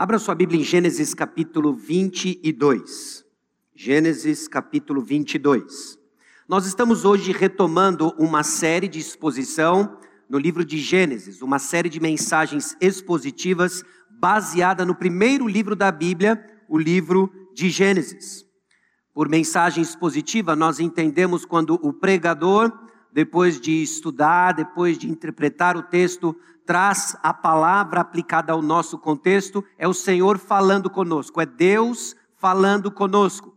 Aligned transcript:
Abra 0.00 0.18
sua 0.18 0.34
Bíblia 0.34 0.58
em 0.58 0.64
Gênesis 0.64 1.12
capítulo 1.12 1.74
22. 1.74 3.22
Gênesis 3.74 4.48
capítulo 4.48 5.02
22. 5.02 5.98
Nós 6.48 6.64
estamos 6.64 7.04
hoje 7.04 7.32
retomando 7.32 8.14
uma 8.18 8.42
série 8.42 8.88
de 8.88 8.98
exposição 8.98 9.98
no 10.26 10.38
livro 10.38 10.64
de 10.64 10.78
Gênesis, 10.78 11.42
uma 11.42 11.58
série 11.58 11.90
de 11.90 12.00
mensagens 12.00 12.74
expositivas 12.80 13.84
baseada 14.08 14.86
no 14.86 14.94
primeiro 14.94 15.46
livro 15.46 15.76
da 15.76 15.92
Bíblia, 15.92 16.42
o 16.66 16.78
livro 16.78 17.30
de 17.54 17.68
Gênesis. 17.68 18.46
Por 19.12 19.28
mensagem 19.28 19.82
expositiva, 19.82 20.56
nós 20.56 20.80
entendemos 20.80 21.44
quando 21.44 21.78
o 21.82 21.92
pregador, 21.92 22.72
depois 23.12 23.60
de 23.60 23.82
estudar, 23.82 24.52
depois 24.52 24.98
de 24.98 25.10
interpretar 25.10 25.76
o 25.76 25.82
texto, 25.82 26.36
traz 26.64 27.16
a 27.22 27.34
palavra 27.34 28.00
aplicada 28.00 28.52
ao 28.52 28.62
nosso 28.62 28.98
contexto, 28.98 29.64
é 29.76 29.88
o 29.88 29.94
Senhor 29.94 30.38
falando 30.38 30.88
conosco, 30.88 31.40
é 31.40 31.46
Deus 31.46 32.14
falando 32.36 32.90
conosco. 32.90 33.56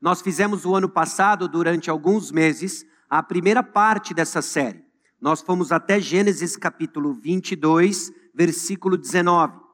Nós 0.00 0.20
fizemos 0.20 0.64
o 0.64 0.74
ano 0.74 0.88
passado, 0.88 1.48
durante 1.48 1.88
alguns 1.88 2.30
meses, 2.30 2.84
a 3.08 3.22
primeira 3.22 3.62
parte 3.62 4.12
dessa 4.12 4.42
série. 4.42 4.84
Nós 5.20 5.40
fomos 5.40 5.72
até 5.72 6.00
Gênesis 6.00 6.56
capítulo 6.56 7.14
22, 7.14 8.12
versículo 8.34 8.96
19. 8.96 9.64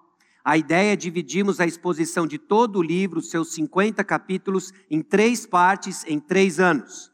A 0.44 0.56
ideia 0.56 0.92
é 0.92 0.96
dividirmos 0.96 1.60
a 1.60 1.66
exposição 1.66 2.26
de 2.26 2.38
todo 2.38 2.78
o 2.78 2.82
livro, 2.82 3.20
seus 3.20 3.52
50 3.54 4.04
capítulos, 4.04 4.72
em 4.90 5.02
três 5.02 5.46
partes, 5.46 6.04
em 6.06 6.20
três 6.20 6.60
anos. 6.60 7.10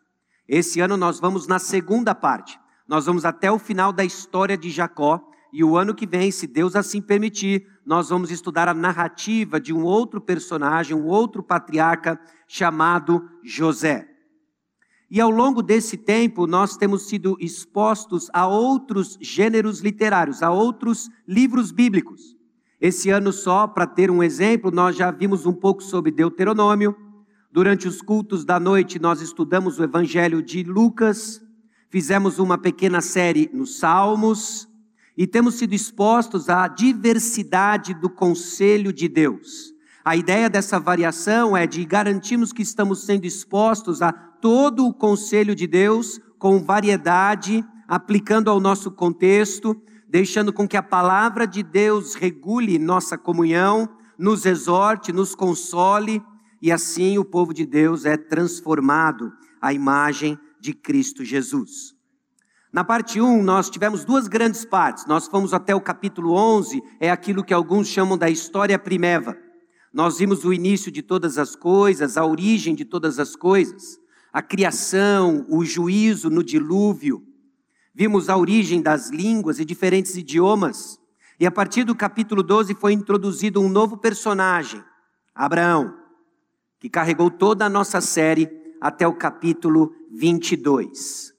Esse 0.48 0.80
ano 0.80 0.96
nós 0.96 1.18
vamos 1.18 1.46
na 1.46 1.58
segunda 1.58 2.14
parte. 2.14 2.58
Nós 2.86 3.06
vamos 3.06 3.24
até 3.24 3.50
o 3.50 3.58
final 3.58 3.92
da 3.92 4.04
história 4.04 4.56
de 4.56 4.70
Jacó, 4.70 5.20
e 5.52 5.64
o 5.64 5.76
ano 5.76 5.94
que 5.94 6.06
vem, 6.06 6.30
se 6.30 6.46
Deus 6.46 6.76
assim 6.76 7.00
permitir, 7.00 7.66
nós 7.84 8.10
vamos 8.10 8.30
estudar 8.30 8.68
a 8.68 8.74
narrativa 8.74 9.60
de 9.60 9.72
um 9.72 9.84
outro 9.84 10.20
personagem, 10.20 10.94
um 10.94 11.06
outro 11.06 11.42
patriarca 11.42 12.20
chamado 12.46 13.26
José. 13.42 14.06
E 15.10 15.20
ao 15.20 15.30
longo 15.30 15.62
desse 15.62 15.96
tempo, 15.96 16.46
nós 16.46 16.76
temos 16.76 17.08
sido 17.08 17.36
expostos 17.40 18.28
a 18.32 18.46
outros 18.46 19.16
gêneros 19.20 19.80
literários, 19.80 20.42
a 20.42 20.50
outros 20.50 21.08
livros 21.26 21.70
bíblicos. 21.70 22.36
Esse 22.80 23.08
ano, 23.10 23.32
só 23.32 23.66
para 23.66 23.86
ter 23.86 24.10
um 24.10 24.22
exemplo, 24.22 24.70
nós 24.70 24.96
já 24.96 25.10
vimos 25.10 25.46
um 25.46 25.52
pouco 25.52 25.82
sobre 25.82 26.10
Deuteronômio. 26.10 26.94
Durante 27.56 27.88
os 27.88 28.02
cultos 28.02 28.44
da 28.44 28.60
noite, 28.60 28.98
nós 28.98 29.22
estudamos 29.22 29.78
o 29.78 29.82
Evangelho 29.82 30.42
de 30.42 30.62
Lucas. 30.62 31.40
Fizemos 31.88 32.38
uma 32.38 32.58
pequena 32.58 33.00
série 33.00 33.48
nos 33.50 33.78
Salmos 33.78 34.68
e 35.16 35.26
temos 35.26 35.54
sido 35.54 35.72
expostos 35.72 36.50
à 36.50 36.68
diversidade 36.68 37.94
do 37.94 38.10
conselho 38.10 38.92
de 38.92 39.08
Deus. 39.08 39.72
A 40.04 40.14
ideia 40.14 40.50
dessa 40.50 40.78
variação 40.78 41.56
é 41.56 41.66
de 41.66 41.82
garantirmos 41.86 42.52
que 42.52 42.60
estamos 42.60 43.06
sendo 43.06 43.24
expostos 43.24 44.02
a 44.02 44.12
todo 44.12 44.86
o 44.86 44.92
conselho 44.92 45.54
de 45.54 45.66
Deus 45.66 46.20
com 46.38 46.62
variedade, 46.62 47.64
aplicando 47.88 48.50
ao 48.50 48.60
nosso 48.60 48.90
contexto, 48.90 49.74
deixando 50.06 50.52
com 50.52 50.68
que 50.68 50.76
a 50.76 50.82
palavra 50.82 51.46
de 51.46 51.62
Deus 51.62 52.16
regule 52.16 52.78
nossa 52.78 53.16
comunhão, 53.16 53.88
nos 54.18 54.44
exorte, 54.44 55.10
nos 55.10 55.34
console, 55.34 56.22
e 56.60 56.72
assim 56.72 57.18
o 57.18 57.24
povo 57.24 57.52
de 57.52 57.66
Deus 57.66 58.04
é 58.04 58.16
transformado 58.16 59.32
à 59.60 59.72
imagem 59.72 60.38
de 60.60 60.72
Cristo 60.72 61.24
Jesus. 61.24 61.94
Na 62.72 62.84
parte 62.84 63.20
1, 63.20 63.42
nós 63.42 63.70
tivemos 63.70 64.04
duas 64.04 64.28
grandes 64.28 64.64
partes. 64.64 65.06
Nós 65.06 65.26
fomos 65.26 65.54
até 65.54 65.74
o 65.74 65.80
capítulo 65.80 66.34
11, 66.34 66.82
é 67.00 67.10
aquilo 67.10 67.44
que 67.44 67.54
alguns 67.54 67.88
chamam 67.88 68.18
da 68.18 68.28
história 68.28 68.78
primeva. 68.78 69.36
Nós 69.92 70.18
vimos 70.18 70.44
o 70.44 70.52
início 70.52 70.92
de 70.92 71.00
todas 71.00 71.38
as 71.38 71.56
coisas, 71.56 72.18
a 72.18 72.26
origem 72.26 72.74
de 72.74 72.84
todas 72.84 73.18
as 73.18 73.34
coisas, 73.34 73.98
a 74.30 74.42
criação, 74.42 75.46
o 75.48 75.64
juízo 75.64 76.28
no 76.28 76.44
dilúvio. 76.44 77.22
Vimos 77.94 78.28
a 78.28 78.36
origem 78.36 78.82
das 78.82 79.08
línguas 79.08 79.58
e 79.58 79.64
diferentes 79.64 80.14
idiomas. 80.14 80.98
E 81.40 81.46
a 81.46 81.50
partir 81.50 81.84
do 81.84 81.94
capítulo 81.94 82.42
12 82.42 82.74
foi 82.74 82.92
introduzido 82.92 83.58
um 83.60 83.70
novo 83.70 83.96
personagem, 83.96 84.84
Abraão, 85.34 85.94
que 86.78 86.88
carregou 86.88 87.30
toda 87.30 87.64
a 87.64 87.70
nossa 87.70 88.00
série 88.00 88.50
até 88.80 89.06
o 89.06 89.14
capítulo 89.14 89.94
22. 90.12 91.34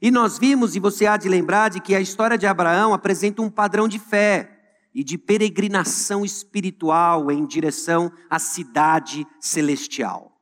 E 0.00 0.10
nós 0.10 0.38
vimos, 0.38 0.76
e 0.76 0.80
você 0.80 1.06
há 1.06 1.16
de 1.16 1.28
lembrar, 1.28 1.70
de 1.70 1.80
que 1.80 1.94
a 1.94 2.00
história 2.00 2.36
de 2.36 2.46
Abraão 2.46 2.92
apresenta 2.92 3.42
um 3.42 3.50
padrão 3.50 3.88
de 3.88 3.98
fé 3.98 4.52
e 4.94 5.02
de 5.02 5.18
peregrinação 5.18 6.24
espiritual 6.24 7.30
em 7.30 7.46
direção 7.46 8.10
à 8.30 8.38
cidade 8.38 9.26
celestial. 9.40 10.32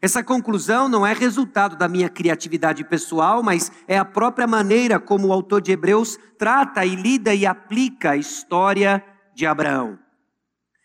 Essa 0.00 0.22
conclusão 0.22 0.88
não 0.88 1.04
é 1.04 1.12
resultado 1.12 1.76
da 1.76 1.88
minha 1.88 2.08
criatividade 2.08 2.84
pessoal, 2.84 3.42
mas 3.42 3.72
é 3.88 3.98
a 3.98 4.04
própria 4.04 4.46
maneira 4.46 5.00
como 5.00 5.26
o 5.26 5.32
autor 5.32 5.60
de 5.60 5.72
Hebreus 5.72 6.16
trata 6.38 6.84
e 6.84 6.94
lida 6.94 7.34
e 7.34 7.44
aplica 7.44 8.12
a 8.12 8.16
história 8.16 9.04
de 9.34 9.44
Abraão. 9.44 9.98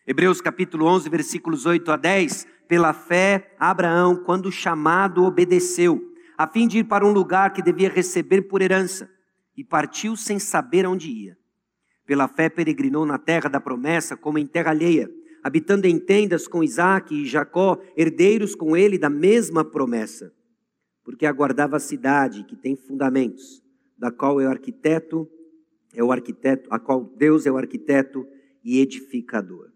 Hebreus 0.07 0.41
capítulo 0.41 0.87
11, 0.87 1.07
versículos 1.09 1.65
8 1.67 1.91
a 1.91 1.95
10. 1.95 2.47
Pela 2.67 2.93
fé, 2.93 3.53
Abraão, 3.59 4.15
quando 4.15 4.51
chamado, 4.51 5.23
obedeceu 5.23 6.13
a 6.37 6.47
fim 6.47 6.67
de 6.67 6.79
ir 6.79 6.83
para 6.83 7.05
um 7.05 7.11
lugar 7.11 7.53
que 7.53 7.61
devia 7.61 7.89
receber 7.89 8.43
por 8.43 8.61
herança, 8.61 9.09
e 9.55 9.63
partiu 9.63 10.15
sem 10.15 10.39
saber 10.39 10.85
aonde 10.85 11.11
ia. 11.11 11.37
Pela 12.05 12.27
fé 12.27 12.49
peregrinou 12.49 13.05
na 13.05 13.17
terra 13.17 13.49
da 13.49 13.59
promessa, 13.59 14.17
como 14.17 14.39
em 14.39 14.47
terra 14.47 14.71
alheia, 14.71 15.09
habitando 15.43 15.85
em 15.85 15.99
tendas 15.99 16.47
com 16.47 16.63
Isaac 16.63 17.13
e 17.13 17.25
Jacó, 17.25 17.79
herdeiros 17.95 18.55
com 18.55 18.75
ele 18.75 18.97
da 18.97 19.09
mesma 19.09 19.63
promessa, 19.63 20.33
porque 21.03 21.25
aguardava 21.25 21.77
a 21.77 21.79
cidade 21.79 22.43
que 22.45 22.55
tem 22.55 22.75
fundamentos, 22.75 23.61
da 23.97 24.11
qual 24.11 24.41
é 24.41 24.47
o 24.47 24.49
arquiteto, 24.49 25.29
é 25.93 26.03
o 26.03 26.11
arquiteto, 26.11 26.67
a 26.73 26.79
qual 26.79 27.03
Deus 27.03 27.45
é 27.45 27.51
o 27.51 27.57
arquiteto 27.57 28.25
e 28.63 28.79
edificador. 28.79 29.72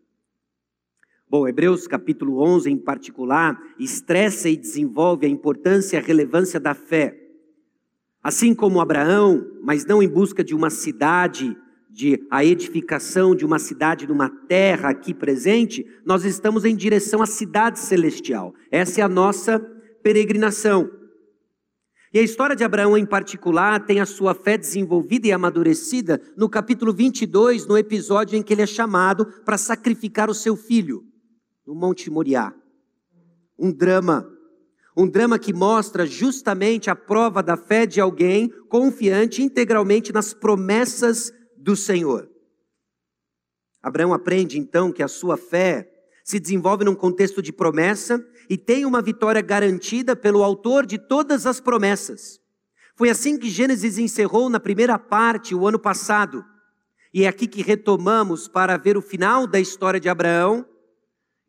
Bom, 1.29 1.45
Hebreus 1.45 1.88
capítulo 1.88 2.41
11 2.41 2.71
em 2.71 2.77
particular 2.77 3.61
estressa 3.77 4.47
e 4.47 4.55
desenvolve 4.55 5.25
a 5.25 5.29
importância 5.29 5.97
e 5.97 5.99
a 5.99 6.01
relevância 6.01 6.57
da 6.57 6.73
fé. 6.73 7.19
Assim 8.23 8.55
como 8.55 8.79
Abraão, 8.79 9.45
mas 9.61 9.85
não 9.85 10.01
em 10.01 10.07
busca 10.07 10.41
de 10.41 10.55
uma 10.55 10.69
cidade, 10.69 11.53
de 11.89 12.25
a 12.31 12.45
edificação 12.45 13.35
de 13.35 13.45
uma 13.45 13.59
cidade 13.59 14.07
numa 14.07 14.29
terra 14.29 14.88
aqui 14.88 15.13
presente, 15.13 15.85
nós 16.05 16.23
estamos 16.23 16.63
em 16.63 16.73
direção 16.73 17.21
à 17.21 17.25
cidade 17.25 17.79
celestial. 17.79 18.53
Essa 18.71 19.01
é 19.01 19.03
a 19.03 19.09
nossa 19.09 19.59
peregrinação. 20.01 20.89
E 22.13 22.19
a 22.19 22.23
história 22.23 22.55
de 22.55 22.63
Abraão 22.63 22.97
em 22.97 23.05
particular 23.05 23.85
tem 23.85 23.99
a 23.99 24.05
sua 24.05 24.33
fé 24.33 24.57
desenvolvida 24.57 25.27
e 25.27 25.33
amadurecida 25.33 26.21
no 26.38 26.47
capítulo 26.47 26.94
22, 26.94 27.67
no 27.67 27.77
episódio 27.77 28.38
em 28.38 28.41
que 28.41 28.53
ele 28.53 28.61
é 28.61 28.65
chamado 28.65 29.25
para 29.44 29.57
sacrificar 29.57 30.29
o 30.29 30.33
seu 30.33 30.55
filho 30.55 31.03
no 31.67 31.75
Monte 31.75 32.09
Moriá. 32.09 32.53
Um 33.59 33.73
drama. 33.73 34.25
Um 34.95 35.05
drama 35.05 35.38
que 35.38 35.51
mostra 35.51 36.05
justamente 36.07 36.89
a 36.89 36.95
prova 36.95 37.44
da 37.44 37.57
fé 37.57 37.85
de 37.85 38.00
alguém 38.00 38.50
confiante 38.69 39.44
integralmente 39.44 40.13
nas 40.13 40.33
promessas 40.33 41.29
do 41.57 41.75
Senhor. 41.75 42.29
Abraão 43.83 44.13
aprende 44.13 44.57
então 44.57 44.94
que 44.94 45.03
a 45.03 45.09
sua 45.09 45.35
fé 45.35 45.91
se 46.23 46.39
desenvolve 46.39 46.85
num 46.85 46.95
contexto 46.95 47.41
de 47.41 47.51
promessa 47.51 48.25
e 48.50 48.57
tem 48.57 48.85
uma 48.85 49.01
vitória 49.01 49.41
garantida 49.41 50.16
pelo 50.16 50.44
autor 50.44 50.85
de 50.85 50.97
todas 50.97 51.45
as 51.45 51.59
promessas. 51.59 52.39
Foi 52.95 53.09
assim 53.09 53.38
que 53.38 53.50
Gênesis 53.50 53.97
encerrou 53.97 54.50
na 54.50 54.59
primeira 54.59 54.97
parte 54.97 55.53
o 55.53 55.67
ano 55.67 55.77
passado. 55.77 56.44
E 57.13 57.23
é 57.23 57.27
aqui 57.27 57.45
que 57.45 57.61
retomamos 57.61 58.47
para 58.47 58.77
ver 58.77 58.97
o 58.97 59.01
final 59.01 59.45
da 59.45 59.59
história 59.59 60.00
de 60.00 60.09
Abraão 60.09 60.66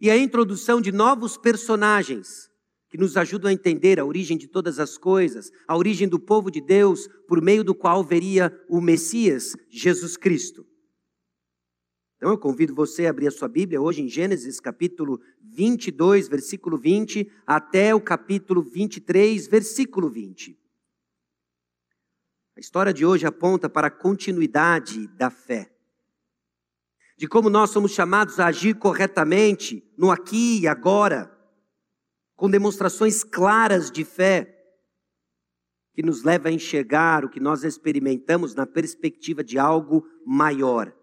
e 0.00 0.10
a 0.10 0.16
introdução 0.16 0.80
de 0.80 0.92
novos 0.92 1.36
personagens 1.36 2.48
que 2.88 2.96
nos 2.96 3.16
ajudam 3.16 3.50
a 3.50 3.52
entender 3.52 4.00
a 4.00 4.04
origem 4.04 4.38
de 4.38 4.48
todas 4.48 4.78
as 4.78 4.96
coisas, 4.96 5.50
a 5.66 5.76
origem 5.76 6.08
do 6.08 6.18
povo 6.18 6.50
de 6.50 6.60
Deus, 6.60 7.06
por 7.26 7.42
meio 7.42 7.62
do 7.62 7.74
qual 7.74 8.02
veria 8.02 8.56
o 8.68 8.80
Messias, 8.80 9.54
Jesus 9.68 10.16
Cristo. 10.16 10.66
Então 12.16 12.30
eu 12.30 12.38
convido 12.38 12.74
você 12.74 13.06
a 13.06 13.10
abrir 13.10 13.28
a 13.28 13.30
sua 13.30 13.46
Bíblia 13.46 13.80
hoje 13.80 14.02
em 14.02 14.08
Gênesis 14.08 14.58
capítulo 14.58 15.20
22, 15.42 16.28
versículo 16.28 16.78
20, 16.78 17.30
até 17.46 17.94
o 17.94 18.00
capítulo 18.00 18.62
23, 18.62 19.46
versículo 19.46 20.08
20. 20.08 20.58
A 22.56 22.60
história 22.60 22.92
de 22.92 23.04
hoje 23.06 23.26
aponta 23.26 23.68
para 23.68 23.86
a 23.86 23.90
continuidade 23.90 25.06
da 25.08 25.30
fé 25.30 25.77
de 27.18 27.26
como 27.26 27.50
nós 27.50 27.70
somos 27.70 27.90
chamados 27.90 28.38
a 28.38 28.46
agir 28.46 28.74
corretamente 28.74 29.84
no 29.98 30.08
aqui 30.08 30.60
e 30.60 30.68
agora, 30.68 31.36
com 32.36 32.48
demonstrações 32.48 33.24
claras 33.24 33.90
de 33.90 34.04
fé, 34.04 34.54
que 35.92 36.00
nos 36.00 36.22
leva 36.22 36.48
a 36.48 36.52
enxergar 36.52 37.24
o 37.24 37.28
que 37.28 37.40
nós 37.40 37.64
experimentamos 37.64 38.54
na 38.54 38.64
perspectiva 38.64 39.42
de 39.42 39.58
algo 39.58 40.06
maior. 40.24 40.94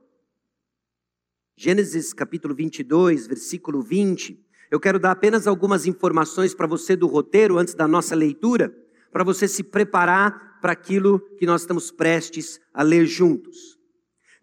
Gênesis 1.58 2.14
capítulo 2.14 2.56
22, 2.56 3.28
versículo 3.28 3.82
20. 3.82 4.42
Eu 4.72 4.80
quero 4.80 4.98
dar 4.98 5.12
apenas 5.12 5.48
algumas 5.48 5.86
informações 5.86 6.56
para 6.56 6.66
você 6.66 6.96
do 6.96 7.08
roteiro 7.08 7.58
antes 7.58 7.74
da 7.74 7.90
nossa 7.90 8.16
leitura, 8.16 8.74
para 9.12 9.26
você 9.26 9.50
se 9.50 9.64
preparar 9.64 10.62
para 10.62 10.72
aquilo 10.72 11.20
que 11.38 11.46
nós 11.46 11.62
estamos 11.62 11.92
prestes 11.92 12.58
a 12.74 12.84
ler 12.84 13.06
juntos. 13.06 13.75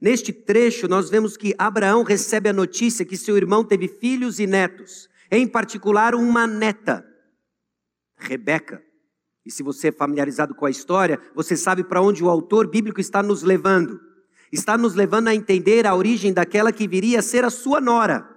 Neste 0.02 0.32
trecho, 0.32 0.88
nós 0.88 1.08
vemos 1.08 1.37
que 1.37 1.54
Abraão 1.56 2.02
recebe 2.02 2.49
a 2.49 2.52
notícia 2.52 3.04
que 3.04 3.16
seu 3.16 3.37
irmão 3.37 3.62
teve 3.62 3.87
filhos 3.87 4.40
e 4.40 4.49
netos, 4.49 5.08
em 5.31 5.46
particular 5.46 6.12
uma 6.12 6.44
neta, 6.44 7.06
Rebeca. 8.16 8.82
E 9.46 9.50
se 9.50 9.62
você 9.62 9.88
é 9.88 9.93
familiarizado 9.93 10.56
com 10.56 10.66
a 10.66 10.70
história, 10.70 11.20
você 11.37 11.56
sabe 11.56 11.84
para 11.84 12.02
onde 12.02 12.25
o 12.25 12.28
autor 12.28 12.66
bíblico 12.66 13.00
está 13.00 13.22
nos 13.22 13.44
levando. 13.44 14.00
Está 14.50 14.76
nos 14.76 14.96
levando 14.96 15.28
a 15.28 15.34
entender 15.37 15.87
a 15.87 15.94
origem 15.94 16.32
daquela 16.32 16.72
que 16.72 16.88
viria 16.88 17.20
a 17.20 17.22
ser 17.22 17.44
a 17.44 17.50
sua 17.50 17.81
nora. 17.81 18.28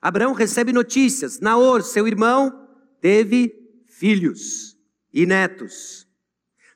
Abraão 0.00 0.32
recebe 0.32 0.72
notícias. 0.72 1.38
Naor, 1.38 1.82
seu 1.82 2.08
irmão, 2.08 2.66
teve 2.98 3.52
filhos 3.86 4.74
e 5.12 5.26
netos. 5.26 6.08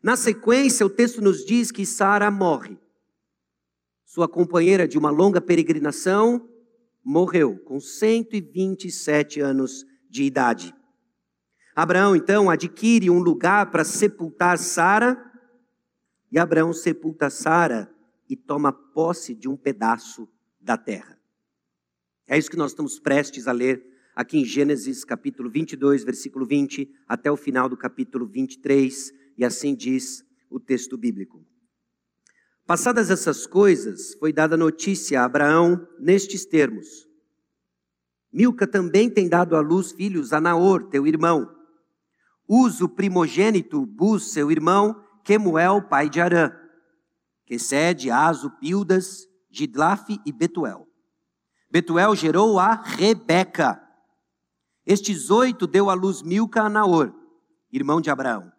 Na 0.03 0.17
sequência, 0.17 0.85
o 0.85 0.91
texto 0.91 1.23
nos 1.23 1.47
diz 1.47 1.71
que 1.71 1.87
Sara 1.87 2.31
morre. 2.31 2.84
Sua 4.15 4.29
companheira 4.29 4.87
de 4.87 4.97
uma 4.97 5.11
longa 5.11 5.41
peregrinação 5.41 6.49
morreu 7.03 7.59
com 7.59 7.81
127 7.81 9.41
anos 9.41 9.85
de 10.09 10.23
idade. 10.23 10.73
Abraão 11.75 12.15
então 12.15 12.49
adquire 12.49 13.11
um 13.11 13.19
lugar 13.19 13.73
para 13.73 13.83
sepultar 13.83 14.57
Sara, 14.57 15.21
e 16.31 16.39
Abraão 16.39 16.73
sepulta 16.73 17.29
Sara 17.29 17.93
e 18.31 18.37
toma 18.37 18.73
posse 18.73 19.35
de 19.35 19.49
um 19.49 19.57
pedaço 19.57 20.29
da 20.61 20.79
terra. 20.79 21.19
É 22.29 22.39
isso 22.39 22.49
que 22.49 22.57
nós 22.57 22.71
estamos 22.71 23.01
prestes 23.01 23.49
a 23.49 23.53
ler 23.53 23.85
aqui 24.15 24.39
em 24.39 24.45
Gênesis 24.45 25.05
capítulo 25.05 25.51
22, 25.51 26.05
versículo 26.05 26.47
20, 26.47 26.89
até 27.09 27.33
o 27.33 27.37
final 27.37 27.69
do 27.69 27.77
capítulo 27.77 28.29
23, 28.29 29.13
e 29.37 29.45
assim 29.45 29.75
diz 29.75 30.25
o 30.49 30.61
texto 30.61 30.97
bíblico. 30.97 31.45
Passadas 32.67 33.11
essas 33.11 33.47
coisas, 33.47 34.15
foi 34.15 34.33
dada 34.33 34.57
notícia 34.57 35.21
a 35.21 35.25
Abraão 35.27 35.87
nestes 35.99 36.47
termos: 36.47 37.07
Milca 38.33 38.67
também 38.67 39.11
tem 39.11 39.29
dado 39.29 39.55
à 39.55 39.61
luz 39.61 39.93
filhos 39.93 40.33
a 40.33 40.41
Naor, 40.41 40.89
teu 40.89 41.07
irmão. 41.07 41.55
Usa 42.49 42.87
o 42.87 42.89
primogênito, 42.89 43.85
Bus, 43.85 44.33
seu 44.33 44.51
irmão, 44.51 44.99
Quemuel, 45.23 45.83
pai 45.83 46.09
de 46.09 46.23
Arã, 46.23 46.53
que 47.45 47.59
cede 47.59 48.11
Aso, 48.11 48.51
Pildas, 48.59 49.27
Gidlaf 49.51 50.09
e 50.25 50.33
Betuel. 50.33 50.89
Betuel 51.71 52.17
gerou 52.17 52.59
a 52.59 52.75
Rebeca. 52.75 53.79
Estes 54.87 55.29
oito 55.31 55.67
deu 55.67 55.91
à 55.91 55.95
luz 55.95 56.23
Milca 56.23 56.63
a 56.63 56.69
Naor, 56.71 57.15
irmão 57.71 58.01
de 58.01 58.09
Abraão. 58.09 58.54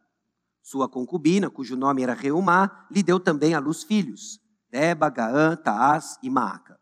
Sua 0.65 0.89
concubina, 0.89 1.47
cujo 1.47 1.75
nome 1.75 2.01
era 2.01 2.15
Reumá, 2.15 2.87
lhe 2.89 3.03
deu 3.03 3.19
também 3.19 3.53
à 3.53 3.59
luz 3.59 3.83
filhos, 3.83 4.39
Deba, 4.67 5.11
Gaã, 5.11 5.55
Taás 5.55 6.17
e 6.23 6.29
Maaca. 6.29 6.79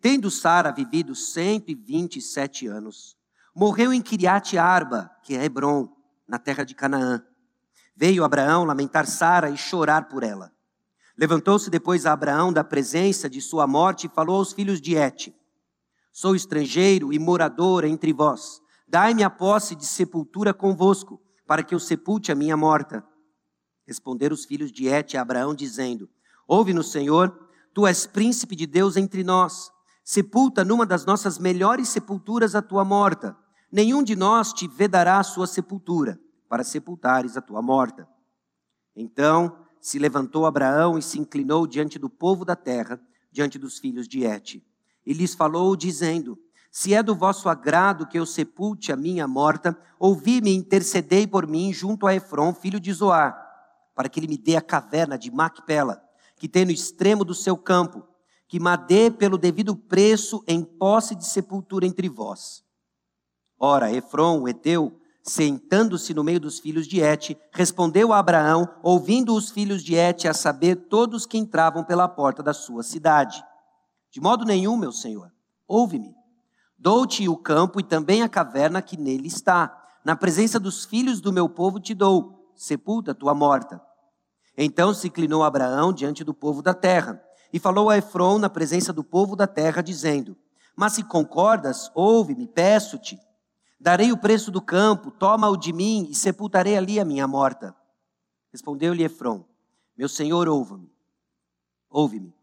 Tendo 0.00 0.28
Sara 0.32 0.72
vivido 0.72 1.14
127 1.14 2.66
anos, 2.66 3.16
Morreu 3.54 3.92
em 3.92 4.02
Kiriat 4.02 4.58
Arba, 4.58 5.12
que 5.22 5.36
é 5.36 5.44
Hebron, 5.44 5.94
na 6.26 6.40
terra 6.40 6.64
de 6.64 6.74
Canaã. 6.74 7.24
Veio 7.94 8.24
Abraão 8.24 8.64
lamentar 8.64 9.06
Sara 9.06 9.48
e 9.48 9.56
chorar 9.56 10.08
por 10.08 10.24
ela. 10.24 10.52
Levantou-se 11.16 11.70
depois 11.70 12.04
Abraão 12.04 12.52
da 12.52 12.64
presença 12.64 13.30
de 13.30 13.40
sua 13.40 13.64
morte 13.68 14.08
e 14.08 14.10
falou 14.10 14.38
aos 14.38 14.52
filhos 14.52 14.80
de 14.80 14.96
Et: 14.96 15.32
Sou 16.10 16.34
estrangeiro 16.34 17.12
e 17.12 17.18
morador 17.20 17.84
entre 17.84 18.12
vós. 18.12 18.60
Dai-me 18.88 19.22
a 19.22 19.30
posse 19.30 19.76
de 19.76 19.86
sepultura 19.86 20.52
convosco, 20.52 21.22
para 21.50 21.64
que 21.64 21.74
eu 21.74 21.80
sepulte 21.80 22.30
a 22.30 22.34
minha 22.36 22.56
morta. 22.56 23.04
Responderam 23.84 24.34
os 24.34 24.44
filhos 24.44 24.70
de 24.70 24.86
Et 24.86 25.16
a 25.16 25.20
Abraão, 25.22 25.52
dizendo: 25.52 26.08
Ouve-nos, 26.46 26.92
Senhor, 26.92 27.36
tu 27.74 27.88
és 27.88 28.06
príncipe 28.06 28.54
de 28.54 28.68
Deus 28.68 28.96
entre 28.96 29.24
nós. 29.24 29.68
Sepulta 30.04 30.64
numa 30.64 30.86
das 30.86 31.04
nossas 31.04 31.40
melhores 31.40 31.88
sepulturas 31.88 32.54
a 32.54 32.62
tua 32.62 32.84
morta. 32.84 33.36
Nenhum 33.72 34.00
de 34.00 34.14
nós 34.14 34.52
te 34.52 34.68
vedará 34.68 35.18
a 35.18 35.24
sua 35.24 35.48
sepultura, 35.48 36.20
para 36.48 36.62
sepultares 36.62 37.36
a 37.36 37.40
tua 37.40 37.60
morta. 37.60 38.08
Então 38.94 39.66
se 39.80 39.98
levantou 39.98 40.46
Abraão 40.46 40.96
e 40.96 41.02
se 41.02 41.18
inclinou 41.18 41.66
diante 41.66 41.98
do 41.98 42.08
povo 42.08 42.44
da 42.44 42.54
terra, 42.54 43.00
diante 43.32 43.58
dos 43.58 43.76
filhos 43.76 44.06
de 44.06 44.24
Et. 44.24 44.64
E 45.04 45.12
lhes 45.12 45.34
falou, 45.34 45.74
dizendo: 45.74 46.38
Se 46.70 46.94
é 46.94 47.02
do 47.02 47.16
vosso 47.16 47.48
agrado 47.48 48.06
que 48.06 48.18
eu 48.18 48.24
sepulte 48.24 48.92
a 48.92 48.96
minha 48.96 49.26
morta, 49.26 49.76
ouvi-me 49.98 50.50
e 50.50 50.56
intercedei 50.56 51.26
por 51.26 51.46
mim 51.46 51.72
junto 51.72 52.06
a 52.06 52.14
Efron, 52.14 52.54
filho 52.54 52.78
de 52.78 52.92
Zoar, 52.92 53.36
para 53.94 54.08
que 54.08 54.20
ele 54.20 54.28
me 54.28 54.38
dê 54.38 54.54
a 54.54 54.62
caverna 54.62 55.18
de 55.18 55.30
Macpela, 55.32 56.00
que 56.36 56.48
tem 56.48 56.64
no 56.64 56.70
extremo 56.70 57.24
do 57.24 57.34
seu 57.34 57.56
campo, 57.56 58.04
que 58.46 58.60
madê 58.60 59.10
pelo 59.10 59.36
devido 59.36 59.76
preço 59.76 60.44
em 60.46 60.62
posse 60.62 61.14
de 61.14 61.26
sepultura 61.26 61.86
entre 61.86 62.08
vós. 62.08 62.64
Ora, 63.58 63.92
Efron, 63.92 64.40
o 64.40 64.48
Eteu, 64.48 64.96
sentando-se 65.22 66.14
no 66.14 66.24
meio 66.24 66.40
dos 66.40 66.60
filhos 66.60 66.86
de 66.86 67.00
Et, 67.00 67.36
respondeu 67.52 68.12
a 68.12 68.18
Abraão, 68.18 68.68
ouvindo 68.82 69.34
os 69.34 69.50
filhos 69.50 69.82
de 69.82 69.94
Et, 69.94 70.26
a 70.26 70.32
saber, 70.32 70.76
todos 70.76 71.26
que 71.26 71.36
entravam 71.36 71.84
pela 71.84 72.08
porta 72.08 72.42
da 72.42 72.54
sua 72.54 72.82
cidade. 72.82 73.44
De 74.10 74.20
modo 74.20 74.44
nenhum, 74.44 74.76
meu 74.76 74.92
senhor, 74.92 75.30
ouve-me. 75.68 76.19
Dou-te 76.82 77.28
o 77.28 77.36
campo 77.36 77.78
e 77.78 77.82
também 77.82 78.22
a 78.22 78.28
caverna 78.28 78.80
que 78.80 78.96
nele 78.96 79.28
está. 79.28 79.86
Na 80.02 80.16
presença 80.16 80.58
dos 80.58 80.86
filhos 80.86 81.20
do 81.20 81.30
meu 81.30 81.46
povo 81.46 81.78
te 81.78 81.92
dou, 81.92 82.50
sepulta 82.56 83.14
tua 83.14 83.34
morta. 83.34 83.78
Então 84.56 84.94
se 84.94 85.08
inclinou 85.08 85.44
Abraão 85.44 85.92
diante 85.92 86.24
do 86.24 86.32
povo 86.32 86.62
da 86.62 86.72
terra 86.72 87.22
e 87.52 87.58
falou 87.58 87.90
a 87.90 87.98
Efron 87.98 88.38
na 88.38 88.48
presença 88.48 88.94
do 88.94 89.04
povo 89.04 89.36
da 89.36 89.46
terra, 89.46 89.82
dizendo: 89.82 90.34
Mas 90.74 90.94
se 90.94 91.04
concordas, 91.04 91.90
ouve-me, 91.94 92.46
peço-te. 92.46 93.20
Darei 93.78 94.10
o 94.10 94.16
preço 94.16 94.50
do 94.50 94.62
campo, 94.62 95.10
toma-o 95.10 95.58
de 95.58 95.74
mim 95.74 96.08
e 96.08 96.14
sepultarei 96.14 96.78
ali 96.78 96.98
a 96.98 97.04
minha 97.04 97.28
morta. 97.28 97.76
Respondeu-lhe 98.50 99.04
Efron: 99.04 99.44
Meu 99.94 100.08
senhor, 100.08 100.48
ouve-me. 100.48 100.90
Ouve-me. 101.90 102.34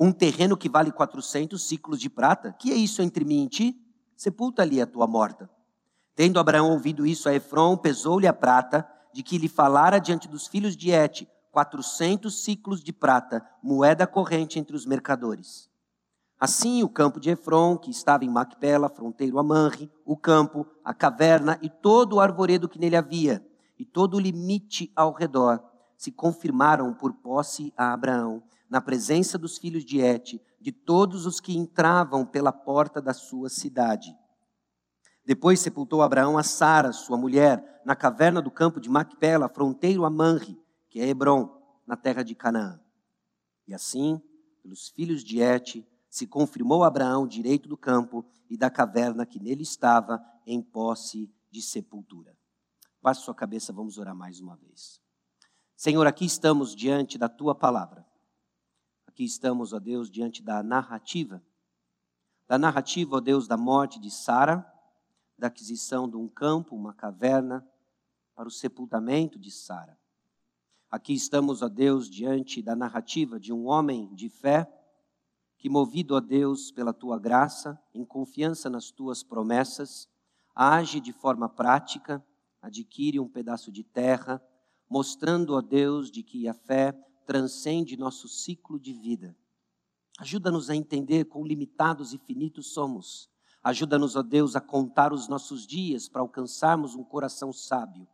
Um 0.00 0.10
terreno 0.10 0.56
que 0.56 0.68
vale 0.68 0.90
quatrocentos 0.90 1.68
ciclos 1.68 2.00
de 2.00 2.10
prata, 2.10 2.52
que 2.52 2.72
é 2.72 2.74
isso 2.74 3.00
entre 3.00 3.24
mim 3.24 3.44
e 3.44 3.48
ti? 3.48 3.83
Sepulta 4.16 4.62
ali 4.62 4.80
a 4.80 4.86
tua 4.86 5.06
morta. 5.06 5.48
Tendo 6.14 6.38
Abraão 6.38 6.70
ouvido 6.70 7.06
isso 7.06 7.28
a 7.28 7.34
Efron, 7.34 7.76
pesou-lhe 7.76 8.26
a 8.26 8.32
prata, 8.32 8.88
de 9.12 9.22
que 9.22 9.38
lhe 9.38 9.48
falara 9.48 9.98
diante 9.98 10.28
dos 10.28 10.46
filhos 10.46 10.76
de 10.76 10.90
Et, 10.90 11.28
400 11.50 12.42
ciclos 12.42 12.82
de 12.82 12.92
prata, 12.92 13.44
moeda 13.62 14.06
corrente 14.06 14.58
entre 14.58 14.74
os 14.74 14.84
mercadores. 14.84 15.70
Assim, 16.38 16.82
o 16.82 16.88
campo 16.88 17.20
de 17.20 17.30
Efron, 17.30 17.78
que 17.78 17.90
estava 17.90 18.24
em 18.24 18.28
Macpela, 18.28 18.88
fronteiro 18.88 19.38
a 19.38 19.42
Manre, 19.42 19.90
o 20.04 20.16
campo, 20.16 20.66
a 20.84 20.92
caverna 20.92 21.58
e 21.62 21.70
todo 21.70 22.14
o 22.14 22.20
arvoredo 22.20 22.68
que 22.68 22.78
nele 22.78 22.96
havia, 22.96 23.44
e 23.78 23.84
todo 23.84 24.14
o 24.14 24.20
limite 24.20 24.92
ao 24.94 25.12
redor, 25.12 25.62
se 25.96 26.10
confirmaram 26.10 26.92
por 26.92 27.12
posse 27.14 27.72
a 27.76 27.92
Abraão, 27.92 28.42
na 28.68 28.80
presença 28.80 29.38
dos 29.38 29.58
filhos 29.58 29.84
de 29.84 30.00
Et, 30.00 30.40
de 30.60 30.72
todos 30.72 31.26
os 31.26 31.40
que 31.40 31.56
entravam 31.56 32.24
pela 32.24 32.52
porta 32.52 33.00
da 33.00 33.12
sua 33.12 33.48
cidade. 33.48 34.16
Depois 35.24 35.60
sepultou 35.60 36.02
Abraão 36.02 36.36
a 36.36 36.42
Sara, 36.42 36.92
sua 36.92 37.16
mulher, 37.16 37.82
na 37.84 37.96
caverna 37.96 38.42
do 38.42 38.50
campo 38.50 38.80
de 38.80 38.88
Macpela, 38.88 39.48
fronteiro 39.48 40.04
a 40.04 40.10
Manre, 40.10 40.58
que 40.88 41.00
é 41.00 41.08
Hebron, 41.08 41.50
na 41.86 41.96
terra 41.96 42.22
de 42.22 42.34
Canaã. 42.34 42.80
E 43.66 43.74
assim, 43.74 44.20
pelos 44.62 44.88
filhos 44.88 45.22
de 45.22 45.40
Et, 45.40 45.86
se 46.08 46.26
confirmou 46.26 46.84
Abraão 46.84 47.26
direito 47.26 47.68
do 47.68 47.76
campo 47.76 48.24
e 48.48 48.56
da 48.56 48.70
caverna 48.70 49.26
que 49.26 49.40
nele 49.40 49.62
estava, 49.62 50.22
em 50.46 50.62
posse 50.62 51.30
de 51.50 51.62
sepultura. 51.62 52.36
Baixe 53.02 53.22
sua 53.22 53.34
cabeça, 53.34 53.72
vamos 53.72 53.98
orar 53.98 54.14
mais 54.14 54.40
uma 54.40 54.56
vez. 54.56 55.00
Senhor, 55.76 56.06
aqui 56.06 56.24
estamos 56.24 56.74
diante 56.74 57.18
da 57.18 57.28
tua 57.28 57.54
palavra. 57.54 58.06
Aqui 59.14 59.22
estamos, 59.22 59.72
ó 59.72 59.78
Deus, 59.78 60.10
diante 60.10 60.42
da 60.42 60.60
narrativa. 60.60 61.40
Da 62.48 62.58
narrativa, 62.58 63.14
ó 63.14 63.20
Deus, 63.20 63.46
da 63.46 63.56
morte 63.56 64.00
de 64.00 64.10
Sara, 64.10 64.68
da 65.38 65.46
aquisição 65.46 66.10
de 66.10 66.16
um 66.16 66.26
campo, 66.26 66.74
uma 66.74 66.92
caverna, 66.92 67.64
para 68.34 68.48
o 68.48 68.50
sepultamento 68.50 69.38
de 69.38 69.52
Sara. 69.52 69.96
Aqui 70.90 71.14
estamos, 71.14 71.62
ó 71.62 71.68
Deus, 71.68 72.10
diante 72.10 72.60
da 72.60 72.74
narrativa 72.74 73.38
de 73.38 73.52
um 73.52 73.68
homem 73.68 74.12
de 74.16 74.28
fé 74.28 74.68
que, 75.58 75.68
movido 75.68 76.16
a 76.16 76.20
Deus 76.20 76.72
pela 76.72 76.92
tua 76.92 77.16
graça, 77.16 77.80
em 77.94 78.04
confiança 78.04 78.68
nas 78.68 78.90
tuas 78.90 79.22
promessas, 79.22 80.08
age 80.52 80.98
de 80.98 81.12
forma 81.12 81.48
prática, 81.48 82.20
adquire 82.60 83.20
um 83.20 83.28
pedaço 83.28 83.70
de 83.70 83.84
terra, 83.84 84.42
mostrando 84.90 85.54
a 85.54 85.60
Deus 85.60 86.10
de 86.10 86.24
que 86.24 86.48
a 86.48 86.52
fé 86.52 87.00
transcende 87.26 87.96
nosso 87.96 88.28
ciclo 88.28 88.78
de 88.78 88.92
vida. 88.92 89.36
Ajuda-nos 90.18 90.70
a 90.70 90.76
entender 90.76 91.24
quão 91.24 91.44
limitados 91.44 92.12
e 92.12 92.18
finitos 92.18 92.72
somos. 92.72 93.28
Ajuda-nos, 93.62 94.14
ó 94.14 94.22
Deus, 94.22 94.54
a 94.54 94.60
contar 94.60 95.12
os 95.12 95.26
nossos 95.26 95.66
dias 95.66 96.08
para 96.08 96.20
alcançarmos 96.20 96.94
um 96.94 97.02
coração 97.02 97.52
sábio. 97.52 98.06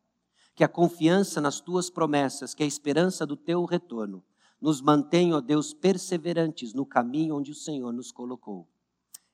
Que 0.54 0.64
a 0.64 0.68
confiança 0.68 1.40
nas 1.40 1.60
tuas 1.60 1.90
promessas, 1.90 2.54
que 2.54 2.62
a 2.62 2.66
esperança 2.66 3.26
do 3.26 3.36
teu 3.36 3.64
retorno, 3.64 4.24
nos 4.60 4.80
mantenha, 4.80 5.36
ó 5.36 5.40
Deus, 5.40 5.72
perseverantes 5.72 6.72
no 6.72 6.86
caminho 6.86 7.36
onde 7.36 7.50
o 7.50 7.54
Senhor 7.54 7.92
nos 7.92 8.12
colocou. 8.12 8.68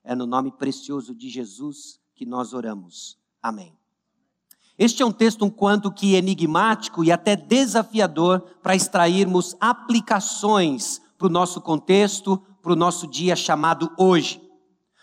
É 0.03 0.15
no 0.15 0.27
nome 0.27 0.53
precioso 0.53 1.15
de 1.15 1.29
Jesus 1.29 2.01
que 2.15 2.25
nós 2.25 2.53
oramos. 2.53 3.19
Amém. 3.43 3.77
Este 4.79 5.03
é 5.03 5.07
um 5.07 5.13
texto 5.13 5.45
um 5.45 5.51
quanto 5.51 5.91
que 5.91 6.15
enigmático 6.15 7.03
e 7.03 7.11
até 7.11 7.35
desafiador 7.35 8.41
para 8.63 8.77
extrairmos 8.77 9.57
aplicações 9.59 11.01
para 11.17 11.27
o 11.27 11.31
nosso 11.31 11.63
contexto, 11.63 12.37
para 12.63 12.73
o 12.73 12.77
nosso 12.77 13.07
dia 13.07 13.35
chamado 13.35 13.91
hoje. 13.97 14.43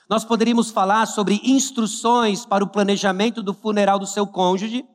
Nós 0.08 0.24
poderíamos 0.24 0.70
falar 0.70 1.08
sobre 1.08 1.42
instruções 1.44 2.46
para 2.46 2.64
o 2.64 2.68
planejamento 2.68 3.42
do 3.42 3.54
funeral 3.54 3.98
do 3.98 4.06
seu 4.06 4.28
cônjuge. 4.28 4.86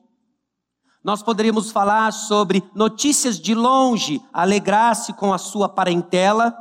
Nós 1.03 1.21
poderíamos 1.21 1.71
falar 1.71 2.13
sobre 2.13 2.63
notícias 2.73 3.37
de 3.37 3.53
longe, 3.53 4.21
alegrar-se 4.31 5.11
com 5.11 5.33
a 5.33 5.37
sua 5.37 5.67
parentela. 5.67 6.55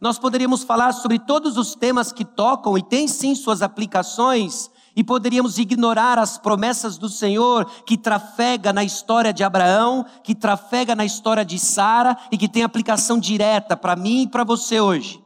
Nós 0.00 0.18
poderíamos 0.18 0.62
falar 0.62 0.92
sobre 0.92 1.18
todos 1.18 1.58
os 1.58 1.74
temas 1.74 2.12
que 2.12 2.24
tocam 2.24 2.78
e 2.78 2.82
têm 2.82 3.06
sim 3.06 3.34
suas 3.34 3.60
aplicações, 3.60 4.70
e 4.94 5.02
poderíamos 5.02 5.58
ignorar 5.58 6.18
as 6.18 6.38
promessas 6.38 6.98
do 6.98 7.08
Senhor 7.08 7.64
que 7.86 7.96
trafega 7.96 8.72
na 8.72 8.84
história 8.84 9.32
de 9.32 9.44
Abraão, 9.44 10.04
que 10.22 10.34
trafega 10.34 10.94
na 10.94 11.04
história 11.04 11.44
de 11.44 11.58
Sara 11.58 12.16
e 12.30 12.38
que 12.38 12.48
tem 12.48 12.62
aplicação 12.62 13.18
direta 13.18 13.76
para 13.76 13.96
mim 13.96 14.22
e 14.22 14.28
para 14.28 14.44
você 14.44 14.80
hoje. 14.80 15.22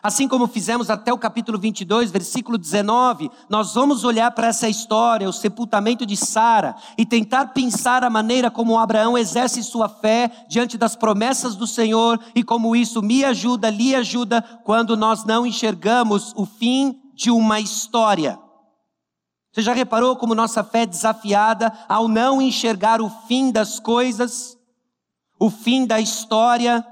Assim 0.00 0.28
como 0.28 0.46
fizemos 0.46 0.90
até 0.90 1.12
o 1.12 1.18
capítulo 1.18 1.58
22, 1.58 2.12
versículo 2.12 2.56
19, 2.56 3.28
nós 3.48 3.74
vamos 3.74 4.04
olhar 4.04 4.30
para 4.30 4.46
essa 4.46 4.68
história, 4.68 5.28
o 5.28 5.32
sepultamento 5.32 6.06
de 6.06 6.16
Sara, 6.16 6.76
e 6.96 7.04
tentar 7.04 7.46
pensar 7.46 8.04
a 8.04 8.10
maneira 8.10 8.48
como 8.48 8.78
Abraão 8.78 9.18
exerce 9.18 9.60
sua 9.64 9.88
fé 9.88 10.30
diante 10.48 10.78
das 10.78 10.94
promessas 10.94 11.56
do 11.56 11.66
Senhor 11.66 12.20
e 12.32 12.44
como 12.44 12.76
isso 12.76 13.02
me 13.02 13.24
ajuda, 13.24 13.70
lhe 13.70 13.92
ajuda, 13.92 14.40
quando 14.62 14.96
nós 14.96 15.24
não 15.24 15.44
enxergamos 15.44 16.32
o 16.36 16.46
fim 16.46 17.00
de 17.12 17.32
uma 17.32 17.58
história. 17.58 18.38
Você 19.52 19.62
já 19.62 19.72
reparou 19.72 20.16
como 20.16 20.34
nossa 20.34 20.62
fé 20.62 20.82
é 20.82 20.86
desafiada 20.86 21.72
ao 21.88 22.06
não 22.06 22.40
enxergar 22.40 23.00
o 23.00 23.10
fim 23.26 23.50
das 23.50 23.80
coisas, 23.80 24.56
o 25.38 25.50
fim 25.50 25.86
da 25.86 26.00
história, 26.00 26.84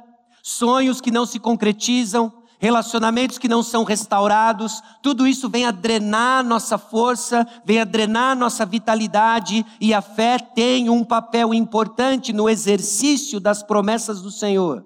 sonhos 0.42 1.00
que 1.00 1.10
não 1.10 1.26
se 1.26 1.38
concretizam, 1.38 2.32
relacionamentos 2.58 3.38
que 3.38 3.48
não 3.48 3.62
são 3.62 3.84
restaurados, 3.84 4.82
tudo 5.02 5.26
isso 5.26 5.48
vem 5.48 5.66
a 5.66 5.70
drenar 5.70 6.42
nossa 6.44 6.78
força, 6.78 7.46
vem 7.64 7.80
a 7.80 7.84
drenar 7.84 8.36
nossa 8.36 8.64
vitalidade, 8.64 9.64
e 9.80 9.92
a 9.92 10.00
fé 10.00 10.38
tem 10.38 10.88
um 10.88 11.04
papel 11.04 11.52
importante 11.52 12.32
no 12.32 12.48
exercício 12.48 13.38
das 13.38 13.62
promessas 13.62 14.22
do 14.22 14.30
Senhor, 14.30 14.84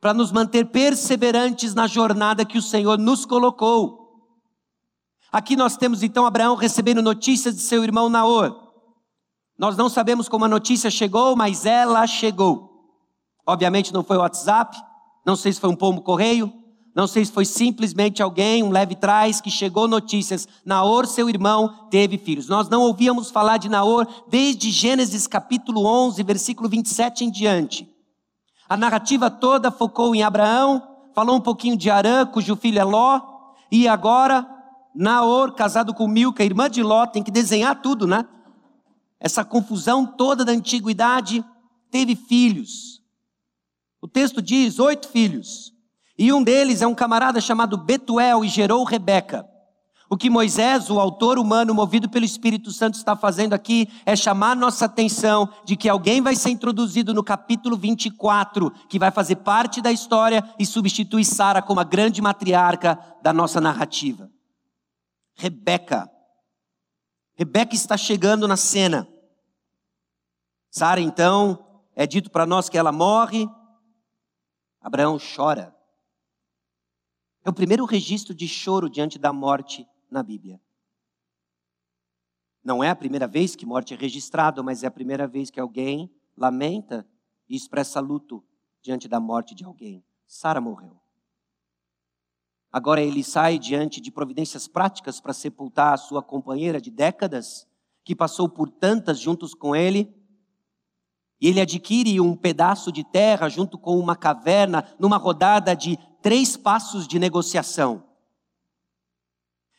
para 0.00 0.12
nos 0.12 0.32
manter 0.32 0.66
perseverantes 0.66 1.74
na 1.74 1.86
jornada 1.86 2.44
que 2.44 2.58
o 2.58 2.62
Senhor 2.62 2.98
nos 2.98 3.24
colocou. 3.24 4.03
Aqui 5.34 5.56
nós 5.56 5.76
temos 5.76 6.04
então 6.04 6.26
Abraão 6.26 6.54
recebendo 6.54 7.02
notícias 7.02 7.56
de 7.56 7.60
seu 7.60 7.82
irmão 7.82 8.08
Naor. 8.08 8.54
Nós 9.58 9.76
não 9.76 9.88
sabemos 9.88 10.28
como 10.28 10.44
a 10.44 10.48
notícia 10.48 10.88
chegou, 10.92 11.34
mas 11.34 11.66
ela 11.66 12.06
chegou. 12.06 12.70
Obviamente 13.44 13.92
não 13.92 14.04
foi 14.04 14.16
o 14.16 14.20
WhatsApp, 14.20 14.80
não 15.26 15.34
sei 15.34 15.52
se 15.52 15.58
foi 15.58 15.68
um 15.70 15.74
pombo 15.74 16.02
correio, 16.02 16.52
não 16.94 17.08
sei 17.08 17.24
se 17.24 17.32
foi 17.32 17.44
simplesmente 17.44 18.22
alguém, 18.22 18.62
um 18.62 18.70
leve 18.70 18.94
trás, 18.94 19.40
que 19.40 19.50
chegou 19.50 19.88
notícias. 19.88 20.46
Naor, 20.64 21.04
seu 21.04 21.28
irmão, 21.28 21.88
teve 21.90 22.16
filhos. 22.16 22.48
Nós 22.48 22.68
não 22.68 22.82
ouvíamos 22.82 23.32
falar 23.32 23.56
de 23.56 23.68
Naor 23.68 24.06
desde 24.28 24.70
Gênesis 24.70 25.26
capítulo 25.26 25.84
11, 25.84 26.22
versículo 26.22 26.68
27 26.68 27.24
em 27.24 27.30
diante. 27.32 27.92
A 28.68 28.76
narrativa 28.76 29.28
toda 29.28 29.72
focou 29.72 30.14
em 30.14 30.22
Abraão, 30.22 30.80
falou 31.12 31.34
um 31.34 31.40
pouquinho 31.40 31.76
de 31.76 31.90
Arã, 31.90 32.24
cujo 32.24 32.54
filho 32.54 32.78
é 32.78 32.84
Ló, 32.84 33.20
e 33.68 33.88
agora 33.88 34.53
Naor, 34.94 35.54
casado 35.54 35.92
com 35.92 36.06
Milca, 36.06 36.44
irmã 36.44 36.70
de 36.70 36.82
Ló, 36.82 37.06
tem 37.06 37.22
que 37.22 37.30
desenhar 37.30 37.82
tudo, 37.82 38.06
né? 38.06 38.24
Essa 39.18 39.44
confusão 39.44 40.06
toda 40.06 40.44
da 40.44 40.52
antiguidade, 40.52 41.44
teve 41.90 42.14
filhos. 42.14 43.02
O 44.00 44.06
texto 44.06 44.42
diz 44.42 44.78
oito 44.78 45.08
filhos. 45.08 45.72
E 46.16 46.32
um 46.32 46.42
deles 46.44 46.82
é 46.82 46.86
um 46.86 46.94
camarada 46.94 47.40
chamado 47.40 47.76
Betuel 47.76 48.44
e 48.44 48.48
gerou 48.48 48.84
Rebeca. 48.84 49.48
O 50.08 50.16
que 50.16 50.30
Moisés, 50.30 50.90
o 50.90 51.00
autor 51.00 51.38
humano 51.38 51.74
movido 51.74 52.08
pelo 52.08 52.24
Espírito 52.24 52.70
Santo, 52.70 52.94
está 52.94 53.16
fazendo 53.16 53.54
aqui 53.54 53.88
é 54.04 54.14
chamar 54.14 54.54
nossa 54.54 54.84
atenção 54.84 55.48
de 55.64 55.74
que 55.74 55.88
alguém 55.88 56.20
vai 56.20 56.36
ser 56.36 56.50
introduzido 56.50 57.14
no 57.14 57.24
capítulo 57.24 57.76
24, 57.76 58.70
que 58.88 58.98
vai 58.98 59.10
fazer 59.10 59.36
parte 59.36 59.80
da 59.80 59.90
história 59.90 60.44
e 60.58 60.66
substitui 60.66 61.24
Sara 61.24 61.62
como 61.62 61.80
a 61.80 61.84
grande 61.84 62.20
matriarca 62.20 62.98
da 63.22 63.32
nossa 63.32 63.60
narrativa. 63.60 64.30
Rebeca. 65.34 66.10
Rebeca 67.34 67.74
está 67.74 67.96
chegando 67.96 68.46
na 68.46 68.56
cena. 68.56 69.08
Sara, 70.70 71.00
então, 71.00 71.82
é 71.94 72.06
dito 72.06 72.30
para 72.30 72.46
nós 72.46 72.68
que 72.68 72.78
ela 72.78 72.92
morre, 72.92 73.48
Abraão 74.80 75.18
chora. 75.18 75.74
É 77.44 77.50
o 77.50 77.54
primeiro 77.54 77.84
registro 77.84 78.34
de 78.34 78.48
choro 78.48 78.88
diante 78.88 79.18
da 79.18 79.32
morte 79.32 79.86
na 80.10 80.22
Bíblia. 80.22 80.60
Não 82.62 82.82
é 82.82 82.88
a 82.88 82.96
primeira 82.96 83.26
vez 83.26 83.54
que 83.54 83.66
morte 83.66 83.92
é 83.92 83.96
registrada, 83.96 84.62
mas 84.62 84.82
é 84.82 84.86
a 84.86 84.90
primeira 84.90 85.28
vez 85.28 85.50
que 85.50 85.60
alguém 85.60 86.10
lamenta 86.36 87.06
e 87.48 87.54
expressa 87.54 88.00
luto 88.00 88.42
diante 88.80 89.06
da 89.06 89.20
morte 89.20 89.54
de 89.54 89.64
alguém. 89.64 90.02
Sara 90.26 90.60
morreu. 90.60 91.03
Agora 92.74 93.00
ele 93.00 93.22
sai 93.22 93.56
diante 93.56 94.00
de 94.00 94.10
providências 94.10 94.66
práticas 94.66 95.20
para 95.20 95.32
sepultar 95.32 95.94
a 95.94 95.96
sua 95.96 96.20
companheira 96.20 96.80
de 96.80 96.90
décadas, 96.90 97.68
que 98.02 98.16
passou 98.16 98.48
por 98.48 98.68
tantas 98.68 99.20
juntos 99.20 99.54
com 99.54 99.76
ele, 99.76 100.12
e 101.40 101.46
ele 101.46 101.60
adquire 101.60 102.20
um 102.20 102.34
pedaço 102.34 102.90
de 102.90 103.04
terra 103.04 103.48
junto 103.48 103.78
com 103.78 103.96
uma 103.96 104.16
caverna, 104.16 104.84
numa 104.98 105.16
rodada 105.16 105.72
de 105.76 105.96
três 106.20 106.56
passos 106.56 107.06
de 107.06 107.16
negociação. 107.16 108.02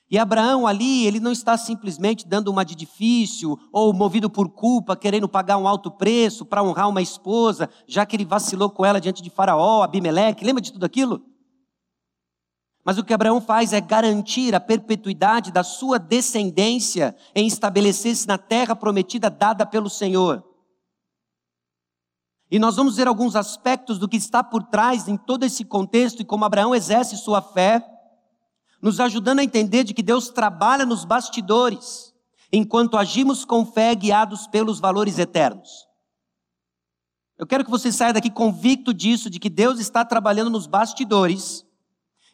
E 0.10 0.18
Abraão 0.18 0.66
ali, 0.66 1.06
ele 1.06 1.20
não 1.20 1.34
está 1.34 1.58
simplesmente 1.58 2.25
dando 2.25 2.48
uma 2.48 2.64
de 2.64 2.75
difícil 2.75 3.60
ou 3.74 3.92
movido 3.92 4.30
por 4.30 4.48
culpa, 4.48 4.96
querendo 4.96 5.28
pagar 5.28 5.58
um 5.58 5.68
alto 5.68 5.92
preço 5.92 6.46
para 6.46 6.64
honrar 6.64 6.88
uma 6.88 7.02
esposa, 7.02 7.70
já 7.86 8.06
que 8.06 8.16
ele 8.16 8.24
vacilou 8.24 8.70
com 8.70 8.86
ela 8.86 9.02
diante 9.02 9.22
de 9.22 9.30
Faraó, 9.30 9.84
Abimeleque, 9.84 10.46
lembra 10.46 10.62
de 10.62 10.72
tudo 10.72 10.86
aquilo? 10.86 11.35
Mas 12.86 13.00
o 13.00 13.04
que 13.04 13.15
Abraão 13.15 13.42
faz 13.42 13.74
é 13.74 13.82
garantir 13.82 14.54
a 14.54 14.60
perpetuidade 14.60 15.51
da 15.51 15.63
sua 15.63 15.98
descendência 15.98 17.15
em 17.34 17.48
estabelecer-se 17.48 18.27
na 18.27 18.38
terra 18.38 18.75
prometida 18.75 19.27
dada 19.27 19.65
pelo 19.65 19.89
Senhor. 19.89 20.44
E 22.51 22.60
nós 22.60 22.75
vamos 22.75 22.96
ver 22.96 23.08
alguns 23.08 23.36
aspectos 23.36 23.98
do 23.98 24.08
que 24.08 24.18
está 24.18 24.44
por 24.44 24.62
trás 24.62 25.08
em 25.08 25.18
todo 25.18 25.44
esse 25.44 25.65
contexto 25.65 26.22
e 26.22 26.25
como 26.25 26.46
Abraão 26.46 26.75
exerce 26.75 27.18
sua 27.18 27.42
fé, 27.42 27.84
nos 28.80 29.00
ajudando 29.00 29.39
a 29.39 29.44
entender 29.44 29.84
de 29.84 29.96
que 29.96 30.04
Deus 30.04 30.30
trabalha 30.30 30.86
nos 30.86 31.04
bastidores, 31.04 32.13
enquanto 32.54 32.98
agimos 32.98 33.44
com 33.44 33.65
fé 33.65 33.96
guiados 33.96 34.46
pelos 34.46 34.80
valores 34.80 35.18
eternos. 35.18 35.88
Eu 37.36 37.48
quero 37.48 37.65
que 37.65 37.72
você 37.72 37.92
saia 37.92 38.13
daqui 38.13 38.30
convicto 38.30 38.94
disso, 38.94 39.27
de 39.27 39.39
que 39.39 39.50
Deus 39.50 39.80
está 39.80 40.06
trabalhando 40.06 40.51
nos 40.51 40.68
bastidores, 40.68 41.65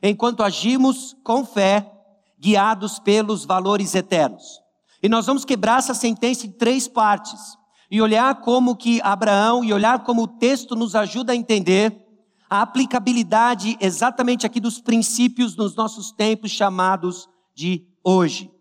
enquanto 0.02 0.44
agimos 0.44 1.16
com 1.24 1.46
fé, 1.46 1.92
guiados 2.40 3.00
pelos 3.00 3.46
valores 3.46 3.94
eternos. 3.94 4.60
E 5.04 5.10
nós 5.10 5.26
vamos 5.26 5.46
quebrar 5.46 5.80
essa 5.80 5.94
sentença 5.94 6.46
em 6.46 6.52
três 6.52 6.88
partes 6.88 7.58
e 7.90 8.02
olhar 8.02 8.42
como 8.42 8.76
que 8.76 9.02
Abraão 9.02 9.64
e 9.64 9.74
olhar 9.74 10.04
como 10.04 10.24
o 10.24 10.28
texto 10.28 10.76
nos 10.76 10.96
ajuda 10.96 11.34
a 11.34 11.36
entender 11.36 12.02
a 12.50 12.62
aplicabilidade 12.62 13.78
exatamente 13.80 14.46
aqui 14.46 14.60
dos 14.60 14.82
princípios 14.82 15.56
nos 15.56 15.76
nossos 15.76 16.12
tempos 16.12 16.52
chamados 16.52 17.30
de 17.56 17.86
hoje. 18.04 18.52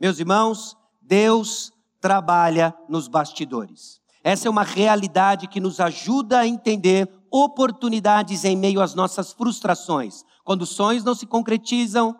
Meus 0.00 0.18
irmãos, 0.18 0.76
Deus 1.00 1.72
trabalha 2.00 2.74
nos 2.88 3.08
bastidores. 3.08 4.00
Essa 4.22 4.48
é 4.48 4.50
uma 4.50 4.64
realidade 4.64 5.46
que 5.46 5.60
nos 5.60 5.78
ajuda 5.78 6.40
a 6.40 6.46
entender 6.46 7.08
oportunidades 7.30 8.44
em 8.44 8.56
meio 8.56 8.80
às 8.80 8.94
nossas 8.94 9.32
frustrações. 9.32 10.24
Quando 10.46 10.64
sonhos 10.64 11.02
não 11.02 11.12
se 11.12 11.26
concretizam, 11.26 12.16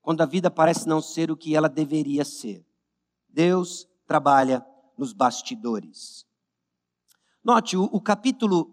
quando 0.00 0.20
a 0.20 0.26
vida 0.26 0.48
parece 0.48 0.86
não 0.86 1.02
ser 1.02 1.28
o 1.28 1.36
que 1.36 1.56
ela 1.56 1.68
deveria 1.68 2.24
ser. 2.24 2.64
Deus 3.28 3.88
trabalha 4.06 4.64
nos 4.96 5.12
bastidores. 5.12 6.24
Note, 7.42 7.76
o, 7.76 7.82
o 7.86 8.00
capítulo 8.00 8.72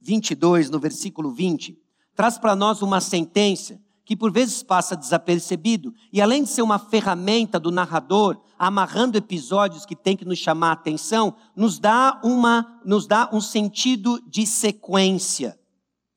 22, 0.00 0.68
no 0.68 0.80
versículo 0.80 1.30
20, 1.30 1.80
traz 2.12 2.36
para 2.38 2.56
nós 2.56 2.82
uma 2.82 3.00
sentença 3.00 3.80
que 4.04 4.16
por 4.16 4.32
vezes 4.32 4.64
passa 4.64 4.96
desapercebido, 4.96 5.94
e 6.12 6.20
além 6.20 6.42
de 6.42 6.48
ser 6.48 6.62
uma 6.62 6.80
ferramenta 6.80 7.60
do 7.60 7.70
narrador, 7.70 8.42
amarrando 8.58 9.16
episódios 9.16 9.86
que 9.86 9.94
tem 9.94 10.16
que 10.16 10.24
nos 10.24 10.40
chamar 10.40 10.70
a 10.70 10.72
atenção, 10.72 11.36
nos 11.54 11.78
dá 11.78 12.20
uma 12.24 12.80
nos 12.84 13.06
dá 13.06 13.30
um 13.32 13.40
sentido 13.40 14.20
de 14.26 14.44
sequência. 14.44 15.56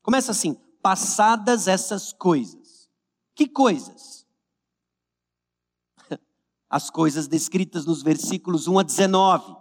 Começa 0.02 0.32
assim: 0.32 0.56
passadas 0.84 1.66
essas 1.66 2.12
coisas. 2.12 2.90
Que 3.34 3.48
coisas? 3.48 4.26
As 6.68 6.90
coisas 6.90 7.26
descritas 7.26 7.86
nos 7.86 8.02
versículos 8.02 8.68
1 8.68 8.78
a 8.80 8.82
19. 8.82 9.56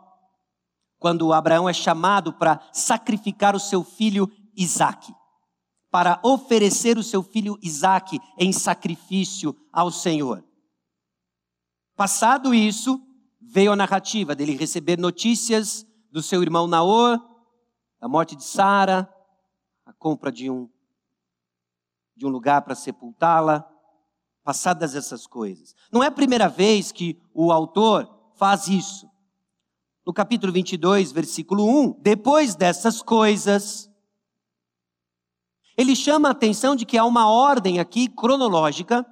Quando 0.99 1.31
Abraão 1.31 1.69
é 1.69 1.73
chamado 1.73 2.33
para 2.33 2.59
sacrificar 2.73 3.55
o 3.55 3.59
seu 3.59 3.85
filho 3.85 4.29
Isaque 4.53 5.15
para 5.89 6.19
oferecer 6.23 6.97
o 6.97 7.03
seu 7.03 7.21
filho 7.21 7.55
Isaque 7.61 8.19
em 8.39 8.51
sacrifício 8.51 9.55
ao 9.71 9.91
Senhor. 9.91 10.43
Passado 11.95 12.51
isso, 12.51 12.99
veio 13.39 13.71
a 13.71 13.75
narrativa 13.75 14.33
dele 14.33 14.55
receber 14.55 14.97
notícias 14.97 15.85
do 16.11 16.23
seu 16.23 16.41
irmão 16.41 16.65
Naor, 16.65 17.19
da 18.01 18.07
morte 18.07 18.35
de 18.35 18.43
Sara, 18.43 19.07
a 19.85 19.93
compra 19.93 20.31
de 20.31 20.49
um 20.49 20.67
de 22.15 22.25
um 22.25 22.29
lugar 22.29 22.61
para 22.61 22.75
sepultá-la, 22.75 23.67
passadas 24.43 24.95
essas 24.95 25.25
coisas. 25.25 25.75
Não 25.91 26.03
é 26.03 26.07
a 26.07 26.11
primeira 26.11 26.47
vez 26.47 26.91
que 26.91 27.19
o 27.33 27.51
autor 27.51 28.09
faz 28.35 28.67
isso. 28.67 29.09
No 30.05 30.13
capítulo 30.13 30.51
22, 30.51 31.11
versículo 31.11 31.65
1, 31.65 32.01
depois 32.01 32.55
dessas 32.55 33.01
coisas, 33.01 33.89
ele 35.77 35.95
chama 35.95 36.27
a 36.27 36.31
atenção 36.31 36.75
de 36.75 36.85
que 36.85 36.97
há 36.97 37.05
uma 37.05 37.29
ordem 37.29 37.79
aqui 37.79 38.07
cronológica 38.07 39.05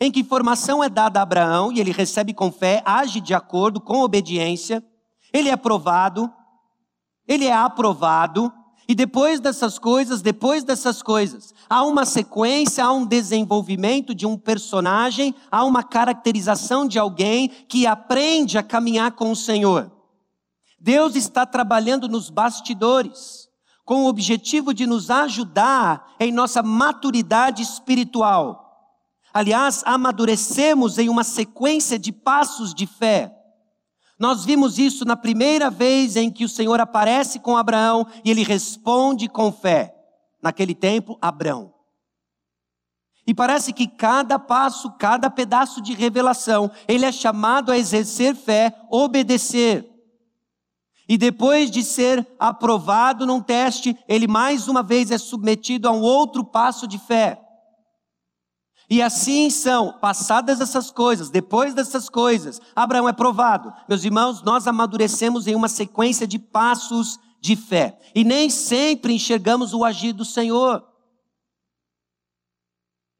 em 0.00 0.12
que 0.12 0.20
informação 0.20 0.82
é 0.84 0.88
dada 0.88 1.18
a 1.18 1.22
Abraão 1.22 1.72
e 1.72 1.80
ele 1.80 1.90
recebe 1.90 2.32
com 2.32 2.52
fé, 2.52 2.82
age 2.84 3.20
de 3.20 3.34
acordo 3.34 3.80
com 3.80 4.02
obediência, 4.02 4.84
ele 5.32 5.48
é 5.48 5.52
aprovado, 5.52 6.32
ele 7.26 7.46
é 7.46 7.52
aprovado, 7.52 8.52
e 8.88 8.94
depois 8.94 9.38
dessas 9.38 9.78
coisas, 9.78 10.22
depois 10.22 10.64
dessas 10.64 11.02
coisas, 11.02 11.52
há 11.68 11.84
uma 11.84 12.06
sequência, 12.06 12.82
há 12.82 12.90
um 12.90 13.04
desenvolvimento 13.04 14.14
de 14.14 14.24
um 14.24 14.38
personagem, 14.38 15.34
há 15.50 15.62
uma 15.62 15.82
caracterização 15.82 16.88
de 16.88 16.98
alguém 16.98 17.48
que 17.68 17.86
aprende 17.86 18.56
a 18.56 18.62
caminhar 18.62 19.12
com 19.12 19.30
o 19.30 19.36
Senhor. 19.36 19.92
Deus 20.80 21.16
está 21.16 21.44
trabalhando 21.44 22.08
nos 22.08 22.30
bastidores 22.30 23.46
com 23.84 24.04
o 24.04 24.08
objetivo 24.08 24.72
de 24.72 24.86
nos 24.86 25.10
ajudar 25.10 26.14
em 26.18 26.32
nossa 26.32 26.62
maturidade 26.62 27.62
espiritual. 27.62 28.68
Aliás, 29.34 29.82
amadurecemos 29.84 30.98
em 30.98 31.10
uma 31.10 31.24
sequência 31.24 31.98
de 31.98 32.10
passos 32.10 32.74
de 32.74 32.86
fé. 32.86 33.37
Nós 34.18 34.44
vimos 34.44 34.78
isso 34.78 35.04
na 35.04 35.16
primeira 35.16 35.70
vez 35.70 36.16
em 36.16 36.30
que 36.30 36.44
o 36.44 36.48
Senhor 36.48 36.80
aparece 36.80 37.38
com 37.38 37.56
Abraão 37.56 38.06
e 38.24 38.30
ele 38.30 38.42
responde 38.42 39.28
com 39.28 39.52
fé. 39.52 39.94
Naquele 40.42 40.74
tempo, 40.74 41.16
Abraão. 41.20 41.72
E 43.26 43.34
parece 43.34 43.72
que 43.72 43.86
cada 43.86 44.38
passo, 44.38 44.90
cada 44.92 45.30
pedaço 45.30 45.80
de 45.82 45.92
revelação, 45.92 46.70
ele 46.88 47.04
é 47.04 47.12
chamado 47.12 47.70
a 47.70 47.78
exercer 47.78 48.34
fé, 48.34 48.74
obedecer. 48.90 49.86
E 51.08 51.16
depois 51.16 51.70
de 51.70 51.84
ser 51.84 52.26
aprovado 52.38 53.24
num 53.24 53.40
teste, 53.40 53.96
ele 54.08 54.26
mais 54.26 54.66
uma 54.66 54.82
vez 54.82 55.10
é 55.10 55.18
submetido 55.18 55.88
a 55.88 55.92
um 55.92 56.00
outro 56.00 56.44
passo 56.44 56.86
de 56.86 56.98
fé. 56.98 57.47
E 58.90 59.02
assim 59.02 59.50
são, 59.50 59.92
passadas 60.00 60.60
essas 60.60 60.90
coisas, 60.90 61.28
depois 61.28 61.74
dessas 61.74 62.08
coisas, 62.08 62.60
Abraão 62.74 63.08
é 63.08 63.12
provado. 63.12 63.72
Meus 63.86 64.02
irmãos, 64.02 64.42
nós 64.42 64.66
amadurecemos 64.66 65.46
em 65.46 65.54
uma 65.54 65.68
sequência 65.68 66.26
de 66.26 66.38
passos 66.38 67.18
de 67.40 67.54
fé. 67.54 67.98
E 68.14 68.24
nem 68.24 68.48
sempre 68.48 69.12
enxergamos 69.12 69.74
o 69.74 69.84
agir 69.84 70.14
do 70.14 70.24
Senhor. 70.24 70.82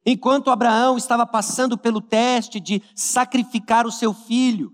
Enquanto 0.03 0.49
Abraão 0.49 0.97
estava 0.97 1.25
passando 1.25 1.77
pelo 1.77 2.01
teste 2.01 2.59
de 2.59 2.81
sacrificar 2.95 3.85
o 3.85 3.91
seu 3.91 4.11
filho, 4.11 4.73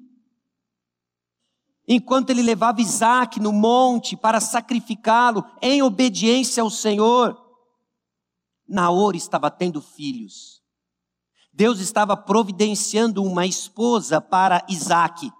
enquanto 1.85 2.29
ele 2.29 2.41
levava 2.41 2.79
Isaac 2.79 3.37
no 3.37 3.51
monte 3.51 4.15
para 4.15 4.39
sacrificá-lo 4.39 5.43
em 5.61 5.81
obediência 5.81 6.63
ao 6.63 6.69
Senhor, 6.69 7.37
Naor 8.65 9.13
estava 9.13 9.51
tendo 9.51 9.81
filhos. 9.81 10.54
Deus 11.55 11.79
estava 11.79 12.17
providenciando 12.17 13.23
uma 13.23 13.45
esposa 13.45 14.19
para 14.19 14.65
Isaac, 14.67 15.31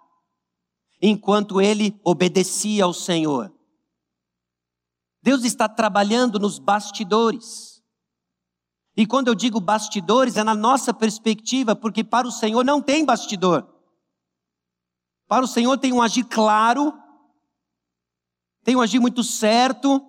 enquanto 1.01 1.59
ele 1.59 1.99
obedecia 2.05 2.85
ao 2.85 2.93
Senhor. 2.93 3.53
Deus 5.21 5.43
está 5.43 5.67
trabalhando 5.67 6.39
nos 6.39 6.57
bastidores. 6.57 7.83
E 8.95 9.05
quando 9.05 9.27
eu 9.27 9.35
digo 9.35 9.59
bastidores, 9.59 10.37
é 10.37 10.43
na 10.43 10.55
nossa 10.55 10.93
perspectiva, 10.93 11.75
porque 11.75 12.01
para 12.01 12.25
o 12.25 12.31
Senhor 12.31 12.63
não 12.63 12.81
tem 12.81 13.03
bastidor. 13.03 13.67
Para 15.27 15.43
o 15.43 15.47
Senhor 15.49 15.77
tem 15.77 15.91
um 15.91 16.01
agir 16.01 16.23
claro, 16.23 16.93
tem 18.63 18.73
um 18.77 18.81
agir 18.81 18.99
muito 18.99 19.21
certo, 19.21 20.01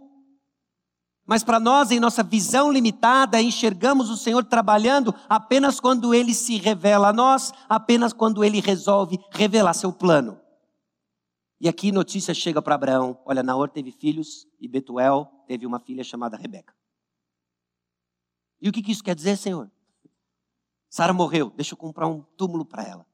mas 1.27 1.43
para 1.43 1.59
nós, 1.59 1.91
em 1.91 1.99
nossa 1.99 2.23
visão 2.23 2.71
limitada, 2.71 3.43
enxergamos 3.43 4.11
o 4.11 4.17
Senhor 4.17 4.45
trabalhando 4.45 5.13
apenas 5.29 5.81
quando 5.81 6.15
Ele 6.15 6.33
se 6.33 6.57
revela 6.57 7.09
a 7.09 7.13
nós, 7.13 7.53
apenas 7.69 8.13
quando 8.13 8.45
Ele 8.45 8.61
resolve 8.61 9.19
revelar 9.33 9.75
seu 9.75 9.93
plano. 9.93 10.41
E 11.61 11.69
aqui 11.69 11.91
notícia 11.91 12.33
chega 12.33 12.63
para 12.63 12.77
Abraão: 12.77 13.21
olha, 13.25 13.43
Naor 13.43 13.69
teve 13.69 13.91
filhos 13.91 14.47
e 14.61 14.69
Betuel 14.69 15.27
teve 15.49 15.67
uma 15.67 15.81
filha 15.81 16.05
chamada 16.05 16.37
Rebeca. 16.37 16.73
E 18.61 18.69
o 18.69 18.73
que, 18.73 18.83
que 18.83 18.93
isso 18.93 19.03
quer 19.03 19.15
dizer, 19.15 19.37
Senhor? 19.37 19.71
Sara 20.89 21.13
morreu, 21.13 21.51
deixa 21.51 21.75
eu 21.75 21.79
comprar 21.79 22.07
um 22.07 22.23
túmulo 22.37 22.65
para 22.65 22.85
ela. 22.85 23.07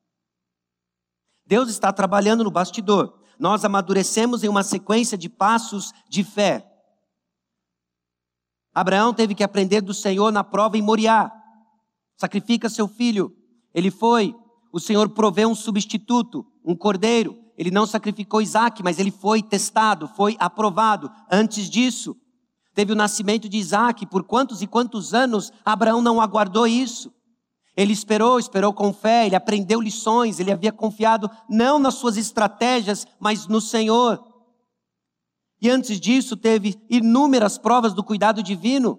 Deus 1.47 1.69
está 1.71 1.93
trabalhando 1.93 2.45
no 2.45 2.51
bastidor. 2.51 3.21
Nós 3.39 3.65
amadurecemos 3.65 4.45
em 4.45 4.49
uma 4.49 4.63
sequência 4.63 5.17
de 5.17 5.29
passos 5.29 5.93
de 6.09 6.23
fé. 6.23 6.72
Abraão 8.75 9.13
teve 9.13 9.35
que 9.35 9.45
aprender 9.45 9.81
do 9.81 9.93
Senhor 9.93 10.33
na 10.33 10.43
prova 10.43 10.79
em 10.79 10.83
Moriá. 10.83 11.31
Sacrifica 12.17 12.69
seu 12.69 12.89
filho. 12.89 13.35
Ele 13.75 13.91
foi. 13.91 14.35
O 14.73 14.81
Senhor 14.81 15.09
proveu 15.11 15.49
um 15.51 15.55
substituto, 15.55 16.47
um 16.65 16.75
cordeiro. 16.75 17.37
Ele 17.57 17.71
não 17.71 17.87
sacrificou 17.87 18.41
Isaac, 18.41 18.83
mas 18.83 18.99
ele 18.99 19.11
foi 19.11 19.43
testado, 19.43 20.09
foi 20.09 20.37
aprovado. 20.39 21.11
Antes 21.31 21.69
disso, 21.69 22.17
teve 22.75 22.93
o 22.93 22.97
nascimento 22.97 23.49
de 23.49 23.59
Isaac. 23.59 24.07
Por 24.07 24.25
quantos 24.25 24.63
e 24.63 24.67
quantos 24.67 25.13
anos 25.13 25.53
Abraão 25.65 26.01
não 26.01 26.21
aguardou 26.21 26.67
isso? 26.67 27.13
Ele 27.77 27.93
esperou, 27.93 28.39
esperou 28.39 28.73
com 28.73 28.93
fé, 28.93 29.27
ele 29.27 29.37
aprendeu 29.37 29.81
lições, 29.81 30.39
ele 30.39 30.53
havia 30.53 30.73
confiado 30.73 31.31
não 31.49 31.79
nas 31.79 31.95
suas 31.95 32.17
estratégias, 32.17 33.07
mas 33.19 33.47
no 33.47 33.61
Senhor. 33.61 34.32
E 35.63 35.71
antes 35.71 36.01
disso, 36.01 36.37
teve 36.37 36.75
inúmeras 36.91 37.57
provas 37.57 37.95
do 37.95 38.03
cuidado 38.03 38.43
divino. 38.43 38.99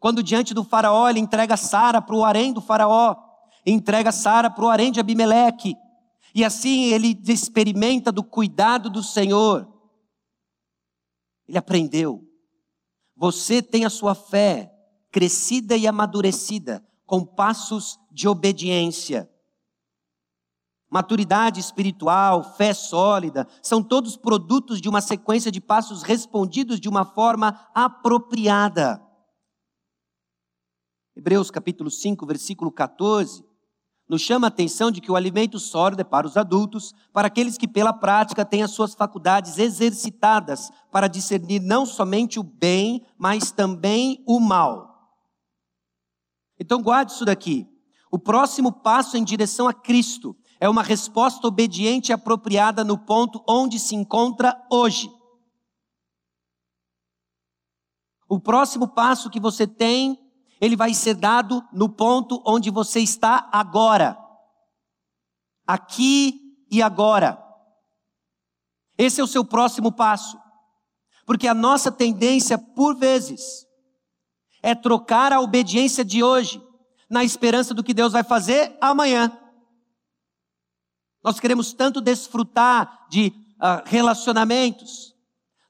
Quando 0.00 0.24
diante 0.24 0.52
do 0.52 0.64
faraó, 0.64 1.08
ele 1.08 1.20
entrega 1.20 1.56
Sara 1.56 2.02
para 2.02 2.16
o 2.16 2.24
harém 2.24 2.52
do 2.52 2.60
faraó, 2.60 3.14
entrega 3.64 4.10
Sara 4.10 4.50
para 4.50 4.64
o 4.64 4.68
harém 4.68 4.90
de 4.90 4.98
Abimeleque. 4.98 5.76
E 6.34 6.44
assim 6.44 6.86
ele 6.86 7.16
experimenta 7.28 8.10
do 8.10 8.24
cuidado 8.24 8.90
do 8.90 9.04
Senhor. 9.04 9.72
Ele 11.48 11.58
aprendeu. 11.58 12.28
Você 13.16 13.62
tem 13.62 13.84
a 13.84 13.90
sua 13.90 14.16
fé 14.16 14.72
crescida 15.12 15.76
e 15.76 15.86
amadurecida 15.86 16.84
com 17.06 17.24
passos 17.24 18.00
de 18.10 18.26
obediência. 18.26 19.30
Maturidade 20.94 21.58
espiritual, 21.58 22.54
fé 22.54 22.72
sólida, 22.72 23.48
são 23.60 23.82
todos 23.82 24.16
produtos 24.16 24.80
de 24.80 24.88
uma 24.88 25.00
sequência 25.00 25.50
de 25.50 25.60
passos 25.60 26.04
respondidos 26.04 26.78
de 26.78 26.88
uma 26.88 27.04
forma 27.04 27.68
apropriada. 27.74 29.04
Hebreus 31.16 31.50
capítulo 31.50 31.90
5, 31.90 32.24
versículo 32.24 32.70
14, 32.70 33.44
nos 34.08 34.22
chama 34.22 34.46
a 34.46 34.48
atenção 34.48 34.88
de 34.92 35.00
que 35.00 35.10
o 35.10 35.16
alimento 35.16 35.58
sólido 35.58 36.02
é 36.02 36.04
para 36.04 36.28
os 36.28 36.36
adultos, 36.36 36.94
para 37.12 37.26
aqueles 37.26 37.58
que 37.58 37.66
pela 37.66 37.92
prática 37.92 38.44
têm 38.44 38.62
as 38.62 38.70
suas 38.70 38.94
faculdades 38.94 39.58
exercitadas 39.58 40.70
para 40.92 41.08
discernir 41.08 41.58
não 41.58 41.84
somente 41.84 42.38
o 42.38 42.44
bem, 42.44 43.04
mas 43.18 43.50
também 43.50 44.22
o 44.28 44.38
mal. 44.38 45.10
Então 46.56 46.80
guarde 46.80 47.10
isso 47.10 47.24
daqui. 47.24 47.66
O 48.12 48.18
próximo 48.20 48.70
passo 48.70 49.16
em 49.16 49.24
direção 49.24 49.66
a 49.66 49.74
Cristo 49.74 50.36
é 50.64 50.68
uma 50.68 50.82
resposta 50.82 51.46
obediente 51.46 52.08
e 52.08 52.12
apropriada 52.14 52.82
no 52.82 52.96
ponto 52.96 53.44
onde 53.46 53.78
se 53.78 53.94
encontra 53.94 54.58
hoje. 54.70 55.12
O 58.26 58.40
próximo 58.40 58.88
passo 58.88 59.28
que 59.28 59.38
você 59.38 59.66
tem 59.66 60.18
ele 60.58 60.74
vai 60.74 60.94
ser 60.94 61.16
dado 61.16 61.62
no 61.70 61.90
ponto 61.90 62.42
onde 62.46 62.70
você 62.70 63.00
está 63.00 63.46
agora. 63.52 64.18
Aqui 65.66 66.40
e 66.70 66.80
agora. 66.80 67.38
Esse 68.96 69.20
é 69.20 69.24
o 69.24 69.28
seu 69.28 69.44
próximo 69.44 69.92
passo. 69.92 70.40
Porque 71.26 71.46
a 71.46 71.52
nossa 71.52 71.92
tendência, 71.92 72.56
por 72.56 72.96
vezes, 72.96 73.66
é 74.62 74.74
trocar 74.74 75.30
a 75.30 75.42
obediência 75.42 76.02
de 76.02 76.24
hoje 76.24 76.66
na 77.10 77.22
esperança 77.22 77.74
do 77.74 77.84
que 77.84 77.92
Deus 77.92 78.14
vai 78.14 78.24
fazer 78.24 78.74
amanhã. 78.80 79.43
Nós 81.24 81.40
queremos 81.40 81.72
tanto 81.72 82.02
desfrutar 82.02 83.06
de 83.08 83.32
uh, 83.56 83.82
relacionamentos, 83.86 85.14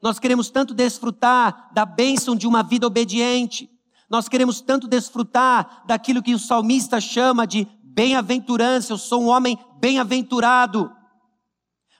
nós 0.02 0.18
queremos 0.18 0.50
tanto 0.50 0.74
desfrutar 0.74 1.70
da 1.72 1.86
bênção 1.86 2.34
de 2.34 2.46
uma 2.46 2.62
vida 2.62 2.86
obediente, 2.86 3.70
nós 4.10 4.28
queremos 4.28 4.60
tanto 4.60 4.88
desfrutar 4.88 5.84
daquilo 5.86 6.22
que 6.22 6.34
o 6.34 6.38
salmista 6.38 7.00
chama 7.00 7.46
de 7.46 7.68
bem-aventurança, 7.82 8.92
eu 8.92 8.98
sou 8.98 9.22
um 9.22 9.28
homem 9.28 9.56
bem-aventurado. 9.76 10.92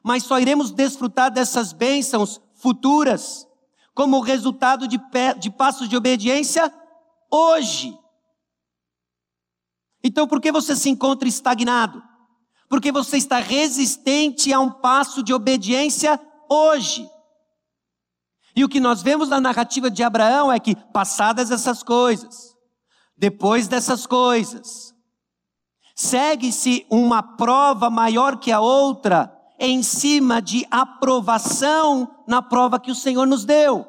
Mas 0.02 0.24
só 0.24 0.38
iremos 0.38 0.72
desfrutar 0.72 1.30
dessas 1.30 1.72
bênçãos 1.72 2.40
futuras, 2.56 3.46
como 3.94 4.20
resultado 4.20 4.88
de, 4.88 5.00
de 5.38 5.50
passos 5.50 5.88
de 5.88 5.96
obediência 5.96 6.72
hoje. 7.30 7.96
Então, 10.02 10.26
por 10.26 10.40
que 10.40 10.50
você 10.50 10.74
se 10.74 10.90
encontra 10.90 11.28
estagnado? 11.28 12.02
Porque 12.68 12.90
você 12.90 13.16
está 13.16 13.38
resistente 13.38 14.52
a 14.52 14.60
um 14.60 14.70
passo 14.70 15.22
de 15.22 15.32
obediência 15.32 16.20
hoje. 16.48 17.08
E 18.56 18.64
o 18.64 18.68
que 18.68 18.80
nós 18.80 19.02
vemos 19.02 19.28
na 19.28 19.40
narrativa 19.40 19.90
de 19.90 20.02
Abraão 20.02 20.52
é 20.52 20.60
que, 20.60 20.76
passadas 20.92 21.50
essas 21.50 21.82
coisas, 21.82 22.54
depois 23.16 23.66
dessas 23.68 24.06
coisas, 24.06 24.94
segue-se 25.94 26.86
uma 26.90 27.22
prova 27.22 27.90
maior 27.90 28.38
que 28.38 28.52
a 28.52 28.60
outra 28.60 29.30
em 29.58 29.82
cima 29.82 30.42
de 30.42 30.66
aprovação 30.70 32.22
na 32.26 32.42
prova 32.42 32.80
que 32.80 32.90
o 32.90 32.94
Senhor 32.94 33.26
nos 33.26 33.44
deu. 33.44 33.86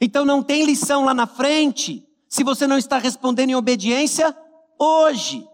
Então 0.00 0.24
não 0.24 0.42
tem 0.42 0.64
lição 0.64 1.04
lá 1.04 1.14
na 1.14 1.26
frente 1.26 2.06
se 2.28 2.44
você 2.44 2.66
não 2.66 2.76
está 2.76 2.98
respondendo 2.98 3.50
em 3.50 3.54
obediência 3.54 4.36
hoje. 4.78 5.46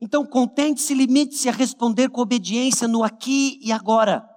Então 0.00 0.24
contente-se, 0.24 0.94
limite-se 0.94 1.48
a 1.48 1.52
responder 1.52 2.08
com 2.08 2.20
obediência 2.20 2.86
no 2.86 3.02
aqui 3.02 3.58
e 3.62 3.72
agora. 3.72 4.28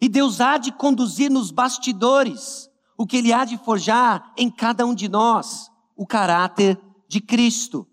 E 0.00 0.08
Deus 0.08 0.40
há 0.40 0.58
de 0.58 0.72
conduzir 0.72 1.30
nos 1.30 1.50
bastidores 1.50 2.70
o 2.96 3.06
que 3.06 3.16
Ele 3.16 3.32
há 3.32 3.44
de 3.44 3.56
forjar 3.56 4.32
em 4.36 4.50
cada 4.50 4.84
um 4.84 4.94
de 4.94 5.08
nós, 5.08 5.70
o 5.96 6.06
caráter 6.06 6.78
de 7.08 7.20
Cristo. 7.20 7.86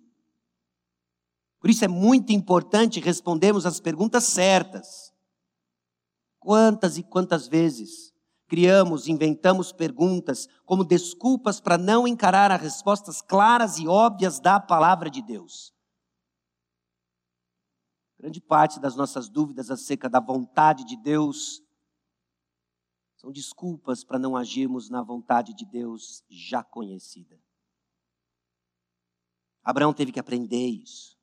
Por 1.59 1.69
isso 1.69 1.83
é 1.83 1.88
muito 1.88 2.31
importante 2.31 2.99
respondermos 2.99 3.65
as 3.65 3.79
perguntas 3.79 4.23
certas. 4.25 5.13
Quantas 6.39 6.97
e 6.97 7.03
quantas 7.03 7.47
vezes 7.47 8.13
criamos, 8.47 9.07
inventamos 9.07 9.71
perguntas 9.71 10.47
como 10.65 10.83
desculpas 10.83 11.59
para 11.59 11.77
não 11.77 12.07
encarar 12.07 12.51
as 12.51 12.62
respostas 12.62 13.21
claras 13.21 13.77
e 13.77 13.88
óbvias 13.88 14.39
da 14.39 14.59
palavra 14.59 15.09
de 15.09 15.21
Deus? 15.21 15.73
Grande 18.19 18.41
parte 18.41 18.82
das 18.82 18.97
nossas 18.97 19.29
dúvidas 19.29 19.71
acerca 19.71 20.10
da 20.10 20.19
vontade 20.19 20.84
de 20.84 20.97
Deus 20.97 21.63
são 23.15 23.32
desculpas 23.32 24.03
para 24.03 24.19
não 24.19 24.36
agirmos 24.36 24.89
na 24.89 25.01
vontade 25.01 25.53
de 25.53 25.65
Deus 25.65 26.21
já 26.29 26.62
conhecida. 26.62 27.39
Abraão 29.63 29.93
teve 29.93 30.12
que 30.12 30.19
aprender 30.19 30.67
isso. 30.67 31.17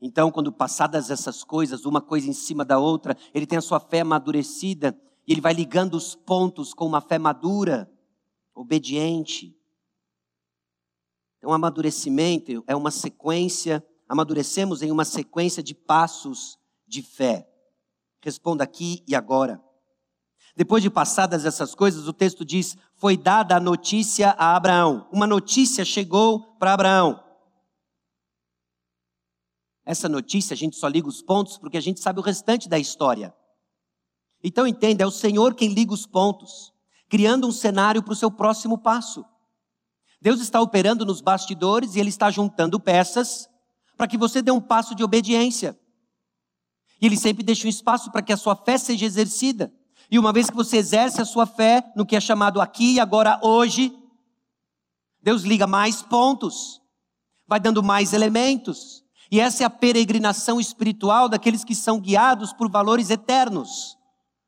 Então, 0.00 0.30
quando 0.30 0.52
passadas 0.52 1.10
essas 1.10 1.42
coisas, 1.42 1.84
uma 1.84 2.00
coisa 2.00 2.28
em 2.28 2.32
cima 2.32 2.64
da 2.64 2.78
outra, 2.78 3.16
ele 3.34 3.46
tem 3.46 3.58
a 3.58 3.62
sua 3.62 3.80
fé 3.80 4.00
amadurecida 4.00 4.98
e 5.26 5.32
ele 5.32 5.40
vai 5.40 5.52
ligando 5.52 5.94
os 5.94 6.14
pontos 6.14 6.72
com 6.72 6.86
uma 6.86 7.00
fé 7.00 7.18
madura, 7.18 7.90
obediente. 8.54 9.56
Então, 11.38 11.52
amadurecimento 11.52 12.64
é 12.66 12.76
uma 12.76 12.90
sequência, 12.90 13.84
amadurecemos 14.10 14.82
em 14.82 14.90
uma 14.90 15.04
sequência 15.04 15.62
de 15.62 15.72
passos 15.72 16.58
de 16.84 17.00
fé. 17.00 17.48
Responda 18.20 18.64
aqui 18.64 19.04
e 19.06 19.14
agora. 19.14 19.62
Depois 20.56 20.82
de 20.82 20.90
passadas 20.90 21.44
essas 21.44 21.76
coisas, 21.76 22.08
o 22.08 22.12
texto 22.12 22.44
diz: 22.44 22.76
foi 22.96 23.16
dada 23.16 23.54
a 23.54 23.60
notícia 23.60 24.30
a 24.30 24.56
Abraão. 24.56 25.08
Uma 25.12 25.28
notícia 25.28 25.84
chegou 25.84 26.56
para 26.56 26.74
Abraão. 26.74 27.22
Essa 29.86 30.08
notícia 30.08 30.54
a 30.54 30.56
gente 30.56 30.76
só 30.76 30.88
liga 30.88 31.06
os 31.06 31.22
pontos 31.22 31.56
porque 31.56 31.76
a 31.76 31.80
gente 31.80 32.00
sabe 32.00 32.18
o 32.18 32.22
restante 32.22 32.68
da 32.68 32.80
história. 32.80 33.32
Então 34.42 34.66
entenda, 34.66 35.04
é 35.04 35.06
o 35.06 35.12
Senhor 35.12 35.54
quem 35.54 35.72
liga 35.72 35.94
os 35.94 36.04
pontos, 36.04 36.72
criando 37.08 37.46
um 37.46 37.52
cenário 37.52 38.02
para 38.02 38.12
o 38.12 38.16
seu 38.16 38.30
próximo 38.30 38.76
passo. 38.76 39.24
Deus 40.20 40.40
está 40.40 40.60
operando 40.60 41.06
nos 41.06 41.20
bastidores 41.20 41.94
e 41.94 42.00
Ele 42.00 42.08
está 42.08 42.28
juntando 42.28 42.80
peças 42.80 43.48
para 44.00 44.08
que 44.08 44.16
você 44.16 44.40
dê 44.40 44.50
um 44.50 44.62
passo 44.62 44.94
de 44.94 45.04
obediência. 45.04 45.78
E 47.02 47.04
Ele 47.04 47.18
sempre 47.18 47.42
deixa 47.42 47.66
um 47.66 47.68
espaço 47.68 48.10
para 48.10 48.22
que 48.22 48.32
a 48.32 48.36
sua 48.38 48.56
fé 48.56 48.78
seja 48.78 49.04
exercida. 49.04 49.70
E 50.10 50.18
uma 50.18 50.32
vez 50.32 50.48
que 50.48 50.56
você 50.56 50.78
exerce 50.78 51.20
a 51.20 51.24
sua 51.26 51.44
fé 51.44 51.84
no 51.94 52.06
que 52.06 52.16
é 52.16 52.20
chamado 52.20 52.62
aqui 52.62 52.94
e 52.94 52.98
agora 52.98 53.38
hoje, 53.42 53.94
Deus 55.22 55.42
liga 55.42 55.66
mais 55.66 56.00
pontos, 56.00 56.80
vai 57.46 57.60
dando 57.60 57.82
mais 57.82 58.14
elementos, 58.14 59.04
e 59.30 59.38
essa 59.38 59.64
é 59.64 59.66
a 59.66 59.70
peregrinação 59.70 60.58
espiritual 60.58 61.28
daqueles 61.28 61.62
que 61.62 61.74
são 61.74 62.00
guiados 62.00 62.54
por 62.54 62.70
valores 62.70 63.10
eternos, 63.10 63.98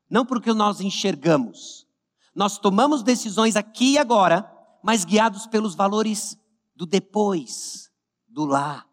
não 0.09 0.25
porque 0.25 0.51
nós 0.51 0.81
enxergamos. 0.81 1.85
Nós 2.33 2.57
tomamos 2.57 3.03
decisões 3.03 3.55
aqui 3.55 3.91
e 3.91 3.97
agora, 3.99 4.51
mas 4.81 5.05
guiados 5.05 5.45
pelos 5.45 5.75
valores 5.75 6.35
do 6.75 6.87
depois, 6.87 7.91
do 8.27 8.45
lá, 8.45 8.87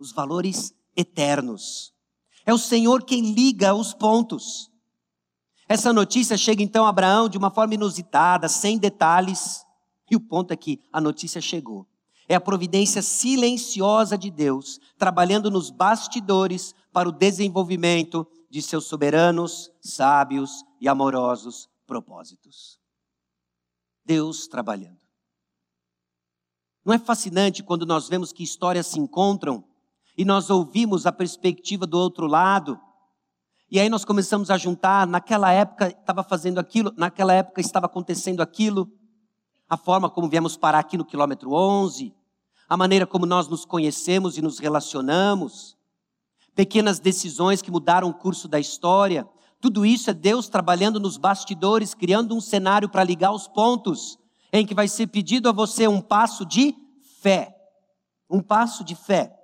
os 0.00 0.12
valores 0.12 0.74
eternos. 0.96 1.92
É 2.46 2.54
o 2.54 2.58
Senhor 2.58 3.04
quem 3.04 3.32
liga 3.32 3.74
os 3.74 3.92
pontos. 3.92 4.70
Essa 5.68 5.92
notícia 5.92 6.36
chega 6.36 6.62
então 6.62 6.86
a 6.86 6.88
Abraão 6.88 7.28
de 7.28 7.38
uma 7.38 7.50
forma 7.50 7.74
inusitada, 7.74 8.48
sem 8.48 8.78
detalhes, 8.78 9.64
e 10.10 10.16
o 10.16 10.20
ponto 10.20 10.52
é 10.52 10.56
que 10.56 10.80
a 10.92 11.00
notícia 11.00 11.40
chegou. 11.40 11.86
É 12.28 12.34
a 12.34 12.40
providência 12.40 13.02
silenciosa 13.02 14.16
de 14.16 14.30
Deus, 14.30 14.80
trabalhando 14.96 15.50
nos 15.50 15.70
bastidores 15.70 16.74
para 16.92 17.08
o 17.08 17.12
desenvolvimento 17.12 18.26
de 18.48 18.62
seus 18.62 18.86
soberanos, 18.86 19.70
sábios 19.80 20.64
e 20.80 20.88
amorosos 20.88 21.68
propósitos. 21.86 22.80
Deus 24.04 24.48
trabalhando. 24.48 24.98
Não 26.84 26.94
é 26.94 26.98
fascinante 26.98 27.62
quando 27.62 27.86
nós 27.86 28.08
vemos 28.08 28.32
que 28.32 28.42
histórias 28.42 28.86
se 28.86 28.98
encontram 28.98 29.64
e 30.20 30.24
nós 30.26 30.50
ouvimos 30.50 31.06
a 31.06 31.12
perspectiva 31.12 31.86
do 31.86 31.98
outro 31.98 32.26
lado? 32.26 32.78
E 33.70 33.80
aí 33.80 33.88
nós 33.88 34.04
começamos 34.04 34.50
a 34.50 34.58
juntar, 34.58 35.06
naquela 35.06 35.50
época 35.50 35.88
estava 35.88 36.22
fazendo 36.22 36.58
aquilo, 36.58 36.92
naquela 36.94 37.32
época 37.32 37.58
estava 37.58 37.86
acontecendo 37.86 38.42
aquilo, 38.42 38.92
a 39.66 39.78
forma 39.78 40.10
como 40.10 40.28
viemos 40.28 40.58
parar 40.58 40.80
aqui 40.80 40.98
no 40.98 41.06
quilômetro 41.06 41.54
11, 41.54 42.14
a 42.68 42.76
maneira 42.76 43.06
como 43.06 43.24
nós 43.24 43.48
nos 43.48 43.64
conhecemos 43.64 44.36
e 44.36 44.42
nos 44.42 44.58
relacionamos, 44.58 45.74
pequenas 46.54 47.00
decisões 47.00 47.62
que 47.62 47.70
mudaram 47.70 48.10
o 48.10 48.12
curso 48.12 48.46
da 48.46 48.60
história. 48.60 49.26
Tudo 49.58 49.86
isso 49.86 50.10
é 50.10 50.12
Deus 50.12 50.50
trabalhando 50.50 51.00
nos 51.00 51.16
bastidores, 51.16 51.94
criando 51.94 52.36
um 52.36 52.42
cenário 52.42 52.90
para 52.90 53.02
ligar 53.02 53.32
os 53.32 53.48
pontos, 53.48 54.18
em 54.52 54.66
que 54.66 54.74
vai 54.74 54.86
ser 54.86 55.06
pedido 55.06 55.48
a 55.48 55.52
você 55.52 55.88
um 55.88 56.02
passo 56.02 56.44
de 56.44 56.76
fé. 57.22 57.56
Um 58.28 58.42
passo 58.42 58.84
de 58.84 58.94
fé 58.94 59.39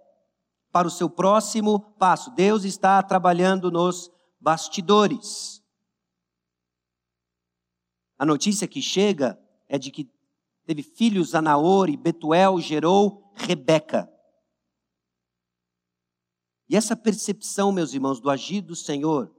para 0.77 0.89
o 0.89 0.91
seu 0.91 1.09
próximo 1.09 1.81
passo. 1.99 2.31
Deus 2.33 2.63
está 2.65 3.03
trabalhando 3.03 3.71
nos 3.71 4.11
bastidores. 4.39 5.65
A 8.19 8.27
notícia 8.27 8.69
que 8.69 8.83
chega 8.83 9.41
é 9.69 9.79
de 9.79 9.91
que 9.91 10.07
teve 10.67 10.83
filhos 10.83 11.35
a 11.35 11.41
Naor 11.41 11.89
e 11.89 11.97
Betuel 11.97 12.61
gerou 12.61 13.33
Rebeca. 13.35 14.07
E 16.69 16.77
essa 16.77 16.95
percepção, 16.95 17.73
meus 17.73 17.95
irmãos, 17.95 18.21
do 18.21 18.29
agir 18.29 18.61
do 18.61 18.77
Senhor 18.77 19.35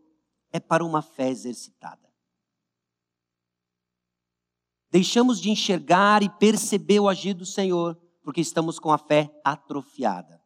é 0.51 0.59
para 0.59 0.83
uma 0.83 1.03
fé 1.03 1.29
exercitada. 1.29 2.11
Deixamos 4.89 5.39
de 5.39 5.51
enxergar 5.51 6.23
e 6.23 6.29
perceber 6.39 6.99
o 6.99 7.07
agir 7.07 7.35
do 7.35 7.45
Senhor 7.45 7.95
porque 8.23 8.41
estamos 8.41 8.79
com 8.79 8.91
a 8.91 8.97
fé 8.97 9.31
atrofiada. 9.45 10.36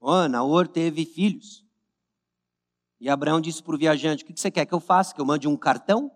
Oh, 0.00 0.26
Naor 0.26 0.66
teve 0.66 1.04
filhos. 1.04 1.64
E 2.98 3.08
Abraão 3.08 3.40
disse 3.40 3.62
para 3.62 3.74
o 3.74 3.78
viajante: 3.78 4.24
O 4.24 4.26
que 4.26 4.38
você 4.38 4.50
quer 4.50 4.64
que 4.64 4.72
eu 4.72 4.80
faça? 4.80 5.14
Que 5.14 5.20
eu 5.20 5.26
mande 5.26 5.46
um 5.46 5.56
cartão? 5.56 6.10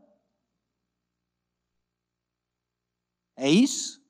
É 3.36 3.50
isso? 3.50 4.02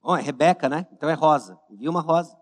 Bom, 0.00 0.16
é 0.16 0.22
Rebeca, 0.22 0.68
né? 0.68 0.86
Então 0.92 1.08
é 1.08 1.14
rosa. 1.14 1.60
Viu 1.70 1.90
uma 1.90 2.00
rosa. 2.00 2.38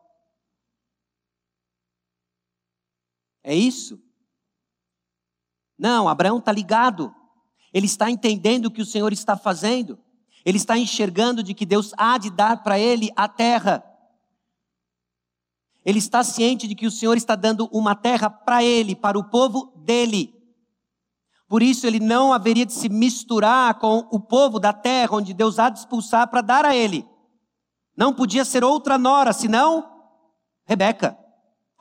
É 3.43 3.55
isso? 3.55 4.01
Não, 5.77 6.09
Abraão 6.09 6.39
está 6.39 6.53
ligado. 6.53 7.15
Ele 7.73 7.87
está 7.87 8.11
entendendo 8.11 8.67
o 8.67 8.71
que 8.71 8.83
o 8.83 8.87
Senhor 8.87 9.13
está 9.13 9.37
fazendo. 9.37 9.99
Ele 10.45 10.59
está 10.59 10.77
enxergando 10.77 11.43
de 11.43 11.55
que 11.55 11.67
Deus 11.67 11.93
há 11.97 12.19
de 12.19 12.31
dar 12.31 12.63
para 12.63 12.79
ele 12.79 13.11
a 13.17 13.29
terra. 13.29 13.88
Ele 15.89 16.01
está 16.01 16.23
ciente 16.23 16.69
de 16.69 16.75
que 16.75 16.87
o 16.87 16.91
Senhor 16.91 17.17
está 17.17 17.35
dando 17.35 17.67
uma 17.73 17.95
terra 17.95 18.29
para 18.29 18.63
ele, 18.63 18.95
para 18.95 19.19
o 19.19 19.25
povo 19.25 19.73
dele. 19.75 20.35
Por 21.49 21.63
isso 21.63 21.87
ele 21.87 21.99
não 21.99 22.31
haveria 22.31 22.67
de 22.67 22.75
se 22.75 22.91
misturar 22.91 23.79
com 23.79 24.07
o 24.11 24.21
povo 24.21 24.61
da 24.61 24.71
terra 24.71 25.17
onde 25.17 25.33
Deus 25.33 25.59
há 25.59 25.71
de 25.71 25.79
expulsar 25.79 26.29
para 26.29 26.43
dar 26.43 26.67
a 26.67 26.77
ele. 26.77 27.09
Não 27.97 28.13
podia 28.13 28.45
ser 28.45 28.63
outra 28.63 28.99
nora, 28.99 29.33
senão 29.33 29.91
Rebeca. 30.67 31.19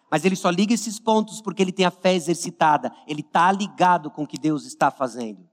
Mas 0.10 0.24
ele 0.24 0.38
só 0.38 0.50
liga 0.50 0.74
esses 0.74 1.02
pontos 1.02 1.42
porque 1.42 1.62
ele 1.62 1.74
tem 1.74 1.86
a 1.86 1.92
fé 1.92 2.14
exercitada. 2.14 2.94
Ele 3.06 3.20
está 3.20 3.52
ligado 3.52 4.10
com 4.10 4.24
o 4.24 4.28
que 4.28 4.38
Deus 4.38 4.66
está 4.66 4.90
fazendo. 4.90 5.46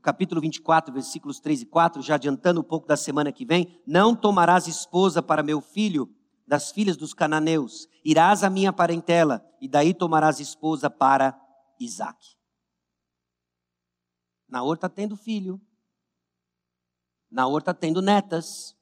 No 0.00 0.02
capítulo 0.02 0.40
24, 0.40 0.94
versículos 0.94 1.40
3 1.40 1.60
e 1.60 1.66
4, 1.66 2.00
já 2.00 2.14
adiantando 2.14 2.58
um 2.58 2.64
pouco 2.64 2.86
da 2.86 2.96
semana 2.96 3.30
que 3.30 3.44
vem, 3.44 3.78
não 3.86 4.16
tomarás 4.16 4.66
esposa 4.66 5.22
para 5.22 5.42
meu 5.42 5.60
filho 5.60 6.10
das 6.46 6.72
filhas 6.72 6.96
dos 6.96 7.12
cananeus, 7.12 7.86
irás 8.02 8.42
à 8.42 8.48
minha 8.48 8.72
parentela, 8.72 9.46
e 9.60 9.68
daí 9.68 9.92
tomarás 9.92 10.40
esposa 10.40 10.88
para 10.88 11.38
Isaac. 11.78 12.34
Naor 14.48 14.76
está 14.76 14.88
tendo 14.88 15.18
filho. 15.18 15.60
Naor 17.30 17.60
está 17.60 17.74
tendo 17.74 18.00
netas. 18.00 18.74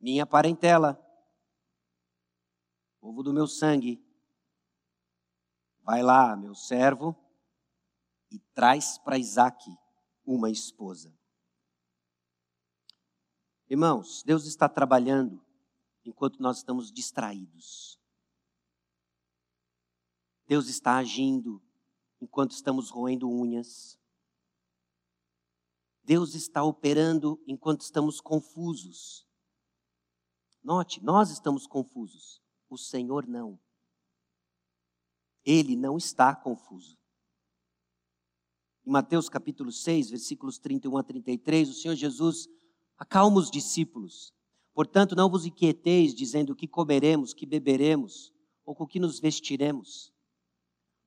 Minha 0.00 0.26
parentela. 0.26 1.00
Povo 3.00 3.22
do 3.22 3.32
meu 3.32 3.46
sangue. 3.46 4.04
Vai 5.82 6.02
lá, 6.02 6.36
meu 6.36 6.54
servo, 6.54 7.16
e 8.30 8.38
traz 8.52 8.98
para 8.98 9.16
Isaac 9.16 9.79
uma 10.34 10.48
esposa. 10.48 11.12
Irmãos, 13.68 14.22
Deus 14.22 14.44
está 14.44 14.68
trabalhando 14.68 15.44
enquanto 16.04 16.40
nós 16.40 16.58
estamos 16.58 16.92
distraídos. 16.92 17.98
Deus 20.46 20.68
está 20.68 20.96
agindo 20.96 21.60
enquanto 22.20 22.52
estamos 22.52 22.90
roendo 22.90 23.28
unhas. 23.28 23.98
Deus 26.04 26.34
está 26.34 26.62
operando 26.62 27.42
enquanto 27.44 27.80
estamos 27.80 28.20
confusos. 28.20 29.26
Note, 30.62 31.02
nós 31.02 31.30
estamos 31.30 31.66
confusos, 31.66 32.40
o 32.68 32.76
Senhor 32.78 33.26
não. 33.26 33.58
Ele 35.44 35.74
não 35.74 35.96
está 35.96 36.36
confuso. 36.36 36.99
Em 38.86 38.90
Mateus 38.90 39.28
capítulo 39.28 39.70
6, 39.70 40.10
versículos 40.10 40.58
31 40.58 40.96
a 40.96 41.02
33, 41.02 41.68
o 41.68 41.74
Senhor 41.74 41.94
Jesus 41.94 42.48
acalma 42.96 43.38
os 43.38 43.50
discípulos. 43.50 44.32
Portanto, 44.72 45.14
não 45.14 45.28
vos 45.28 45.44
inquieteis 45.44 46.14
dizendo 46.14 46.52
o 46.52 46.56
que 46.56 46.66
comeremos, 46.66 47.34
que 47.34 47.44
beberemos, 47.44 48.32
ou 48.64 48.74
com 48.74 48.86
que 48.86 49.00
nos 49.00 49.20
vestiremos. 49.20 50.12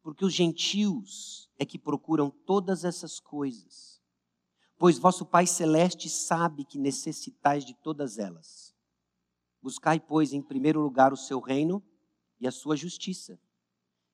Porque 0.02 0.26
os 0.26 0.34
gentios 0.34 1.50
é 1.58 1.66
que 1.66 1.80
procuram 1.80 2.30
todas 2.30 2.84
essas 2.84 3.20
coisas. 3.20 4.02
Pois 4.78 5.00
vosso 5.00 5.26
Pai 5.26 5.48
Celeste 5.48 6.10
sabe 6.10 6.66
que 6.66 6.78
necessitais 6.78 7.66
de 7.66 7.74
todas 7.74 8.18
elas. 8.18 8.76
Buscai, 9.62 10.00
pois, 10.00 10.34
em 10.34 10.42
primeiro 10.42 10.82
lugar 10.82 11.14
o 11.14 11.18
seu 11.18 11.40
reino 11.40 11.82
e 12.40 12.46
a 12.46 12.52
sua 12.52 12.76
justiça. 12.76 13.40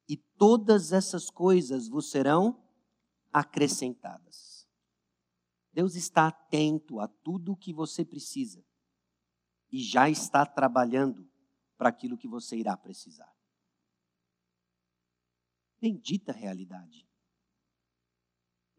E 0.08 0.16
todas 0.16 0.94
essas 0.94 1.30
coisas 1.30 1.88
vos 1.90 2.12
serão 2.12 2.56
acrescentadas. 3.32 4.68
Deus 5.72 5.96
está 5.96 6.28
atento 6.28 7.00
a 7.00 7.08
tudo 7.08 7.54
o 7.54 7.58
que 7.58 7.74
você 7.74 8.04
precisa 8.04 8.64
e 9.72 9.82
já 9.82 10.10
está 10.10 10.46
trabalhando 10.46 11.30
para 11.78 11.90
aquilo 11.90 12.18
que 12.18 12.28
você 12.28 12.58
irá 12.58 12.76
precisar. 12.76 13.34
Bendita 15.80 16.32
realidade. 16.32 17.08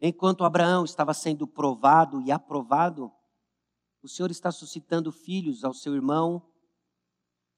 Enquanto 0.01 0.45
Abraão 0.45 0.85
estava 0.85 1.15
sendo 1.15 1.47
provado 1.47 2.21
e 2.21 2.33
aprovado, 2.33 3.13
o 4.03 4.09
Senhor 4.09 4.31
está 4.31 4.51
suscitando 4.51 5.13
filhos 5.13 5.63
ao 5.63 5.75
seu 5.75 5.95
irmão, 5.95 6.47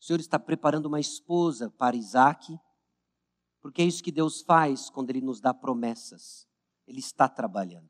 o 0.00 0.04
Senhor 0.04 0.20
está 0.20 0.38
preparando 0.38 0.86
uma 0.86 0.98
esposa 0.98 1.70
para 1.70 1.96
Isaac, 1.96 2.58
porque 3.60 3.82
é 3.82 3.84
isso 3.84 4.02
que 4.02 4.10
Deus 4.10 4.42
faz 4.42 4.90
quando 4.90 5.10
Ele 5.10 5.20
nos 5.20 5.40
dá 5.40 5.54
promessas. 5.54 6.48
Ele 6.92 7.00
está 7.00 7.26
trabalhando. 7.26 7.88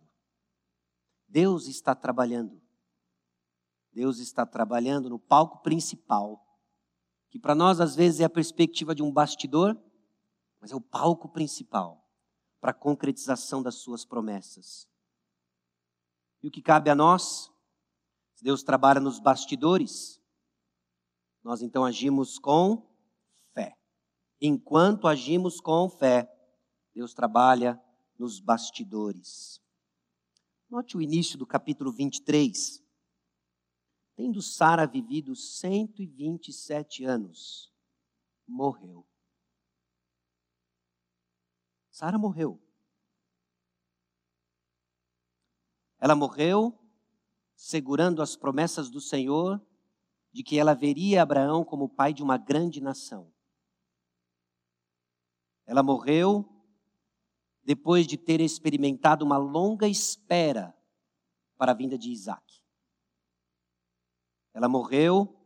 Deus 1.27 1.67
está 1.67 1.93
trabalhando. 1.93 2.63
Deus 3.93 4.19
está 4.19 4.47
trabalhando 4.47 5.11
no 5.11 5.19
palco 5.19 5.61
principal, 5.61 6.41
que 7.29 7.37
para 7.37 7.53
nós 7.53 7.81
às 7.81 7.97
vezes 7.97 8.21
é 8.21 8.25
a 8.25 8.31
perspectiva 8.31 8.95
de 8.95 9.03
um 9.03 9.13
bastidor, 9.13 9.77
mas 10.61 10.71
é 10.71 10.77
o 10.77 10.81
palco 10.81 11.29
principal 11.29 12.09
para 12.61 12.71
a 12.71 12.75
concretização 12.75 13.61
das 13.61 13.75
suas 13.75 14.05
promessas. 14.05 14.89
E 16.41 16.47
o 16.47 16.51
que 16.51 16.63
cabe 16.63 16.89
a 16.89 16.95
nós? 16.95 17.51
Se 18.35 18.45
Deus 18.45 18.63
trabalha 18.63 19.01
nos 19.01 19.19
bastidores, 19.19 20.23
nós 21.43 21.61
então 21.61 21.85
agimos 21.85 22.39
com 22.39 22.89
fé. 23.53 23.77
Enquanto 24.41 25.09
agimos 25.09 25.61
com 25.61 25.89
fé, 25.91 26.33
Deus 26.95 27.13
trabalha 27.13 27.83
nos 28.23 28.39
bastidores. 28.39 29.61
Note 30.71 30.97
o 30.97 31.03
início 31.03 31.37
do 31.37 31.45
capítulo 31.45 31.91
23. 31.91 32.81
Tendo 34.15 34.41
Sara 34.41 34.87
vivido 34.87 35.35
127 35.35 37.05
anos, 37.05 37.75
morreu. 38.47 39.05
Sara 41.91 42.17
morreu. 42.17 42.63
Ela 45.99 46.15
morreu 46.15 46.79
segurando 47.57 48.23
as 48.23 48.37
promessas 48.37 48.89
do 48.89 49.01
Senhor 49.01 49.61
de 50.31 50.45
que 50.45 50.61
ela 50.61 50.75
veria 50.75 51.23
Abraão 51.23 51.65
como 51.65 51.89
pai 51.89 52.15
de 52.15 52.23
uma 52.23 52.39
grande 52.39 52.81
nação. 52.81 53.35
Ela 55.67 55.83
morreu 55.83 56.52
depois 57.65 58.07
de 58.07 58.17
ter 58.17 58.41
experimentado 58.41 59.25
uma 59.25 59.37
longa 59.37 59.89
espera 59.89 60.77
para 61.57 61.73
a 61.73 61.75
vinda 61.75 61.97
de 61.97 62.11
Isaac. 62.11 62.63
Ela 64.53 64.69
morreu 64.69 65.39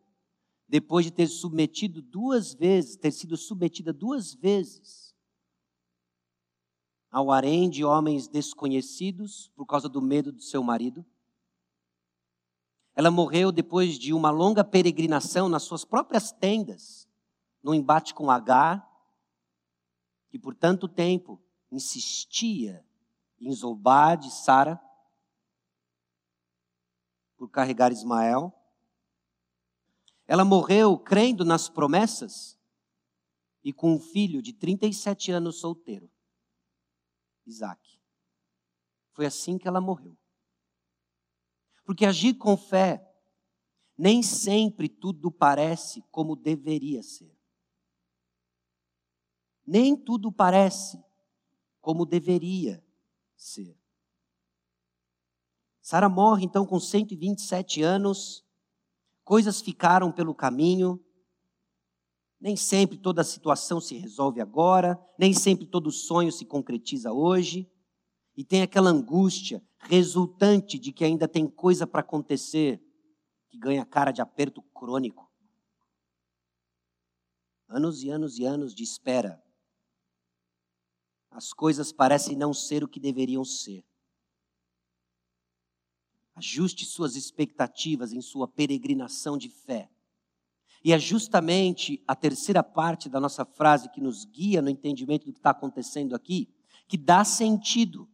depois 0.69 1.05
de 1.05 1.13
ter 1.13 1.29
submetido 1.29 2.03
duas 2.03 2.55
vezes, 2.55 2.97
ter 2.97 3.13
sido 3.13 3.37
submetida 3.37 3.93
duas 3.93 4.35
vezes 4.35 5.07
ao 7.11 7.31
harém 7.31 7.71
de 7.71 7.85
homens 7.85 8.29
desconhecidos 8.29 9.49
por 9.55 9.65
causa 9.65 9.89
do 9.89 10.03
medo 10.03 10.33
do 10.33 10.43
seu 10.43 10.63
marido. 10.63 11.03
Ela 12.95 13.11
morreu 13.11 13.53
depois 13.53 13.99
de 13.99 14.13
uma 14.13 14.31
longa 14.31 14.65
peregrinação 14.65 15.49
nas 15.49 15.63
suas 15.63 15.85
próprias 15.85 16.33
tendas, 16.33 17.09
no 17.63 17.75
embate 17.75 18.13
com 18.13 18.31
Agar, 18.31 18.87
que 20.29 20.39
por 20.39 20.55
tanto 20.55 20.89
tempo 20.89 21.41
insistia 21.71 22.85
em 23.41 23.53
zombar 23.53 24.17
de 24.17 24.31
Sara 24.31 24.81
por 27.37 27.51
carregar 27.51 27.93
Ismael. 27.93 28.53
Ela 30.27 30.45
morreu 30.45 30.99
crendo 30.99 31.45
nas 31.45 31.69
promessas 31.69 32.59
e 33.63 33.73
com 33.73 33.95
um 33.95 34.01
filho 34.01 34.41
de 34.41 34.53
37 34.53 35.31
anos 35.33 35.61
solteiro, 35.61 36.11
Isaac. 37.45 38.01
Foi 39.13 39.27
assim 39.27 39.59
que 39.59 39.67
ela 39.67 39.81
morreu. 39.81 40.17
Porque 41.85 42.05
agir 42.05 42.35
com 42.35 42.57
fé, 42.57 43.03
nem 43.97 44.23
sempre 44.23 44.89
tudo 44.89 45.31
parece 45.31 46.03
como 46.11 46.37
deveria 46.37 47.03
ser. 47.03 47.35
Nem 49.65 49.97
tudo 49.97 50.31
parece 50.31 51.03
como 51.87 52.05
deveria 52.05 52.85
ser. 53.37 53.79
Sara 55.81 56.09
morre 56.09 56.45
então 56.45 56.67
com 56.67 56.81
127 56.81 57.81
anos, 57.81 58.45
coisas 59.23 59.61
ficaram 59.61 60.11
pelo 60.11 60.35
caminho, 60.35 61.01
Nem 62.41 62.57
sempre 62.57 62.99
toda 62.99 63.21
a 63.21 63.25
situação 63.25 63.81
se 63.81 63.97
resolve 63.97 64.41
agora, 64.41 65.01
nem 65.17 65.33
sempre 65.33 65.65
todo 65.65 65.93
sonho 65.93 66.33
se 66.33 66.45
concretiza 66.45 67.13
hoje, 67.13 67.71
e 68.37 68.45
tem 68.45 68.63
aquela 68.63 68.91
angústia 68.91 69.65
resultante 69.79 70.81
de 70.81 70.93
que 70.93 71.05
ainda 71.05 71.29
tem 71.29 71.47
coisa 71.47 71.87
para 71.87 72.01
acontecer, 72.01 72.83
que 73.49 73.57
ganha 73.57 73.87
cara 73.87 74.11
de 74.11 74.21
aperto 74.21 74.61
crônico. 74.61 75.31
Anos 77.69 78.03
e 78.03 78.11
anos 78.11 78.41
e 78.41 78.45
anos 78.45 78.75
de 78.75 78.83
espera. 78.83 79.41
As 81.37 81.53
coisas 81.53 81.93
parecem 81.93 82.35
não 82.35 82.55
ser 82.55 82.83
o 82.83 82.89
que 82.89 82.99
deveriam 82.99 83.45
ser. 83.45 83.85
Ajuste 86.35 86.87
suas 86.87 87.15
expectativas 87.15 88.11
em 88.11 88.23
sua 88.23 88.49
peregrinação 88.49 89.37
de 89.37 89.51
fé. 89.51 89.91
E 90.83 90.95
é 90.95 90.99
justamente 90.99 92.03
a 92.09 92.17
terceira 92.17 92.63
parte 92.63 93.11
da 93.11 93.21
nossa 93.21 93.45
frase 93.45 93.91
que 93.91 94.01
nos 94.01 94.25
guia 94.25 94.63
no 94.63 94.71
entendimento 94.71 95.27
do 95.27 95.33
que 95.33 95.39
está 95.39 95.51
acontecendo 95.51 96.15
aqui, 96.15 96.49
que 96.89 96.97
dá 96.97 97.23
sentido, 97.23 98.09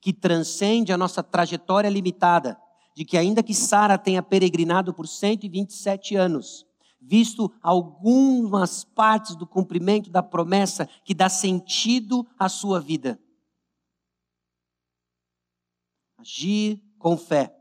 que 0.00 0.12
transcende 0.12 0.92
a 0.92 0.96
nossa 0.96 1.24
trajetória 1.24 1.88
limitada, 1.88 2.56
de 2.94 3.04
que 3.04 3.18
ainda 3.18 3.42
que 3.42 3.54
Sara 3.54 3.98
tenha 3.98 4.22
peregrinado 4.22 4.94
por 4.94 5.08
127 5.08 6.14
anos, 6.14 6.64
visto 7.00 7.52
algumas 7.62 8.84
partes 8.84 9.36
do 9.36 9.46
cumprimento 9.46 10.10
da 10.10 10.22
promessa 10.22 10.86
que 11.04 11.14
dá 11.14 11.28
sentido 11.28 12.26
à 12.38 12.48
sua 12.48 12.80
vida. 12.80 13.20
Agir 16.18 16.82
com 16.98 17.16
fé, 17.16 17.54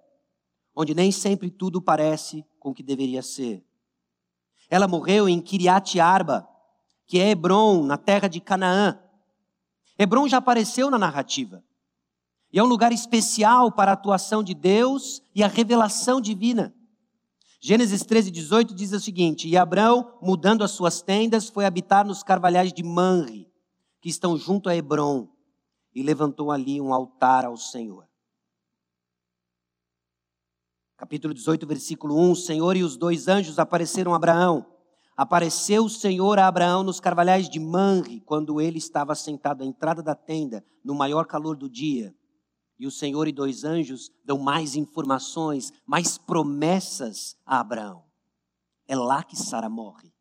onde 0.76 0.96
nem 0.96 1.12
sempre 1.12 1.52
tudo 1.52 1.82
parece 1.82 2.46
com 2.60 2.70
o 2.70 2.74
que 2.74 2.82
deveria 2.82 3.22
ser. 3.22 3.64
Ela 4.70 4.88
morreu 4.88 5.30
em 5.30 5.40
Kiriat 5.40 6.00
Arba, 6.00 6.48
que 7.06 7.20
é 7.20 7.30
Hebron, 7.30 7.84
na 7.84 7.98
terra 7.98 8.28
de 8.28 8.42
Canaã. 8.42 9.00
Hebron 9.98 10.28
já 10.28 10.38
apareceu 10.38 10.90
na 10.90 10.98
narrativa. 10.98 11.64
E 12.52 12.60
é 12.60 12.64
um 12.64 12.68
lugar 12.68 12.92
especial 12.92 13.72
para 13.72 13.92
a 13.92 13.94
atuação 13.94 14.42
de 14.42 14.54
Deus 14.54 15.22
e 15.36 15.44
a 15.44 15.48
revelação 15.48 16.20
divina. 16.20 16.74
Gênesis 17.68 18.04
13, 18.04 18.30
18 18.30 18.76
diz 18.76 18.92
o 18.92 19.00
seguinte: 19.00 19.50
E 19.50 19.58
Abraão, 19.58 20.20
mudando 20.22 20.64
as 20.64 20.70
suas 20.70 21.02
tendas, 21.02 21.50
foi 21.50 21.66
habitar 21.66 22.06
nos 22.06 22.22
carvalhais 22.22 22.72
de 22.72 22.84
Manre, 22.84 23.52
que 24.00 24.08
estão 24.08 24.38
junto 24.38 24.70
a 24.70 24.76
Hebron, 24.76 25.28
e 25.92 26.04
levantou 26.04 26.52
ali 26.52 26.80
um 26.80 26.94
altar 26.94 27.44
ao 27.44 27.58
Senhor. 27.58 28.08
Capítulo 30.96 31.34
18, 31.34 31.66
versículo 31.66 32.16
1: 32.16 32.32
O 32.34 32.36
Senhor 32.36 32.78
e 32.78 32.84
os 32.84 32.98
dois 32.98 33.28
anjos 33.28 33.58
apareceram 33.58 34.14
a 34.14 34.18
Abraão. 34.18 34.64
Apareceu 35.18 35.86
o 35.86 35.90
Senhor 35.90 36.38
a 36.38 36.46
Abraão 36.46 36.84
nos 36.84 37.00
carvalhais 37.00 37.50
de 37.50 37.60
Manre, 37.60 38.22
quando 38.28 38.62
ele 38.62 38.78
estava 38.78 39.16
sentado 39.16 39.64
à 39.64 39.66
entrada 39.66 40.04
da 40.04 40.14
tenda, 40.14 40.64
no 40.84 40.94
maior 40.94 41.26
calor 41.26 41.58
do 41.58 41.68
dia. 41.68 42.14
E 42.78 42.86
o 42.86 42.92
Senhor 42.92 43.28
e 43.28 43.32
dois 43.32 43.64
anjos 43.64 44.12
dão 44.24 44.38
mais 44.38 44.76
informações, 44.76 45.72
mais 45.86 46.18
promessas 46.18 47.38
a 47.46 47.60
Abraão. 47.60 48.04
É 48.88 48.96
lá 48.96 49.24
que 49.24 49.36
Sara 49.36 49.70
morre. 49.70 50.14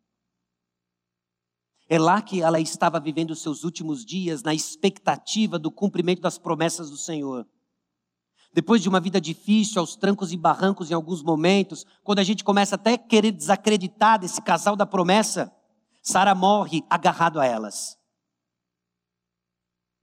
É 1.88 1.98
lá 1.98 2.22
que 2.22 2.40
ela 2.40 2.60
estava 2.60 2.98
vivendo 2.98 3.34
seus 3.34 3.62
últimos 3.62 4.04
dias, 4.04 4.42
na 4.42 4.54
expectativa 4.54 5.58
do 5.58 5.70
cumprimento 5.70 6.22
das 6.22 6.38
promessas 6.38 6.90
do 6.90 6.96
Senhor. 6.96 7.46
Depois 8.54 8.80
de 8.80 8.88
uma 8.88 9.00
vida 9.00 9.20
difícil, 9.20 9.80
aos 9.80 9.96
trancos 9.96 10.32
e 10.32 10.36
barrancos 10.36 10.90
em 10.90 10.94
alguns 10.94 11.22
momentos, 11.22 11.84
quando 12.02 12.20
a 12.20 12.22
gente 12.22 12.44
começa 12.44 12.76
até 12.76 12.94
a 12.94 12.98
querer 12.98 13.32
desacreditar 13.32 14.18
desse 14.18 14.40
casal 14.40 14.76
da 14.76 14.86
promessa, 14.86 15.52
Sara 16.00 16.34
morre 16.34 16.84
agarrado 16.88 17.40
a 17.40 17.44
elas. 17.44 17.98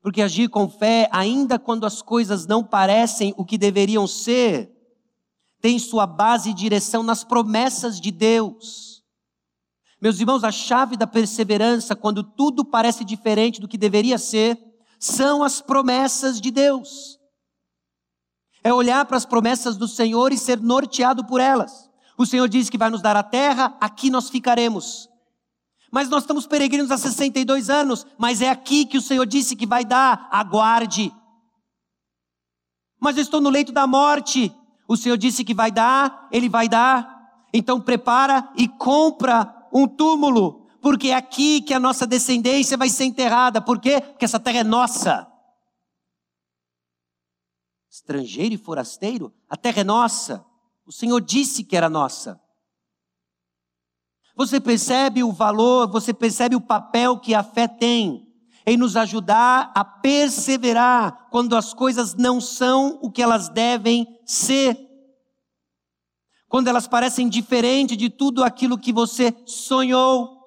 Porque 0.02 0.22
agir 0.22 0.50
com 0.50 0.68
fé, 0.68 1.08
ainda 1.12 1.60
quando 1.60 1.86
as 1.86 2.02
coisas 2.02 2.48
não 2.48 2.64
parecem 2.64 3.34
o 3.38 3.46
que 3.46 3.58
deveriam 3.58 4.08
ser, 4.08 4.72
tem 5.62 5.78
sua 5.78 6.08
base 6.08 6.50
e 6.50 6.54
direção 6.54 7.04
nas 7.04 7.24
promessas 7.24 8.00
de 8.00 8.12
Deus. 8.12 9.04
Meus 10.02 10.20
irmãos, 10.20 10.44
a 10.44 10.52
chave 10.52 10.98
da 10.98 11.06
perseverança, 11.06 11.96
quando 11.96 12.24
tudo 12.24 12.66
parece 12.66 13.06
diferente 13.06 13.62
do 13.62 13.68
que 13.68 13.78
deveria 13.78 14.18
ser, 14.18 14.58
são 15.00 15.44
as 15.44 15.62
promessas 15.62 16.42
de 16.42 16.50
Deus 16.50 17.22
é 18.64 18.74
olhar 18.74 19.06
para 19.06 19.18
as 19.18 19.26
promessas 19.26 19.76
do 19.78 19.88
Senhor 19.88 20.32
e 20.32 20.38
ser 20.38 20.60
norteado 20.60 21.26
por 21.26 21.40
elas. 21.40 21.90
O 22.18 22.26
Senhor 22.26 22.48
diz 22.48 22.70
que 22.70 22.78
vai 22.78 22.90
nos 22.90 23.02
dar 23.02 23.16
a 23.16 23.24
terra, 23.24 23.76
aqui 23.80 24.10
nós 24.10 24.30
ficaremos. 24.30 25.10
Mas 25.92 26.10
nós 26.10 26.24
estamos 26.24 26.48
peregrinos 26.48 26.90
há 26.90 26.98
62 26.98 27.70
anos, 27.70 28.08
mas 28.18 28.42
é 28.42 28.50
aqui 28.50 28.86
que 28.86 28.98
o 28.98 29.02
Senhor 29.02 29.26
disse 29.26 29.56
que 29.56 29.68
vai 29.68 29.84
dar, 29.84 30.30
aguarde. 30.32 31.14
Mas 33.00 33.18
eu 33.18 33.24
estou 33.24 33.42
no 33.42 33.50
leito 33.50 33.72
da 33.72 33.86
morte, 33.86 34.56
o 34.88 34.96
Senhor 34.96 35.18
disse 35.18 35.44
que 35.44 35.54
vai 35.54 35.70
dar, 35.70 36.30
Ele 36.32 36.48
vai 36.48 36.70
dar. 36.70 37.46
Então 37.54 37.82
prepara 37.82 38.50
e 38.56 38.68
compra 38.68 39.68
um 39.74 39.86
túmulo, 39.86 40.68
porque 40.82 41.10
é 41.10 41.16
aqui 41.16 41.62
que 41.62 41.74
a 41.74 41.80
nossa 41.80 42.08
descendência 42.08 42.78
vai 42.78 42.90
ser 42.90 43.04
enterrada. 43.04 43.62
Por 43.62 43.80
quê? 43.80 44.00
Porque 44.00 44.26
essa 44.26 44.40
terra 44.40 44.60
é 44.60 44.64
nossa 44.64 45.32
estrangeiro 47.92 48.56
e 48.56 48.58
forasteiro, 48.58 49.34
a 49.50 49.58
terra 49.58 49.82
é 49.82 49.84
nossa. 49.84 50.46
O 50.86 50.92
Senhor 50.92 51.20
disse 51.20 51.64
que 51.64 51.76
era 51.76 51.90
nossa. 51.90 52.41
Você 54.36 54.60
percebe 54.60 55.24
o 55.24 55.32
valor, 55.32 55.90
você 55.90 56.14
percebe 56.14 56.56
o 56.56 56.62
papel 56.62 57.20
que 57.20 57.34
a 57.34 57.44
fé 57.44 57.68
tem 57.68 58.28
em 58.66 58.78
nos 58.78 58.96
ajudar 58.96 59.72
a 59.76 59.84
perseverar 59.84 61.28
quando 61.32 61.56
as 61.56 61.74
coisas 61.74 62.14
não 62.16 62.40
são 62.40 63.00
o 63.02 63.12
que 63.12 63.22
elas 63.22 63.50
devem 63.50 64.08
ser. 64.26 64.78
Quando 66.48 66.68
elas 66.68 66.88
parecem 66.88 67.28
diferentes 67.28 67.98
de 67.98 68.10
tudo 68.10 68.44
aquilo 68.44 68.78
que 68.78 68.94
você 68.94 69.34
sonhou. 69.46 70.38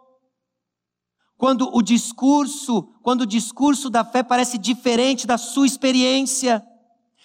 Quando 1.37 1.75
o 1.75 1.83
discurso, 1.83 2.83
quando 3.03 3.23
o 3.23 3.27
discurso 3.27 3.91
da 3.91 4.05
fé 4.05 4.23
parece 4.23 4.59
diferente 4.59 5.27
da 5.27 5.37
sua 5.37 5.67
experiência. 5.67 6.65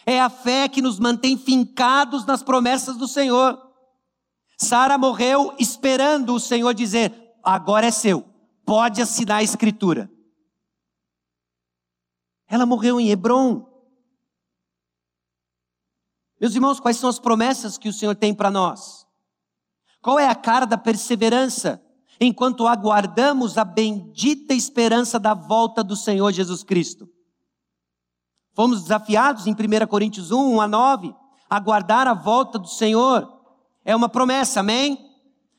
É 0.06 0.20
a 0.20 0.30
fé 0.30 0.68
que 0.68 0.82
nos 0.82 0.98
mantém 0.98 1.38
fincados 1.38 2.26
nas 2.26 2.42
promessas 2.42 2.98
do 2.98 3.08
Senhor. 3.08 3.69
Sara 4.62 4.98
morreu 4.98 5.56
esperando 5.58 6.36
o 6.36 6.40
Senhor 6.40 6.74
dizer: 6.74 7.34
agora 7.42 7.88
é 7.88 7.92
seu, 7.92 8.22
pode 8.66 9.02
assinar 9.02 9.38
a 9.38 9.44
escritura. 9.44 10.12
Ela 12.48 12.66
morreu 12.66 13.00
em 13.00 13.10
Hebron. 13.10 13.68
Meus 16.42 16.56
irmãos, 16.56 16.80
quais 16.80 16.98
são 16.98 17.10
as 17.10 17.20
promessas 17.20 17.78
que 17.78 17.88
o 17.88 17.94
Senhor 17.94 18.16
tem 18.16 18.34
para 18.34 18.52
nós? 18.52 19.08
Qual 20.02 20.20
é 20.20 20.28
a 20.28 20.36
cara 20.36 20.66
da 20.66 20.78
perseverança 20.78 21.82
enquanto 22.20 22.68
aguardamos 22.68 23.58
a 23.58 23.64
bendita 23.64 24.54
esperança 24.54 25.20
da 25.20 25.34
volta 25.34 25.84
do 25.84 25.96
Senhor 25.96 26.32
Jesus 26.32 26.64
Cristo? 26.64 27.10
Fomos 28.54 28.82
desafiados 28.82 29.48
em 29.48 29.54
1 29.54 29.88
Coríntios 29.88 30.32
1, 30.32 30.56
1 30.56 30.62
a 30.62 30.68
9, 30.68 31.16
a 31.50 31.60
guardar 31.60 32.08
a 32.08 32.14
volta 32.14 32.58
do 32.60 32.68
Senhor. 32.68 33.39
É 33.90 33.96
uma 33.96 34.08
promessa, 34.08 34.60
amém? 34.60 35.04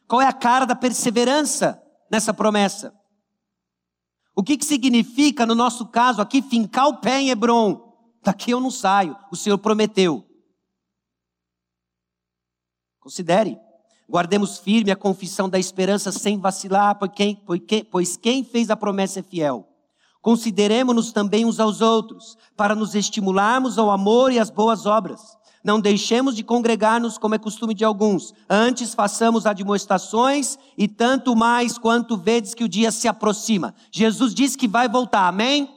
Qual 0.06 0.20
é 0.22 0.28
a 0.28 0.32
cara 0.32 0.64
da 0.64 0.76
perseverança 0.76 1.82
nessa 2.08 2.32
promessa? 2.32 2.94
O 4.36 4.44
que, 4.44 4.56
que 4.56 4.64
significa, 4.64 5.44
no 5.44 5.56
nosso 5.56 5.88
caso 5.88 6.22
aqui, 6.22 6.40
fincar 6.40 6.86
o 6.86 6.98
pé 6.98 7.22
em 7.22 7.30
Hebron? 7.30 7.92
Daqui 8.22 8.52
eu 8.52 8.60
não 8.60 8.70
saio, 8.70 9.16
o 9.32 9.36
Senhor 9.36 9.58
prometeu. 9.58 10.24
Considere, 13.00 13.58
guardemos 14.08 14.58
firme 14.58 14.92
a 14.92 14.96
confissão 14.96 15.48
da 15.48 15.58
esperança 15.58 16.12
sem 16.12 16.38
vacilar, 16.38 17.00
pois 17.90 18.16
quem 18.16 18.44
fez 18.44 18.70
a 18.70 18.76
promessa 18.76 19.18
é 19.18 19.24
fiel. 19.24 19.66
Consideremos-nos 20.22 21.10
também 21.10 21.44
uns 21.44 21.58
aos 21.58 21.80
outros, 21.80 22.38
para 22.56 22.76
nos 22.76 22.94
estimularmos 22.94 23.76
ao 23.76 23.90
amor 23.90 24.30
e 24.30 24.38
às 24.38 24.50
boas 24.50 24.86
obras. 24.86 25.20
Não 25.62 25.78
deixemos 25.78 26.34
de 26.34 26.42
congregar-nos 26.42 27.18
como 27.18 27.34
é 27.34 27.38
costume 27.38 27.74
de 27.74 27.84
alguns. 27.84 28.32
Antes 28.48 28.94
façamos 28.94 29.44
admoestações 29.44 30.58
e 30.76 30.88
tanto 30.88 31.36
mais 31.36 31.76
quanto 31.76 32.16
vedes 32.16 32.54
que 32.54 32.64
o 32.64 32.68
dia 32.68 32.90
se 32.90 33.06
aproxima. 33.06 33.74
Jesus 33.92 34.34
disse 34.34 34.56
que 34.56 34.66
vai 34.66 34.88
voltar, 34.88 35.28
amém? 35.28 35.68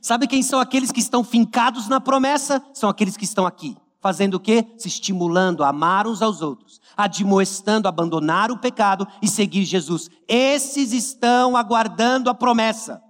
Sabe 0.00 0.28
quem 0.28 0.42
são 0.42 0.60
aqueles 0.60 0.92
que 0.92 1.00
estão 1.00 1.24
fincados 1.24 1.88
na 1.88 2.00
promessa? 2.00 2.62
São 2.72 2.88
aqueles 2.88 3.16
que 3.16 3.24
estão 3.24 3.46
aqui. 3.46 3.76
Fazendo 4.00 4.34
o 4.34 4.40
quê? 4.40 4.66
Se 4.76 4.88
estimulando 4.88 5.62
a 5.62 5.68
amar 5.68 6.08
uns 6.08 6.22
aos 6.22 6.42
outros, 6.42 6.80
admoestando, 6.96 7.86
abandonar 7.86 8.50
o 8.50 8.58
pecado 8.58 9.06
e 9.20 9.28
seguir 9.28 9.64
Jesus. 9.64 10.08
Esses 10.26 10.92
estão 10.92 11.56
aguardando 11.56 12.28
a 12.28 12.34
promessa. 12.34 13.00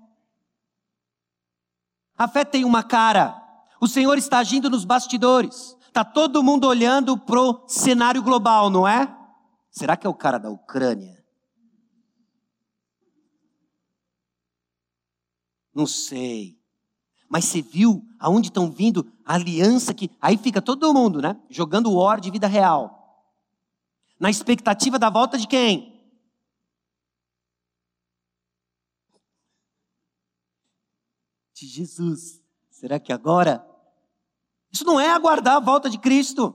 A 2.16 2.28
fé 2.28 2.44
tem 2.44 2.64
uma 2.64 2.82
cara. 2.82 3.34
O 3.80 3.88
Senhor 3.88 4.18
está 4.18 4.38
agindo 4.38 4.68
nos 4.68 4.84
bastidores. 4.84 5.76
Está 5.92 6.06
todo 6.06 6.42
mundo 6.42 6.66
olhando 6.66 7.18
para 7.18 7.38
o 7.38 7.68
cenário 7.68 8.22
global, 8.22 8.70
não 8.70 8.88
é? 8.88 9.14
Será 9.70 9.94
que 9.94 10.06
é 10.06 10.10
o 10.10 10.14
cara 10.14 10.38
da 10.38 10.48
Ucrânia? 10.48 11.22
Não 15.74 15.86
sei. 15.86 16.58
Mas 17.28 17.44
você 17.44 17.60
viu 17.60 18.02
aonde 18.18 18.48
estão 18.48 18.70
vindo 18.70 19.06
a 19.22 19.34
aliança 19.34 19.92
que. 19.92 20.10
Aí 20.18 20.38
fica 20.38 20.62
todo 20.62 20.94
mundo, 20.94 21.20
né? 21.20 21.38
Jogando 21.50 21.90
o 21.90 21.96
or 21.96 22.18
de 22.22 22.30
vida 22.30 22.46
real. 22.46 23.28
Na 24.18 24.30
expectativa 24.30 24.98
da 24.98 25.10
volta 25.10 25.36
de 25.36 25.46
quem? 25.46 25.92
De 31.52 31.66
Jesus. 31.66 32.42
Será 32.70 32.98
que 32.98 33.12
agora? 33.12 33.71
Isso 34.72 34.84
não 34.84 34.98
é 34.98 35.10
aguardar 35.10 35.56
a 35.56 35.60
volta 35.60 35.90
de 35.90 35.98
Cristo. 35.98 36.54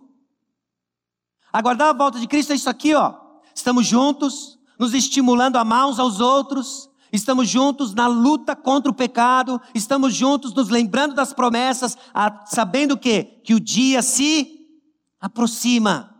Aguardar 1.53 1.89
a 1.89 1.93
volta 1.93 2.20
de 2.20 2.28
Cristo 2.28 2.51
é 2.51 2.55
isso 2.55 2.70
aqui, 2.70 2.93
ó. 2.93 3.13
Estamos 3.53 3.86
juntos, 3.86 4.57
nos 4.80 4.93
estimulando 4.93 5.57
a 5.57 5.88
uns 5.88 5.99
aos 5.99 6.20
outros, 6.20 6.89
estamos 7.11 7.47
juntos 7.47 7.93
na 7.93 8.07
luta 8.07 8.55
contra 8.55 8.91
o 8.91 8.95
pecado, 8.95 9.61
estamos 9.74 10.13
juntos 10.13 10.53
nos 10.53 10.70
lembrando 10.70 11.15
das 11.15 11.34
promessas, 11.34 11.97
sabendo 12.45 12.93
o 12.93 12.97
quê? 12.97 13.41
Que 13.43 13.53
o 13.53 13.59
dia 13.59 14.01
se 14.01 14.68
aproxima. 15.20 16.15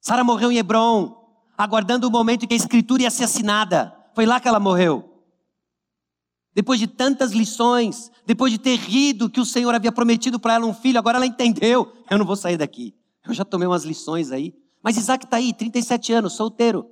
Sara 0.00 0.22
morreu 0.22 0.52
em 0.52 0.58
Hebron, 0.58 1.16
aguardando 1.56 2.06
o 2.06 2.10
momento 2.10 2.44
em 2.44 2.48
que 2.48 2.54
a 2.54 2.56
escritura 2.56 3.02
ia 3.02 3.10
ser 3.10 3.24
assinada. 3.24 3.94
Foi 4.14 4.26
lá 4.26 4.38
que 4.38 4.48
ela 4.48 4.60
morreu. 4.60 5.17
Depois 6.58 6.80
de 6.80 6.88
tantas 6.88 7.30
lições, 7.30 8.10
depois 8.26 8.50
de 8.50 8.58
ter 8.58 8.74
rido 8.74 9.30
que 9.30 9.38
o 9.38 9.44
Senhor 9.44 9.72
havia 9.72 9.92
prometido 9.92 10.40
para 10.40 10.54
ela 10.54 10.66
um 10.66 10.74
filho, 10.74 10.98
agora 10.98 11.16
ela 11.16 11.24
entendeu: 11.24 11.92
eu 12.10 12.18
não 12.18 12.26
vou 12.26 12.34
sair 12.34 12.56
daqui. 12.56 12.96
Eu 13.24 13.32
já 13.32 13.44
tomei 13.44 13.68
umas 13.68 13.84
lições 13.84 14.32
aí. 14.32 14.52
Mas 14.82 14.96
Isaac 14.96 15.24
está 15.24 15.36
aí, 15.36 15.54
37 15.54 16.12
anos, 16.14 16.32
solteiro. 16.32 16.90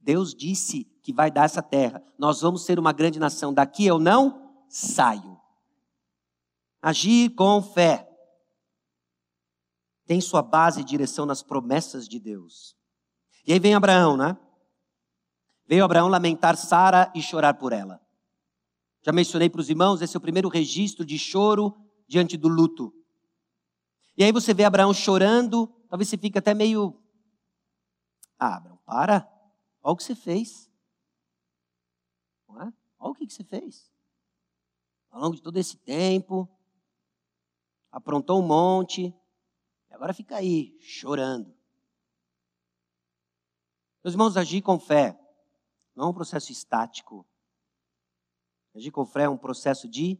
Deus 0.00 0.34
disse 0.34 0.90
que 1.02 1.12
vai 1.12 1.30
dar 1.30 1.44
essa 1.44 1.60
terra. 1.60 2.02
Nós 2.18 2.40
vamos 2.40 2.64
ser 2.64 2.78
uma 2.78 2.90
grande 2.90 3.18
nação. 3.18 3.52
Daqui 3.52 3.84
eu 3.84 3.98
não 3.98 4.50
saio. 4.66 5.38
Agir 6.80 7.34
com 7.34 7.60
fé. 7.60 8.08
Tem 10.06 10.22
sua 10.22 10.40
base 10.40 10.80
e 10.80 10.84
direção 10.84 11.26
nas 11.26 11.42
promessas 11.42 12.08
de 12.08 12.18
Deus. 12.18 12.74
E 13.46 13.52
aí 13.52 13.58
vem 13.58 13.74
Abraão, 13.74 14.16
né? 14.16 14.38
Veio 15.68 15.84
Abraão 15.84 16.08
lamentar 16.08 16.56
Sara 16.56 17.12
e 17.14 17.20
chorar 17.20 17.52
por 17.52 17.74
ela. 17.74 18.00
Já 19.02 19.12
mencionei 19.12 19.50
para 19.50 19.60
os 19.60 19.68
irmãos, 19.68 20.00
esse 20.00 20.16
é 20.16 20.18
o 20.18 20.20
primeiro 20.20 20.48
registro 20.48 21.04
de 21.04 21.18
choro 21.18 21.76
diante 22.06 22.36
do 22.36 22.48
luto. 22.48 22.94
E 24.16 24.22
aí 24.22 24.30
você 24.30 24.54
vê 24.54 24.64
Abraão 24.64 24.94
chorando, 24.94 25.66
talvez 25.88 26.08
você 26.08 26.16
fique 26.16 26.38
até 26.38 26.54
meio. 26.54 27.00
Ah, 28.38 28.56
Abraão, 28.56 28.78
para. 28.84 29.28
Olha 29.82 29.92
o 29.92 29.96
que 29.96 30.04
você 30.04 30.14
fez. 30.14 30.70
É? 32.50 32.72
Olha 32.98 33.12
o 33.12 33.14
que 33.14 33.28
você 33.28 33.42
fez. 33.42 33.90
Ao 35.10 35.20
longo 35.20 35.34
de 35.34 35.42
todo 35.42 35.56
esse 35.56 35.76
tempo, 35.76 36.48
aprontou 37.90 38.40
um 38.40 38.46
monte, 38.46 39.14
e 39.90 39.94
agora 39.94 40.14
fica 40.14 40.36
aí, 40.36 40.76
chorando. 40.80 41.54
Meus 44.04 44.14
irmãos, 44.14 44.36
agir 44.36 44.62
com 44.62 44.78
fé 44.78 45.18
não 45.94 46.06
é 46.06 46.08
um 46.08 46.14
processo 46.14 46.50
estático. 46.50 47.26
Agir 48.74 48.90
com 48.90 49.04
fé 49.04 49.24
é 49.24 49.28
um 49.28 49.36
processo 49.36 49.88
de 49.88 50.18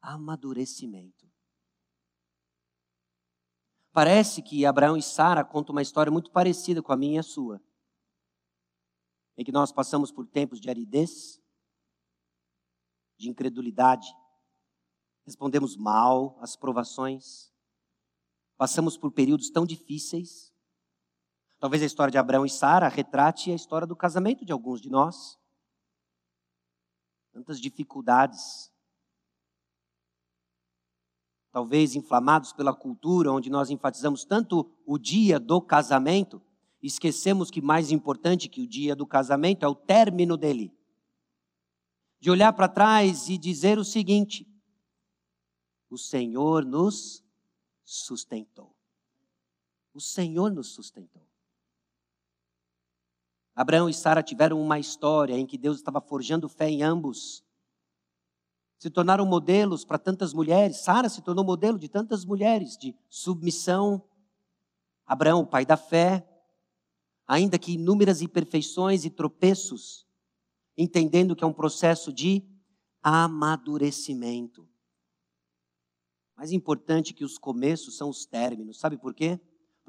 amadurecimento. 0.00 1.30
Parece 3.92 4.42
que 4.42 4.64
Abraão 4.64 4.96
e 4.96 5.02
Sara 5.02 5.44
contam 5.44 5.72
uma 5.72 5.82
história 5.82 6.12
muito 6.12 6.30
parecida 6.30 6.82
com 6.82 6.92
a 6.92 6.96
minha 6.96 7.16
e 7.16 7.18
a 7.18 7.22
sua. 7.22 7.60
Em 9.36 9.44
que 9.44 9.52
nós 9.52 9.72
passamos 9.72 10.12
por 10.12 10.26
tempos 10.26 10.60
de 10.60 10.68
aridez, 10.68 11.40
de 13.16 13.28
incredulidade, 13.28 14.08
respondemos 15.24 15.76
mal 15.76 16.38
às 16.40 16.56
provações, 16.56 17.52
passamos 18.56 18.96
por 18.96 19.12
períodos 19.12 19.50
tão 19.50 19.64
difíceis. 19.64 20.52
Talvez 21.58 21.82
a 21.82 21.86
história 21.86 22.12
de 22.12 22.18
Abraão 22.18 22.44
e 22.44 22.50
Sara 22.50 22.88
retrate 22.88 23.50
a 23.50 23.54
história 23.54 23.86
do 23.86 23.96
casamento 23.96 24.44
de 24.44 24.52
alguns 24.52 24.80
de 24.80 24.88
nós. 24.88 25.39
Tantas 27.32 27.60
dificuldades, 27.60 28.72
talvez 31.52 31.94
inflamados 31.94 32.52
pela 32.52 32.74
cultura, 32.74 33.32
onde 33.32 33.50
nós 33.50 33.70
enfatizamos 33.70 34.24
tanto 34.24 34.70
o 34.84 34.98
dia 34.98 35.38
do 35.38 35.60
casamento, 35.60 36.42
esquecemos 36.82 37.50
que 37.50 37.60
mais 37.60 37.90
importante 37.90 38.48
que 38.48 38.60
o 38.60 38.66
dia 38.66 38.96
do 38.96 39.06
casamento 39.06 39.64
é 39.64 39.68
o 39.68 39.74
término 39.74 40.36
dele. 40.36 40.72
De 42.18 42.30
olhar 42.30 42.52
para 42.52 42.68
trás 42.68 43.28
e 43.28 43.38
dizer 43.38 43.78
o 43.78 43.84
seguinte: 43.84 44.46
o 45.88 45.96
Senhor 45.96 46.64
nos 46.64 47.24
sustentou. 47.84 48.76
O 49.92 50.00
Senhor 50.00 50.52
nos 50.52 50.68
sustentou. 50.68 51.29
Abraão 53.60 53.90
e 53.90 53.92
Sara 53.92 54.22
tiveram 54.22 54.58
uma 54.58 54.78
história 54.78 55.34
em 55.34 55.44
que 55.44 55.58
Deus 55.58 55.76
estava 55.76 56.00
forjando 56.00 56.48
fé 56.48 56.70
em 56.70 56.82
ambos 56.82 57.44
se 58.78 58.88
tornaram 58.88 59.26
modelos 59.26 59.84
para 59.84 59.98
tantas 59.98 60.32
mulheres. 60.32 60.78
Sara 60.78 61.10
se 61.10 61.20
tornou 61.20 61.44
modelo 61.44 61.78
de 61.78 61.86
tantas 61.86 62.24
mulheres, 62.24 62.78
de 62.78 62.96
submissão. 63.10 64.02
Abraão, 65.06 65.42
o 65.42 65.46
pai 65.46 65.66
da 65.66 65.76
fé, 65.76 66.26
ainda 67.28 67.58
que 67.58 67.72
inúmeras 67.72 68.22
imperfeições 68.22 69.04
e 69.04 69.10
tropeços, 69.10 70.06
entendendo 70.78 71.36
que 71.36 71.44
é 71.44 71.46
um 71.46 71.52
processo 71.52 72.10
de 72.10 72.42
amadurecimento. 73.02 74.66
Mais 76.34 76.50
importante 76.50 77.12
que 77.12 77.24
os 77.24 77.36
começos 77.36 77.98
são 77.98 78.08
os 78.08 78.24
términos. 78.24 78.78
Sabe 78.78 78.96
por 78.96 79.12
quê? 79.12 79.38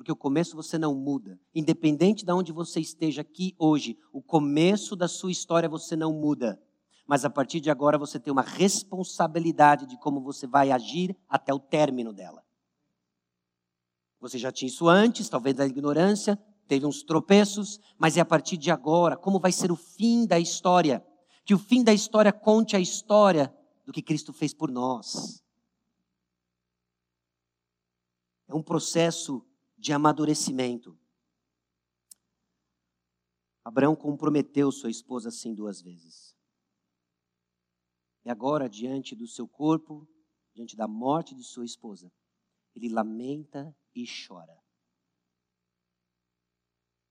Porque 0.02 0.12
o 0.12 0.16
começo 0.16 0.56
você 0.56 0.80
não 0.80 0.96
muda. 0.96 1.40
Independente 1.54 2.26
de 2.26 2.32
onde 2.34 2.52
você 2.52 2.80
esteja 2.80 3.22
aqui 3.22 3.54
hoje, 3.56 4.00
o 4.12 4.20
começo 4.20 4.96
da 4.96 5.08
sua 5.08 5.32
história 5.32 5.70
você 5.70 5.96
não 5.96 6.12
muda 6.12 6.60
mas 7.12 7.26
a 7.26 7.30
partir 7.30 7.60
de 7.60 7.70
agora 7.70 7.98
você 7.98 8.18
tem 8.18 8.32
uma 8.32 8.42
responsabilidade 8.42 9.86
de 9.86 9.98
como 9.98 10.22
você 10.22 10.48
vai 10.48 10.72
agir 10.72 11.14
até 11.28 11.54
o 11.54 11.60
término 11.60 12.14
dela. 12.14 12.42
Você 14.22 14.38
já 14.38 14.50
tinha 14.50 14.70
isso 14.70 14.88
antes, 14.88 15.28
talvez 15.28 15.58
da 15.58 15.66
ignorância, 15.66 16.40
teve 16.70 16.86
uns 16.86 17.04
tropeços, 17.04 17.82
mas 17.98 18.16
é 18.16 18.22
a 18.22 18.26
partir 18.26 18.56
de 18.56 18.72
agora, 18.72 19.18
como 19.18 19.42
vai 19.42 19.52
ser 19.52 19.74
o 19.74 19.76
fim 19.76 20.26
da 20.26 20.40
história? 20.40 21.06
Que 21.44 21.54
o 21.54 21.60
fim 21.60 21.84
da 21.84 21.92
história 21.92 22.32
conte 22.32 22.78
a 22.78 22.80
história 22.80 23.54
do 23.86 23.92
que 23.92 24.02
Cristo 24.02 24.32
fez 24.32 24.54
por 24.54 24.72
nós. 24.72 25.44
É 28.48 28.56
um 28.56 28.64
processo 28.64 29.46
de 29.82 29.92
amadurecimento. 29.92 30.96
Abraão 33.66 33.96
comprometeu 33.96 34.72
sua 34.72 34.92
esposa 34.92 35.30
assim 35.30 35.56
duas 35.56 35.82
vezes. 35.82 36.38
E 38.24 38.30
agora, 38.30 38.70
diante 38.70 39.16
do 39.16 39.28
seu 39.28 39.48
corpo, 39.48 40.08
diante 40.54 40.76
da 40.76 40.88
morte 40.88 41.34
de 41.34 41.44
sua 41.44 41.66
esposa, 41.66 42.14
ele 42.76 42.90
lamenta 42.90 43.76
e 43.96 44.06
chora. 44.06 44.56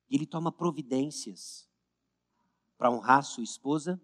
E 0.08 0.14
ele 0.14 0.24
toma 0.24 0.52
providências 0.52 1.68
para 2.78 2.88
honrar 2.88 3.24
sua 3.24 3.42
esposa, 3.42 4.00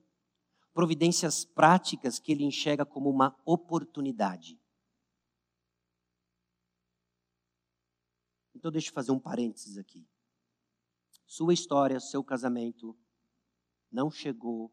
providências 0.75 1.45
práticas 1.45 2.19
que 2.19 2.33
ele 2.33 2.43
enxerga 2.43 2.85
como 2.85 3.09
uma 3.09 3.41
oportunidade. 3.45 4.61
Então, 8.57 8.71
deixa 8.71 8.89
eu 8.89 8.95
fazer 8.95 9.13
um 9.13 9.21
parênteses 9.21 9.77
aqui. 9.77 10.09
Sua 11.27 11.53
história, 11.53 12.01
seu 12.01 12.25
casamento, 12.25 12.99
não 13.93 14.11
chegou 14.11 14.73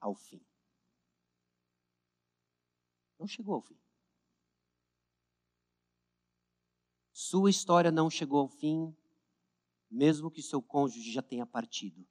ao 0.00 0.14
fim. 0.14 0.40
Não 3.18 3.26
chegou 3.26 3.56
ao 3.56 3.62
fim. 3.62 3.76
Sua 7.12 7.50
história 7.50 7.90
não 7.90 8.08
chegou 8.08 8.38
ao 8.38 8.48
fim, 8.48 8.96
mesmo 9.90 10.30
que 10.30 10.40
seu 10.40 10.62
cônjuge 10.62 11.12
já 11.12 11.20
tenha 11.20 11.44
partido. 11.44 12.06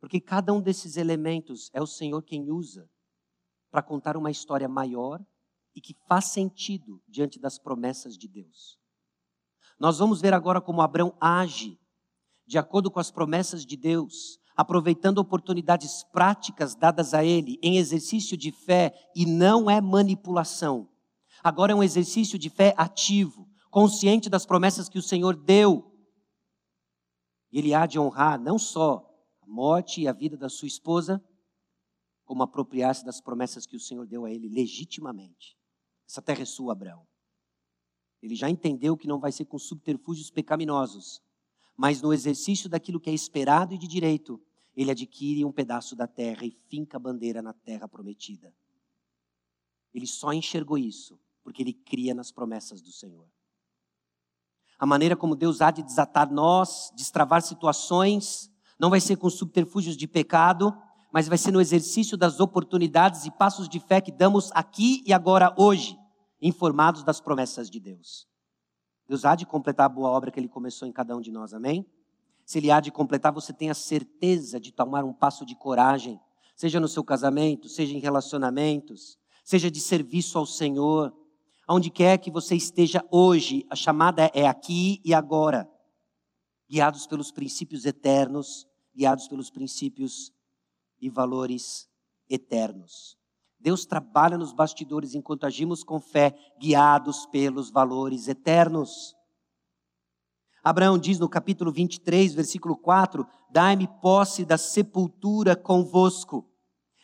Porque 0.00 0.18
cada 0.18 0.50
um 0.54 0.62
desses 0.62 0.96
elementos 0.96 1.68
é 1.74 1.82
o 1.82 1.86
Senhor 1.86 2.22
quem 2.22 2.50
usa 2.50 2.90
para 3.70 3.82
contar 3.82 4.16
uma 4.16 4.30
história 4.30 4.66
maior 4.66 5.22
e 5.74 5.80
que 5.80 5.94
faz 6.08 6.26
sentido 6.26 7.02
diante 7.08 7.38
das 7.38 7.58
promessas 7.58 8.16
de 8.16 8.28
Deus. 8.28 8.78
Nós 9.78 9.98
vamos 9.98 10.20
ver 10.20 10.34
agora 10.34 10.60
como 10.60 10.82
Abraão 10.82 11.16
age 11.20 11.78
de 12.50 12.58
acordo 12.58 12.90
com 12.90 12.98
as 12.98 13.12
promessas 13.12 13.64
de 13.64 13.76
Deus, 13.76 14.40
aproveitando 14.56 15.18
oportunidades 15.18 16.02
práticas 16.12 16.74
dadas 16.74 17.14
a 17.14 17.24
ele 17.24 17.60
em 17.62 17.76
exercício 17.76 18.36
de 18.36 18.50
fé 18.50 18.92
e 19.14 19.24
não 19.24 19.70
é 19.70 19.80
manipulação. 19.80 20.90
Agora 21.44 21.70
é 21.70 21.74
um 21.76 21.82
exercício 21.82 22.36
de 22.36 22.50
fé 22.50 22.74
ativo, 22.76 23.48
consciente 23.70 24.28
das 24.28 24.44
promessas 24.44 24.88
que 24.88 24.98
o 24.98 25.02
Senhor 25.02 25.36
deu. 25.36 25.96
E 27.52 27.58
ele 27.58 27.72
há 27.72 27.86
de 27.86 28.00
honrar 28.00 28.38
não 28.38 28.58
só 28.58 29.08
a 29.40 29.46
morte 29.46 30.00
e 30.00 30.08
a 30.08 30.12
vida 30.12 30.36
da 30.36 30.48
sua 30.48 30.66
esposa, 30.66 31.24
como 32.24 32.42
apropriar-se 32.42 33.04
das 33.04 33.20
promessas 33.20 33.64
que 33.64 33.76
o 33.76 33.80
Senhor 33.80 34.08
deu 34.08 34.24
a 34.24 34.30
ele 34.30 34.48
legitimamente. 34.48 35.56
Essa 36.10 36.20
terra 36.20 36.42
é 36.42 36.44
sua, 36.44 36.72
Abraão. 36.72 37.06
Ele 38.20 38.34
já 38.34 38.50
entendeu 38.50 38.96
que 38.96 39.06
não 39.06 39.20
vai 39.20 39.30
ser 39.30 39.44
com 39.44 39.56
subterfúgios 39.56 40.28
pecaminosos, 40.28 41.22
mas 41.76 42.02
no 42.02 42.12
exercício 42.12 42.68
daquilo 42.68 42.98
que 42.98 43.08
é 43.08 43.12
esperado 43.14 43.74
e 43.74 43.78
de 43.78 43.86
direito, 43.86 44.42
ele 44.74 44.90
adquire 44.90 45.44
um 45.44 45.52
pedaço 45.52 45.94
da 45.94 46.08
terra 46.08 46.44
e 46.44 46.50
finca 46.50 46.96
a 46.96 47.00
bandeira 47.00 47.40
na 47.40 47.52
terra 47.52 47.86
prometida. 47.86 48.52
Ele 49.94 50.04
só 50.04 50.32
enxergou 50.32 50.76
isso 50.76 51.16
porque 51.44 51.62
ele 51.62 51.72
cria 51.72 52.12
nas 52.12 52.32
promessas 52.32 52.82
do 52.82 52.90
Senhor. 52.90 53.30
A 54.80 54.84
maneira 54.84 55.14
como 55.14 55.36
Deus 55.36 55.60
há 55.60 55.70
de 55.70 55.80
desatar 55.80 56.28
nós, 56.32 56.90
destravar 56.96 57.40
situações, 57.40 58.50
não 58.80 58.90
vai 58.90 59.00
ser 59.00 59.14
com 59.14 59.30
subterfúgios 59.30 59.96
de 59.96 60.08
pecado, 60.08 60.76
mas 61.12 61.28
vai 61.28 61.38
ser 61.38 61.52
no 61.52 61.60
exercício 61.60 62.16
das 62.16 62.40
oportunidades 62.40 63.26
e 63.26 63.30
passos 63.30 63.68
de 63.68 63.78
fé 63.78 64.00
que 64.00 64.10
damos 64.10 64.50
aqui 64.52 65.04
e 65.06 65.12
agora, 65.12 65.54
hoje, 65.56 65.99
informados 66.40 67.02
das 67.02 67.20
promessas 67.20 67.68
de 67.68 67.78
Deus. 67.78 68.28
Deus 69.08 69.24
há 69.24 69.34
de 69.34 69.44
completar 69.44 69.86
a 69.86 69.88
boa 69.88 70.10
obra 70.10 70.30
que 70.30 70.38
Ele 70.38 70.48
começou 70.48 70.86
em 70.86 70.92
cada 70.92 71.16
um 71.16 71.20
de 71.20 71.30
nós, 71.30 71.52
amém? 71.52 71.84
Se 72.44 72.58
Ele 72.58 72.70
há 72.70 72.80
de 72.80 72.90
completar, 72.90 73.32
você 73.32 73.52
tem 73.52 73.70
a 73.70 73.74
certeza 73.74 74.60
de 74.60 74.72
tomar 74.72 75.04
um 75.04 75.12
passo 75.12 75.44
de 75.44 75.54
coragem, 75.54 76.20
seja 76.56 76.78
no 76.78 76.88
seu 76.88 77.02
casamento, 77.04 77.68
seja 77.68 77.94
em 77.94 77.98
relacionamentos, 77.98 79.18
seja 79.44 79.70
de 79.70 79.80
serviço 79.80 80.38
ao 80.38 80.46
Senhor, 80.46 81.12
aonde 81.66 81.90
quer 81.90 82.18
que 82.18 82.30
você 82.30 82.56
esteja 82.56 83.04
hoje, 83.10 83.66
a 83.70 83.76
chamada 83.76 84.30
é 84.34 84.46
aqui 84.46 85.00
e 85.04 85.14
agora, 85.14 85.70
guiados 86.68 87.06
pelos 87.06 87.30
princípios 87.30 87.84
eternos, 87.84 88.66
guiados 88.94 89.28
pelos 89.28 89.50
princípios 89.50 90.32
e 91.00 91.08
valores 91.08 91.88
eternos. 92.28 93.19
Deus 93.60 93.84
trabalha 93.84 94.38
nos 94.38 94.52
bastidores 94.52 95.14
enquanto 95.14 95.44
agimos 95.44 95.84
com 95.84 96.00
fé, 96.00 96.34
guiados 96.58 97.26
pelos 97.26 97.70
valores 97.70 98.26
eternos. 98.26 99.14
Abraão 100.64 100.98
diz 100.98 101.18
no 101.18 101.28
capítulo 101.28 101.70
23, 101.70 102.32
versículo 102.34 102.76
4: 102.76 103.26
Dai-me 103.50 103.86
posse 104.00 104.44
da 104.44 104.56
sepultura 104.56 105.54
convosco. 105.54 106.46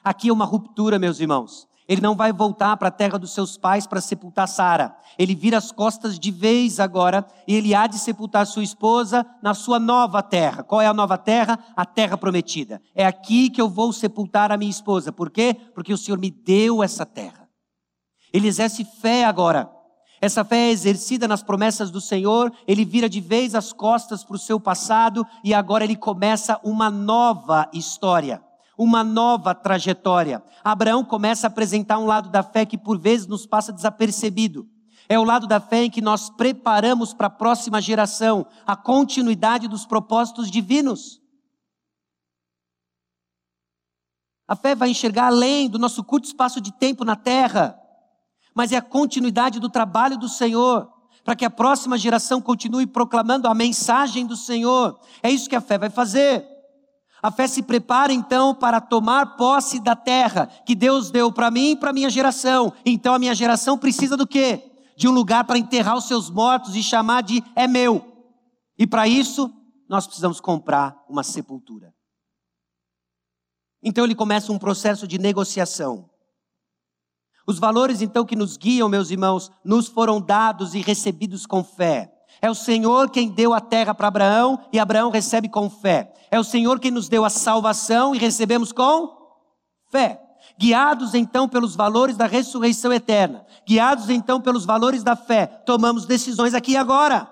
Aqui 0.03 0.29
é 0.29 0.33
uma 0.33 0.45
ruptura, 0.45 0.99
meus 0.99 1.21
irmãos. 1.21 1.69
Ele 1.89 2.01
não 2.01 2.17
vai 2.17 2.33
voltar 2.33 2.77
para 2.77 2.89
a 2.89 2.93
terra 2.93 3.19
dos 3.19 3.33
seus 3.33 3.57
pais 3.57 3.87
para 3.87 4.01
sepultar 4.01 4.49
Sara. 4.49 4.97
Ele 5.17 5.37
vira 5.37 5.57
as 5.57 5.71
costas 5.71 6.19
de 6.19 6.31
vez 6.33 6.81
agora 6.81 7.25
e 7.47 7.55
ele 7.55 7.75
há 7.75 7.87
de 7.87 7.99
sepultar 7.99 8.45
sua 8.47 8.65
esposa 8.65 9.25
na 9.41 9.55
sua 9.55 9.79
nova 9.79 10.21
terra. 10.21 10.65
Qual 10.65 10.81
é 10.81 10.87
a 10.87 10.95
nova 10.95 11.17
terra? 11.17 11.59
A 11.77 11.85
terra 11.85 12.17
prometida. 12.17 12.83
É 12.93 13.07
aqui 13.07 13.49
que 13.49 13.61
eu 13.61 13.69
vou 13.69 13.93
sepultar 13.93 14.51
a 14.51 14.57
minha 14.57 14.71
esposa. 14.71 15.13
Por 15.13 15.31
quê? 15.31 15.55
Porque 15.75 15.93
o 15.93 15.99
Senhor 15.99 16.19
me 16.19 16.31
deu 16.31 16.83
essa 16.83 17.07
terra. 17.07 17.49
Ele 18.33 18.49
exerce 18.49 18.85
fé 18.85 19.25
agora. 19.25 19.71
Essa 20.21 20.45
fé 20.45 20.69
é 20.69 20.71
exercida 20.71 21.29
nas 21.29 21.43
promessas 21.43 21.91
do 21.91 22.01
Senhor, 22.01 22.51
ele 22.67 22.87
vira 22.87 23.07
de 23.07 23.21
vez 23.21 23.55
as 23.55 23.71
costas 23.71 24.25
para 24.25 24.35
o 24.35 24.39
seu 24.39 24.59
passado 24.59 25.27
e 25.45 25.53
agora 25.53 25.85
ele 25.85 25.95
começa 25.95 26.59
uma 26.65 26.91
nova 26.91 27.69
história 27.73 28.43
uma 28.77 29.03
nova 29.03 29.55
trajetória. 29.55 30.43
Abraão 30.63 31.05
começa 31.05 31.47
a 31.47 31.49
apresentar 31.49 31.99
um 31.99 32.07
lado 32.07 32.29
da 32.29 32.43
fé 32.43 32.67
que 32.67 32.77
por 32.77 32.99
vezes 32.99 33.27
nos 33.27 33.47
passa 33.47 33.73
desapercebido. 33.73 34.69
É 35.09 35.19
o 35.19 35.25
lado 35.25 35.47
da 35.47 35.61
fé 35.61 35.85
em 35.85 35.91
que 35.91 36.01
nós 36.01 36.29
preparamos 36.29 37.15
para 37.15 37.29
a 37.29 37.31
próxima 37.31 37.81
geração 37.81 38.47
a 38.67 38.75
continuidade 38.75 39.69
dos 39.69 39.87
propósitos 39.87 40.51
divinos. 40.51 41.21
A 44.49 44.55
fé 44.55 44.75
vai 44.75 44.91
enxergar 44.91 45.27
além 45.27 45.69
do 45.69 45.79
nosso 45.79 46.05
curto 46.05 46.27
espaço 46.27 46.61
de 46.61 46.73
tempo 46.73 47.05
na 47.05 47.17
terra, 47.17 47.79
mas 48.55 48.73
é 48.73 48.77
a 48.77 48.83
continuidade 48.83 49.59
do 49.59 49.69
trabalho 49.69 50.17
do 50.17 50.29
Senhor, 50.29 50.93
para 51.25 51.35
que 51.35 51.45
a 51.45 51.51
próxima 51.51 51.99
geração 51.99 52.41
continue 52.41 52.87
proclamando 52.87 53.49
a 53.49 53.55
mensagem 53.55 54.25
do 54.25 54.37
Senhor. 54.37 55.01
É 55.23 55.31
isso 55.31 55.49
que 55.49 55.57
a 55.57 55.61
fé 55.61 55.79
vai 55.79 55.91
fazer. 55.91 56.56
A 57.27 57.31
fé 57.33 57.49
se 57.49 57.61
prepara 57.61 58.13
então 58.13 58.55
para 58.55 58.81
tomar 58.81 59.37
posse 59.37 59.81
da 59.81 59.97
terra 59.97 60.47
que 60.65 60.77
Deus 60.77 61.11
deu 61.11 61.33
para 61.33 61.51
mim 61.51 61.73
e 61.73 61.77
para 61.77 61.93
minha 61.93 62.09
geração. 62.09 62.73
Então 62.85 63.13
a 63.15 63.19
minha 63.19 63.35
geração 63.35 63.77
precisa 63.77 64.17
do 64.17 64.29
quê? 64.29 64.63
De 64.97 65.09
um 65.09 65.11
lugar 65.11 65.43
para 65.43 65.59
enterrar 65.59 65.97
os 65.97 66.07
seus 66.07 66.31
mortos 66.31 66.77
e 66.77 66.85
chamar 66.85 67.25
de 67.25 67.43
é 67.57 67.67
meu. 67.67 68.31
E 68.79 68.87
para 68.87 69.09
isso, 69.09 69.53
nós 69.89 70.07
precisamos 70.07 70.39
comprar 70.39 71.05
uma 71.09 71.25
sepultura. 71.25 71.93
Então 73.83 74.05
ele 74.05 74.15
começa 74.15 74.53
um 74.53 74.59
processo 74.59 75.05
de 75.05 75.19
negociação. 75.19 76.09
Os 77.45 77.59
valores 77.59 78.03
então 78.03 78.25
que 78.25 78.37
nos 78.37 78.57
guiam, 78.57 78.89
meus 78.89 79.11
irmãos, 79.11 79.51
nos 79.65 79.89
foram 79.89 80.21
dados 80.21 80.75
e 80.75 80.81
recebidos 80.81 81.45
com 81.45 81.65
fé. 81.65 82.16
É 82.41 82.51
o 82.51 82.55
Senhor 82.55 83.11
quem 83.11 83.31
deu 83.31 83.55
a 83.55 83.61
terra 83.61 83.95
para 83.95 84.09
Abraão 84.09 84.59
e 84.73 84.79
Abraão 84.79 85.11
recebe 85.11 85.49
com 85.49 85.71
fé. 85.71 86.13
É 86.31 86.39
o 86.39 86.45
Senhor 86.45 86.79
quem 86.79 86.91
nos 86.91 87.09
deu 87.09 87.25
a 87.25 87.31
salvação 87.31 88.15
e 88.15 88.19
recebemos 88.19 88.73
com 88.73 89.17
fé. 89.91 90.21
Guiados 90.59 91.15
então 91.15 91.49
pelos 91.49 91.75
valores 91.75 92.17
da 92.17 92.27
ressurreição 92.27 92.93
eterna, 92.93 93.45
guiados 93.67 94.09
então 94.09 94.41
pelos 94.41 94.65
valores 94.65 95.03
da 95.03 95.15
fé, 95.15 95.47
tomamos 95.47 96.07
decisões 96.07 96.55
aqui 96.55 96.73
e 96.73 96.77
agora. 96.77 97.31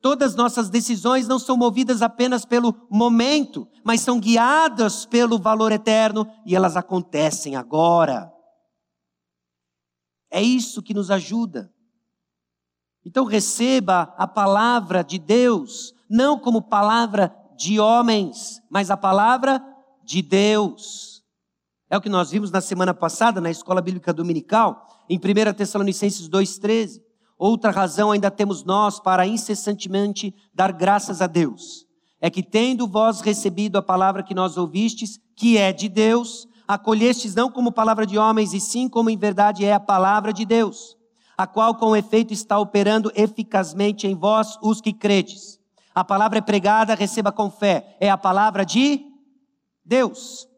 Todas 0.00 0.36
nossas 0.36 0.68
decisões 0.70 1.26
não 1.26 1.38
são 1.38 1.56
movidas 1.56 2.02
apenas 2.02 2.44
pelo 2.44 2.86
momento, 2.88 3.68
mas 3.84 4.00
são 4.00 4.20
guiadas 4.20 5.04
pelo 5.04 5.38
valor 5.38 5.72
eterno 5.72 6.26
e 6.46 6.54
elas 6.54 6.76
acontecem 6.76 7.56
agora. 7.56 8.32
É 10.30 10.40
isso 10.40 10.82
que 10.82 10.94
nos 10.94 11.10
ajuda. 11.10 11.72
Então 13.04 13.24
receba 13.24 14.14
a 14.16 14.26
palavra 14.26 15.02
de 15.02 15.18
Deus, 15.18 15.94
não 16.08 16.38
como 16.38 16.62
palavra 16.62 17.34
de 17.56 17.80
homens, 17.80 18.60
mas 18.70 18.90
a 18.90 18.96
palavra 18.96 19.62
de 20.04 20.22
Deus. 20.22 21.22
É 21.90 21.96
o 21.96 22.00
que 22.00 22.08
nós 22.08 22.30
vimos 22.30 22.50
na 22.50 22.60
semana 22.60 22.92
passada 22.92 23.40
na 23.40 23.50
escola 23.50 23.80
bíblica 23.80 24.12
dominical, 24.12 24.86
em 25.08 25.16
1 25.16 25.54
Tessalonicenses 25.54 26.28
2,13. 26.28 27.00
Outra 27.38 27.70
razão 27.70 28.10
ainda 28.10 28.30
temos 28.30 28.64
nós 28.64 29.00
para 29.00 29.26
incessantemente 29.26 30.34
dar 30.52 30.72
graças 30.72 31.22
a 31.22 31.26
Deus. 31.26 31.86
É 32.20 32.28
que, 32.28 32.42
tendo 32.42 32.86
vós 32.86 33.20
recebido 33.20 33.78
a 33.78 33.82
palavra 33.82 34.24
que 34.24 34.34
nós 34.34 34.56
ouvistes, 34.56 35.18
que 35.36 35.56
é 35.56 35.72
de 35.72 35.88
Deus, 35.88 36.48
acolhestes 36.66 37.34
não 37.34 37.50
como 37.50 37.72
palavra 37.72 38.04
de 38.04 38.18
homens, 38.18 38.52
e 38.52 38.60
sim 38.60 38.88
como 38.88 39.08
em 39.08 39.16
verdade 39.16 39.64
é 39.64 39.72
a 39.72 39.80
palavra 39.80 40.32
de 40.32 40.44
Deus 40.44 40.97
a 41.38 41.46
qual 41.46 41.76
com 41.76 41.94
efeito 41.94 42.32
está 42.32 42.58
operando 42.58 43.12
eficazmente 43.14 44.08
em 44.08 44.14
vós 44.16 44.58
os 44.60 44.80
que 44.80 44.92
credes. 44.92 45.60
A 45.94 46.02
palavra 46.02 46.38
é 46.38 46.42
pregada, 46.42 46.96
receba 46.96 47.30
com 47.30 47.48
fé. 47.48 47.96
É 48.00 48.10
a 48.10 48.18
palavra 48.18 48.66
de 48.66 49.06
Deus. 49.84 50.48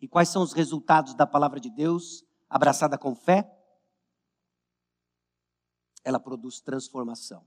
E 0.00 0.06
quais 0.06 0.28
são 0.28 0.42
os 0.42 0.52
resultados 0.52 1.14
da 1.14 1.26
palavra 1.26 1.58
de 1.58 1.68
Deus 1.68 2.24
abraçada 2.48 2.96
com 2.96 3.16
fé? 3.16 3.52
Ela 6.04 6.20
produz 6.20 6.60
transformação. 6.60 7.44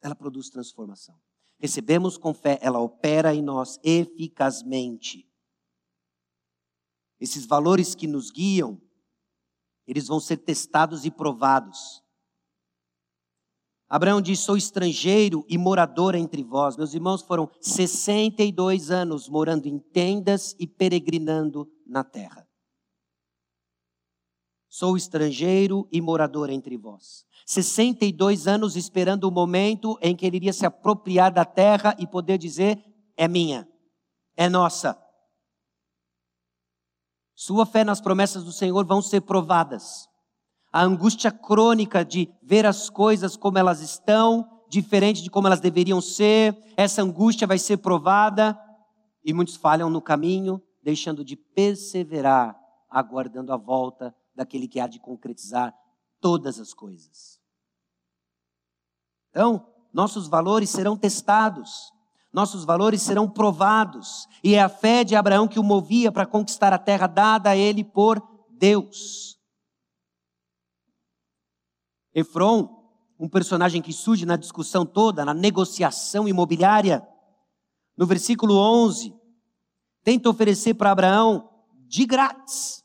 Ela 0.00 0.14
produz 0.14 0.48
transformação. 0.48 1.20
Recebemos 1.58 2.16
com 2.16 2.32
fé, 2.32 2.58
ela 2.62 2.78
opera 2.78 3.34
em 3.34 3.42
nós 3.42 3.78
eficazmente. 3.82 5.30
Esses 7.20 7.44
valores 7.44 7.94
que 7.94 8.06
nos 8.06 8.30
guiam 8.30 8.80
eles 9.90 10.06
vão 10.06 10.20
ser 10.20 10.36
testados 10.36 11.04
e 11.04 11.10
provados. 11.10 12.00
Abraão 13.88 14.22
diz: 14.22 14.38
Sou 14.38 14.56
estrangeiro 14.56 15.44
e 15.48 15.58
morador 15.58 16.14
entre 16.14 16.44
vós. 16.44 16.76
Meus 16.76 16.94
irmãos 16.94 17.22
foram 17.22 17.50
62 17.60 18.92
anos 18.92 19.28
morando 19.28 19.66
em 19.66 19.80
tendas 19.80 20.54
e 20.60 20.66
peregrinando 20.66 21.68
na 21.84 22.04
terra. 22.04 22.46
Sou 24.68 24.96
estrangeiro 24.96 25.88
e 25.90 26.00
morador 26.00 26.50
entre 26.50 26.76
vós. 26.76 27.26
62 27.44 28.46
anos 28.46 28.76
esperando 28.76 29.24
o 29.24 29.32
momento 29.32 29.98
em 30.00 30.14
que 30.14 30.24
ele 30.24 30.36
iria 30.36 30.52
se 30.52 30.64
apropriar 30.64 31.32
da 31.32 31.44
terra 31.44 31.96
e 31.98 32.06
poder 32.06 32.38
dizer: 32.38 32.80
É 33.16 33.26
minha, 33.26 33.68
é 34.36 34.48
nossa. 34.48 34.96
Sua 37.42 37.64
fé 37.64 37.84
nas 37.84 38.02
promessas 38.02 38.44
do 38.44 38.52
Senhor 38.52 38.84
vão 38.84 39.00
ser 39.00 39.22
provadas. 39.22 40.06
A 40.70 40.82
angústia 40.82 41.32
crônica 41.32 42.04
de 42.04 42.30
ver 42.42 42.66
as 42.66 42.90
coisas 42.90 43.34
como 43.34 43.56
elas 43.56 43.80
estão, 43.80 44.46
diferente 44.68 45.22
de 45.22 45.30
como 45.30 45.46
elas 45.46 45.58
deveriam 45.58 46.02
ser, 46.02 46.54
essa 46.76 47.00
angústia 47.00 47.46
vai 47.46 47.58
ser 47.58 47.78
provada 47.78 48.60
e 49.24 49.32
muitos 49.32 49.56
falham 49.56 49.88
no 49.88 50.02
caminho, 50.02 50.62
deixando 50.82 51.24
de 51.24 51.34
perseverar, 51.34 52.60
aguardando 52.90 53.54
a 53.54 53.56
volta 53.56 54.14
daquele 54.34 54.68
que 54.68 54.78
há 54.78 54.86
de 54.86 55.00
concretizar 55.00 55.74
todas 56.20 56.60
as 56.60 56.74
coisas. 56.74 57.40
Então, 59.30 59.66
nossos 59.94 60.28
valores 60.28 60.68
serão 60.68 60.94
testados, 60.94 61.90
nossos 62.32 62.64
valores 62.64 63.02
serão 63.02 63.28
provados. 63.28 64.26
E 64.42 64.54
é 64.54 64.62
a 64.62 64.68
fé 64.68 65.04
de 65.04 65.16
Abraão 65.16 65.48
que 65.48 65.58
o 65.58 65.64
movia 65.64 66.12
para 66.12 66.26
conquistar 66.26 66.72
a 66.72 66.78
terra 66.78 67.06
dada 67.06 67.50
a 67.50 67.56
ele 67.56 67.82
por 67.82 68.22
Deus. 68.50 69.38
Efron, 72.14 72.68
um 73.18 73.28
personagem 73.28 73.82
que 73.82 73.92
surge 73.92 74.24
na 74.24 74.36
discussão 74.36 74.84
toda, 74.84 75.24
na 75.24 75.34
negociação 75.34 76.28
imobiliária, 76.28 77.06
no 77.96 78.06
versículo 78.06 78.56
11, 78.56 79.14
tenta 80.02 80.28
oferecer 80.28 80.74
para 80.74 80.90
Abraão 80.90 81.48
de 81.86 82.06
grátis. 82.06 82.84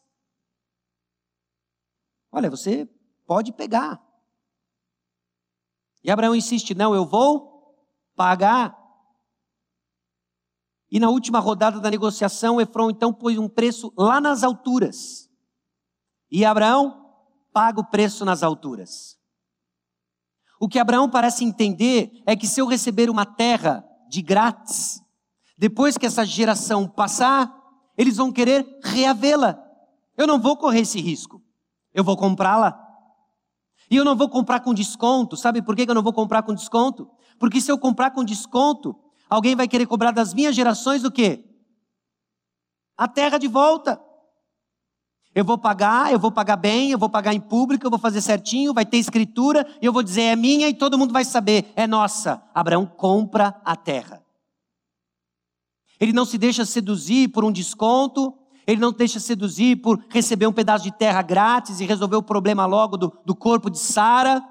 Olha, 2.31 2.49
você 2.49 2.89
pode 3.25 3.53
pegar. 3.53 4.03
E 6.03 6.11
Abraão 6.11 6.35
insiste: 6.35 6.75
não, 6.75 6.93
eu 6.93 7.05
vou 7.05 7.75
pagar. 8.15 8.84
E 10.91 10.99
na 10.99 11.09
última 11.09 11.39
rodada 11.39 11.79
da 11.79 11.89
negociação, 11.89 12.61
Efron 12.61 12.89
então 12.89 13.11
pôs 13.11 13.38
um 13.38 13.49
preço 13.49 13.91
lá 13.97 14.21
nas 14.21 14.43
alturas. 14.43 15.29
E 16.31 16.45
Abraão 16.45 17.05
paga 17.51 17.79
o 17.79 17.86
preço 17.86 18.23
nas 18.25 18.43
alturas. 18.43 19.17
O 20.59 20.67
que 20.67 20.79
Abraão 20.79 21.09
parece 21.09 21.43
entender 21.43 22.11
é 22.25 22.36
que 22.36 22.47
se 22.47 22.61
eu 22.61 22.67
receber 22.67 23.09
uma 23.09 23.25
terra 23.25 23.86
de 24.09 24.21
grátis, 24.21 25.01
depois 25.57 25.97
que 25.97 26.05
essa 26.05 26.25
geração 26.25 26.88
passar, 26.88 27.53
eles 27.97 28.17
vão 28.17 28.31
querer 28.31 28.65
reavê-la. 28.83 29.61
Eu 30.17 30.27
não 30.27 30.39
vou 30.39 30.57
correr 30.57 30.81
esse 30.81 30.99
risco. 30.99 31.41
Eu 31.93 32.03
vou 32.03 32.17
comprá-la. 32.17 32.81
E 33.89 33.95
eu 33.95 34.05
não 34.05 34.15
vou 34.15 34.29
comprar 34.29 34.61
com 34.61 34.73
desconto. 34.73 35.38
Sabe 35.38 35.61
por 35.61 35.75
que 35.75 35.89
eu 35.89 35.95
não 35.95 36.03
vou 36.03 36.13
comprar 36.13 36.43
com 36.43 36.53
desconto? 36.53 37.09
Porque 37.39 37.61
se 37.61 37.71
eu 37.71 37.77
comprar 37.77 38.11
com 38.11 38.23
desconto, 38.23 38.95
alguém 39.30 39.55
vai 39.55 39.67
querer 39.67 39.86
cobrar 39.86 40.11
das 40.11 40.34
minhas 40.34 40.55
gerações 40.55 41.03
o 41.03 41.11
quê? 41.11 41.43
A 42.97 43.07
terra 43.07 43.38
de 43.38 43.47
volta. 43.47 44.01
Eu 45.34 45.43
vou 45.43 45.57
pagar, 45.57 46.13
eu 46.13 46.19
vou 46.19 46.32
pagar 46.32 46.55
bem, 46.55 46.91
eu 46.91 46.97
vou 46.97 47.09
pagar 47.09 47.34
em 47.34 47.41
público, 47.41 47.86
eu 47.86 47.89
vou 47.89 47.99
fazer 47.99 48.21
certinho, 48.21 48.73
vai 48.73 48.86
ter 48.86 48.97
escritura, 48.97 49.67
e 49.82 49.86
eu 49.86 49.91
vou 49.91 50.01
dizer 50.01 50.21
é 50.21 50.36
minha 50.36 50.69
e 50.69 50.73
todo 50.73 50.97
mundo 50.97 51.11
vai 51.11 51.26
saber, 51.26 51.73
é 51.76 51.86
nossa. 51.86 52.41
Abraão 52.53 52.86
compra 52.86 53.59
a 53.65 53.76
terra. 53.76 54.23
Ele 55.99 56.13
não 56.13 56.26
se 56.26 56.38
deixa 56.38 56.63
seduzir 56.63 57.28
por 57.30 57.43
um 57.43 57.51
desconto, 57.51 58.34
ele 58.65 58.80
não 58.80 58.91
deixa 58.91 59.19
seduzir 59.19 59.76
por 59.78 60.03
receber 60.09 60.47
um 60.47 60.53
pedaço 60.53 60.86
de 60.86 60.91
terra 60.91 61.21
grátis 61.21 61.80
e 61.80 61.86
resolver 61.86 62.15
o 62.15 62.23
problema 62.23 62.65
logo 62.65 62.97
do, 62.97 63.17
do 63.26 63.36
corpo 63.36 63.69
de 63.69 63.78
Sara. 63.78 64.41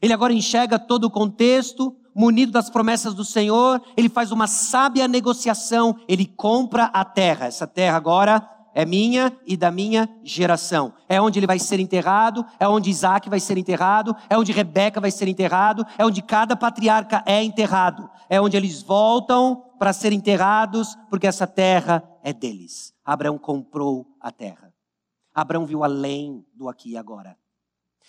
Ele 0.00 0.12
agora 0.12 0.32
enxerga 0.32 0.78
todo 0.78 1.04
o 1.04 1.10
contexto, 1.10 1.94
munido 2.16 2.50
das 2.50 2.70
promessas 2.70 3.12
do 3.12 3.26
Senhor, 3.26 3.82
ele 3.94 4.08
faz 4.08 4.32
uma 4.32 4.46
sábia 4.46 5.06
negociação, 5.06 5.94
ele 6.08 6.24
compra 6.24 6.84
a 6.84 7.04
terra. 7.04 7.44
Essa 7.44 7.66
terra 7.66 7.98
agora 7.98 8.48
é 8.74 8.86
minha 8.86 9.38
e 9.46 9.54
da 9.54 9.70
minha 9.70 10.08
geração. 10.24 10.94
É 11.08 11.20
onde 11.20 11.38
ele 11.38 11.46
vai 11.46 11.58
ser 11.58 11.78
enterrado, 11.78 12.44
é 12.58 12.66
onde 12.66 12.88
Isaac 12.88 13.28
vai 13.28 13.38
ser 13.38 13.58
enterrado, 13.58 14.16
é 14.30 14.38
onde 14.38 14.50
Rebeca 14.50 14.98
vai 14.98 15.10
ser 15.10 15.28
enterrado, 15.28 15.84
é 15.98 16.06
onde 16.06 16.22
cada 16.22 16.56
patriarca 16.56 17.22
é 17.26 17.42
enterrado, 17.44 18.08
é 18.30 18.40
onde 18.40 18.56
eles 18.56 18.80
voltam 18.80 19.62
para 19.78 19.92
serem 19.92 20.18
enterrados, 20.18 20.96
porque 21.10 21.26
essa 21.26 21.46
terra 21.46 22.02
é 22.22 22.32
deles. 22.32 22.94
Abraão 23.04 23.36
comprou 23.36 24.06
a 24.18 24.32
terra. 24.32 24.72
Abraão 25.34 25.66
viu 25.66 25.84
além 25.84 26.46
do 26.54 26.66
aqui 26.66 26.92
e 26.92 26.96
agora. 26.96 27.36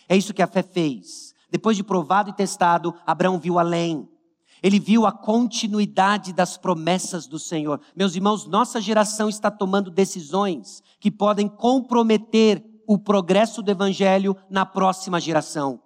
É 0.07 0.15
isso 0.15 0.33
que 0.33 0.41
a 0.41 0.47
fé 0.47 0.63
fez. 0.63 1.35
Depois 1.49 1.77
de 1.77 1.83
provado 1.83 2.29
e 2.29 2.33
testado, 2.33 2.93
Abraão 3.05 3.39
viu 3.39 3.57
além. 3.57 4.07
Ele 4.61 4.79
viu 4.79 5.05
a 5.05 5.11
continuidade 5.11 6.33
das 6.33 6.57
promessas 6.57 7.27
do 7.27 7.37
Senhor. 7.37 7.79
Meus 7.95 8.15
irmãos, 8.15 8.47
nossa 8.47 8.81
geração 8.81 9.29
está 9.29 9.51
tomando 9.51 9.91
decisões 9.91 10.81
que 10.99 11.11
podem 11.11 11.47
comprometer 11.47 12.63
o 12.87 12.97
progresso 12.97 13.61
do 13.61 13.69
Evangelho 13.69 14.35
na 14.49 14.65
próxima 14.65 15.19
geração. 15.19 15.79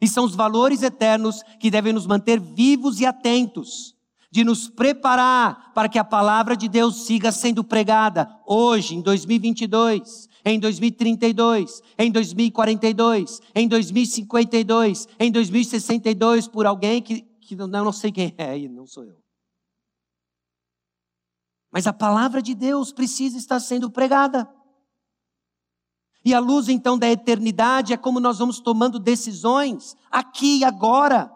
E 0.00 0.08
são 0.08 0.24
os 0.24 0.34
valores 0.34 0.82
eternos 0.82 1.42
que 1.58 1.70
devem 1.70 1.92
nos 1.92 2.06
manter 2.06 2.38
vivos 2.38 3.00
e 3.00 3.06
atentos 3.06 3.94
de 4.30 4.42
nos 4.42 4.68
preparar 4.68 5.72
para 5.72 5.88
que 5.88 5.96
a 5.96 6.02
palavra 6.02 6.56
de 6.56 6.68
Deus 6.68 7.06
siga 7.06 7.30
sendo 7.30 7.62
pregada 7.62 8.28
hoje, 8.44 8.96
em 8.96 9.00
2022, 9.00 10.28
em 10.44 10.58
2032, 10.60 11.82
em 11.98 12.10
2042, 12.10 13.40
em 13.54 13.66
2052, 13.66 15.08
em 15.18 15.32
2062, 15.32 16.48
por 16.48 16.66
alguém 16.66 17.00
que, 17.00 17.22
que 17.40 17.56
não, 17.56 17.66
não 17.66 17.92
sei 17.92 18.12
quem 18.12 18.34
é, 18.36 18.58
e 18.58 18.68
não 18.68 18.86
sou 18.86 19.04
eu. 19.04 19.16
Mas 21.72 21.86
a 21.86 21.92
palavra 21.92 22.42
de 22.42 22.54
Deus 22.54 22.92
precisa 22.92 23.38
estar 23.38 23.58
sendo 23.58 23.90
pregada. 23.90 24.48
E 26.24 26.32
a 26.32 26.38
luz 26.38 26.68
então 26.68 26.98
da 26.98 27.08
eternidade 27.10 27.92
é 27.92 27.96
como 27.96 28.20
nós 28.20 28.38
vamos 28.38 28.60
tomando 28.60 28.98
decisões 28.98 29.96
aqui 30.10 30.58
e 30.58 30.64
agora. 30.64 31.32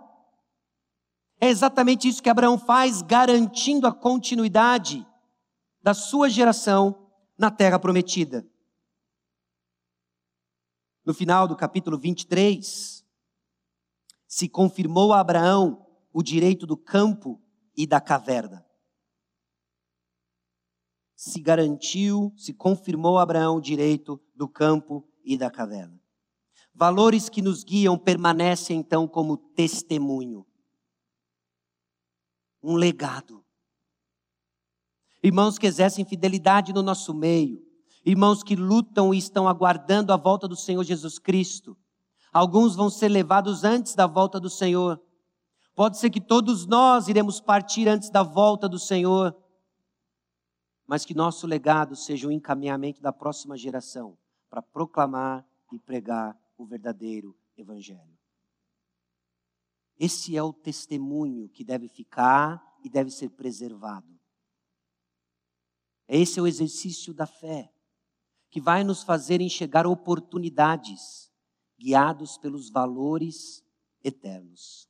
É 1.41 1.49
exatamente 1.49 2.09
isso 2.09 2.23
que 2.23 2.31
Abraão 2.31 2.59
faz, 2.59 3.03
garantindo 3.03 3.87
a 3.87 3.93
continuidade 3.93 5.07
da 5.83 5.95
sua 5.95 6.29
geração 6.29 7.09
na 7.39 7.51
terra 7.51 7.79
prometida. 7.79 8.47
No 11.09 11.15
final 11.15 11.49
do 11.49 11.57
capítulo 11.57 11.97
23, 11.97 13.03
se 14.27 14.47
confirmou 14.47 15.15
a 15.15 15.21
Abraão 15.21 15.87
o 16.13 16.23
direito 16.23 16.67
do 16.67 16.77
campo 16.77 17.41
e 17.75 17.87
da 17.87 17.99
caverna. 17.99 18.63
Se 21.17 21.41
garantiu, 21.41 22.31
se 22.37 22.53
confirmou 22.53 23.17
a 23.17 23.23
Abraão 23.23 23.57
o 23.57 23.61
direito 23.63 24.21
do 24.35 24.47
campo 24.47 25.09
e 25.25 25.39
da 25.39 25.51
caverna. 25.51 25.99
Valores 26.75 27.31
que 27.31 27.41
nos 27.41 27.65
guiam 27.65 27.97
permanecem 27.97 28.79
então 28.79 29.09
como 29.09 29.39
testemunho 29.39 30.47
um 32.63 32.75
legado. 32.75 33.43
Irmãos 35.23 35.57
que 35.57 35.67
exercem 35.67 36.05
fidelidade 36.05 36.75
no 36.75 36.83
nosso 36.83 37.15
meio, 37.15 37.67
irmãos 38.09 38.43
que 38.43 38.57
lutam 38.57 39.13
e 39.13 39.19
estão 39.19 39.47
aguardando 39.47 40.15
a 40.15 40.17
volta 40.17 40.49
do 40.49 40.57
Senhor 40.57 40.83
Jesus 40.83 41.19
Cristo. 41.19 41.77
Alguns 42.33 42.75
vão 42.75 42.89
ser 42.89 43.09
levados 43.09 43.65
antes 43.65 43.95
da 43.95 44.07
volta 44.07 44.41
do 44.41 44.49
Senhor. 44.49 44.99
Pode 45.75 45.99
ser 45.99 46.09
que 46.09 46.21
todos 46.21 46.67
nós 46.67 47.09
iremos 47.09 47.39
partir 47.39 47.87
antes 47.87 48.09
da 48.09 48.23
volta 48.23 48.67
do 48.67 48.79
Senhor, 48.79 49.37
mas 50.87 51.05
que 51.05 51.15
nosso 51.15 51.47
legado 51.47 51.95
seja 51.95 52.27
o 52.27 52.33
encaminhamento 52.33 53.03
da 53.03 53.13
próxima 53.13 53.59
geração 53.59 54.17
para 54.49 54.63
proclamar 54.63 55.47
e 55.71 55.79
pregar 55.79 56.35
o 56.57 56.65
verdadeiro 56.65 57.37
Evangelho. 57.59 58.17
Esse 59.99 60.35
é 60.35 60.43
o 60.43 60.53
testemunho 60.53 61.49
que 61.51 61.63
deve 61.63 61.89
ficar 61.89 62.65
e 62.83 62.89
deve 62.89 63.11
ser 63.11 63.31
preservado. 63.31 64.19
Esse 66.09 66.39
é 66.39 66.43
o 66.43 66.47
exercício 66.47 67.13
da 67.13 67.27
fé, 67.27 67.71
que 68.51 68.61
vai 68.61 68.83
nos 68.83 69.03
fazer 69.03 69.41
enxergar 69.41 69.87
oportunidades, 69.87 71.31
guiados 71.79 72.39
pelos 72.39 72.71
valores 72.71 73.65
eternos. 74.03 74.89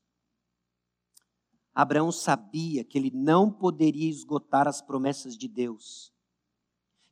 Abraão 1.74 2.10
sabia 2.10 2.84
que 2.84 2.98
ele 2.98 3.10
não 3.14 3.52
poderia 3.52 4.10
esgotar 4.10 4.66
as 4.66 4.82
promessas 4.82 5.36
de 5.36 5.46
Deus. 5.46 6.12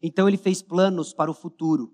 Então 0.02 0.28
ele 0.28 0.36
fez 0.36 0.60
planos 0.62 1.12
para 1.12 1.30
o 1.30 1.34
futuro. 1.34 1.92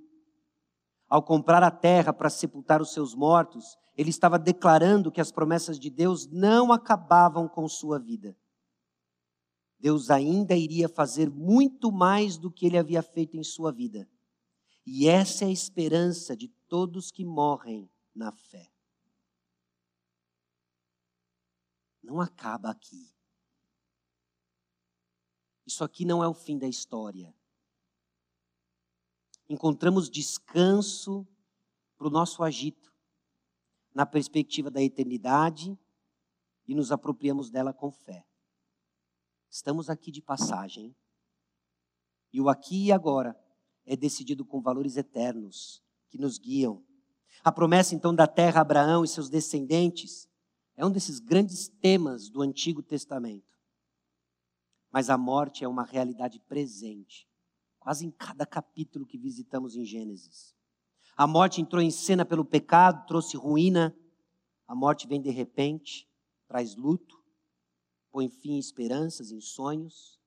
Ao 1.09 1.23
comprar 1.23 1.63
a 1.63 1.71
terra 1.71 2.13
para 2.13 2.31
sepultar 2.31 2.81
os 2.81 2.93
seus 2.93 3.15
mortos, 3.15 3.77
ele 3.95 4.09
estava 4.09 4.39
declarando 4.39 5.13
que 5.13 5.21
as 5.21 5.31
promessas 5.31 5.79
de 5.79 5.91
Deus 5.91 6.27
não 6.27 6.73
acabavam 6.73 7.47
com 7.47 7.69
sua 7.69 7.99
vida. 7.99 8.35
Deus 9.79 10.11
ainda 10.11 10.57
iria 10.57 10.89
fazer 10.89 11.29
muito 11.29 11.93
mais 11.93 12.39
do 12.39 12.51
que 12.51 12.65
ele 12.65 12.79
havia 12.79 13.03
feito 13.03 13.37
em 13.37 13.45
sua 13.45 13.71
vida. 13.71 14.09
E 14.85 15.07
essa 15.09 15.45
é 15.45 15.49
a 15.49 15.53
esperança 15.53 16.37
de 16.37 16.49
todos 16.49 17.11
que 17.11 17.25
morrem 17.25 17.91
na 18.15 18.33
fé. 18.33 18.73
Não 22.03 22.21
acaba 22.21 22.71
aqui. 22.71 23.15
Isso 25.65 25.85
aqui 25.85 26.05
não 26.05 26.23
é 26.23 26.29
o 26.29 26.35
fim 26.35 26.59
da 26.59 26.67
história. 26.67 27.35
Encontramos 29.49 30.11
descanso 30.11 31.27
para 31.97 32.09
o 32.09 32.11
nosso 32.11 32.43
agito 32.43 32.93
na 33.95 34.05
perspectiva 34.05 34.71
da 34.71 34.83
eternidade 34.83 35.79
e 36.67 36.75
nos 36.75 36.91
apropriamos 36.91 37.51
dela 37.51 37.73
com 37.73 37.93
fé. 37.93 38.27
Estamos 39.49 39.89
aqui 39.89 40.11
de 40.11 40.23
passagem 40.23 40.97
e 42.33 42.41
o 42.41 42.49
aqui 42.49 42.87
e 42.87 42.93
agora 42.93 43.39
é 43.85 43.97
decidido 43.97 44.45
com 44.45 44.61
valores 44.61 44.97
eternos 44.97 45.83
que 46.09 46.19
nos 46.19 46.39
guiam. 46.39 46.85
A 47.43 47.51
promessa 47.51 47.95
então 47.95 48.15
da 48.15 48.27
terra 48.27 48.61
a 48.61 48.63
Abraão 48.63 49.05
e 49.05 49.09
seus 49.09 49.29
descendentes 49.29 50.29
É 50.75 50.87
um 50.87 50.91
desses 50.91 51.19
grandes 51.19 51.69
temas 51.69 52.31
do 52.31 52.41
Antigo 52.41 52.83
Testamento. 52.83 53.53
Mas 54.91 55.11
a 55.11 55.19
morte 55.19 55.65
é 55.65 55.69
uma 55.69 55.85
realidade 55.85 56.41
presente, 56.41 57.29
quase 57.79 58.07
em 58.07 58.11
cada 58.11 58.47
capítulo 58.47 59.07
que 59.07 59.19
visitamos 59.19 59.77
em 59.77 59.85
Gênesis. 59.85 60.55
A 61.17 61.27
morte 61.27 61.61
entrou 61.61 61.83
em 61.83 61.91
cena 61.91 62.25
pelo 62.25 62.45
pecado, 62.45 63.07
trouxe 63.07 63.37
ruína. 63.37 63.95
A 64.67 64.75
morte 64.75 65.07
vem 65.07 65.21
de 65.21 65.31
repente, 65.31 66.09
traz 66.49 66.75
luto, 66.75 67.23
põe 68.11 68.29
fim 68.29 68.53
em 68.53 68.59
esperanças, 68.59 69.31
em 69.31 69.41
sonhos. 69.41 70.19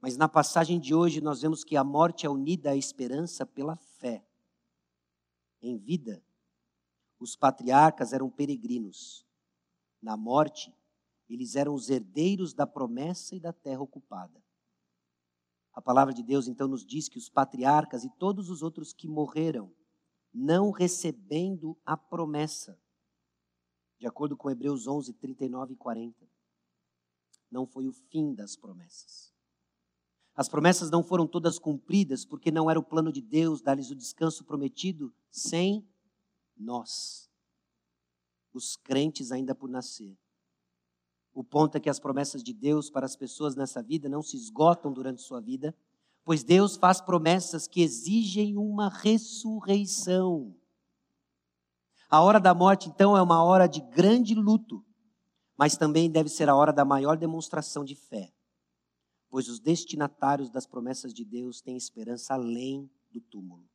Mas 0.00 0.16
na 0.16 0.28
passagem 0.28 0.78
de 0.78 0.94
hoje 0.94 1.20
nós 1.20 1.42
vemos 1.42 1.64
que 1.64 1.76
a 1.76 1.82
morte 1.82 2.24
é 2.24 2.30
unida 2.30 2.70
à 2.70 2.76
esperança 2.76 3.44
pela 3.44 3.76
fé. 3.76 4.24
Em 5.60 5.76
vida, 5.76 6.22
os 7.18 7.34
patriarcas 7.34 8.12
eram 8.12 8.30
peregrinos. 8.30 9.26
Na 10.00 10.16
morte, 10.16 10.72
eles 11.28 11.56
eram 11.56 11.74
os 11.74 11.90
herdeiros 11.90 12.54
da 12.54 12.66
promessa 12.66 13.34
e 13.34 13.40
da 13.40 13.52
terra 13.52 13.82
ocupada. 13.82 14.42
A 15.72 15.82
palavra 15.82 16.14
de 16.14 16.22
Deus 16.22 16.48
então 16.48 16.68
nos 16.68 16.84
diz 16.84 17.08
que 17.08 17.18
os 17.18 17.28
patriarcas 17.28 18.04
e 18.04 18.10
todos 18.10 18.50
os 18.50 18.62
outros 18.62 18.92
que 18.92 19.08
morreram, 19.08 19.72
não 20.32 20.70
recebendo 20.70 21.76
a 21.84 21.96
promessa, 21.96 22.78
de 23.98 24.06
acordo 24.06 24.36
com 24.36 24.50
Hebreus 24.50 24.86
11, 24.86 25.12
39 25.14 25.74
e 25.74 25.76
40, 25.76 26.28
não 27.50 27.66
foi 27.66 27.88
o 27.88 27.92
fim 27.92 28.34
das 28.34 28.56
promessas. 28.56 29.37
As 30.38 30.48
promessas 30.48 30.88
não 30.88 31.02
foram 31.02 31.26
todas 31.26 31.58
cumpridas 31.58 32.24
porque 32.24 32.52
não 32.52 32.70
era 32.70 32.78
o 32.78 32.82
plano 32.84 33.10
de 33.10 33.20
Deus 33.20 33.60
dar-lhes 33.60 33.90
o 33.90 33.94
descanso 33.96 34.44
prometido 34.44 35.12
sem 35.32 35.84
nós, 36.56 37.28
os 38.54 38.76
crentes 38.76 39.32
ainda 39.32 39.52
por 39.52 39.68
nascer. 39.68 40.16
O 41.34 41.42
ponto 41.42 41.74
é 41.74 41.80
que 41.80 41.90
as 41.90 41.98
promessas 41.98 42.40
de 42.40 42.52
Deus 42.52 42.88
para 42.88 43.04
as 43.04 43.16
pessoas 43.16 43.56
nessa 43.56 43.82
vida 43.82 44.08
não 44.08 44.22
se 44.22 44.36
esgotam 44.36 44.92
durante 44.92 45.22
sua 45.22 45.40
vida, 45.40 45.76
pois 46.24 46.44
Deus 46.44 46.76
faz 46.76 47.00
promessas 47.00 47.66
que 47.66 47.82
exigem 47.82 48.56
uma 48.56 48.88
ressurreição. 48.88 50.54
A 52.08 52.22
hora 52.22 52.38
da 52.38 52.54
morte, 52.54 52.88
então, 52.88 53.16
é 53.16 53.22
uma 53.22 53.42
hora 53.42 53.66
de 53.66 53.80
grande 53.80 54.36
luto, 54.36 54.84
mas 55.56 55.76
também 55.76 56.08
deve 56.08 56.28
ser 56.28 56.48
a 56.48 56.54
hora 56.54 56.72
da 56.72 56.84
maior 56.84 57.16
demonstração 57.16 57.84
de 57.84 57.96
fé 57.96 58.32
pois 59.30 59.48
os 59.48 59.60
destinatários 59.60 60.50
das 60.50 60.66
promessas 60.66 61.12
de 61.12 61.24
Deus 61.24 61.60
têm 61.60 61.76
esperança 61.76 62.34
além 62.34 62.90
do 63.10 63.20
túmulo. 63.20 63.68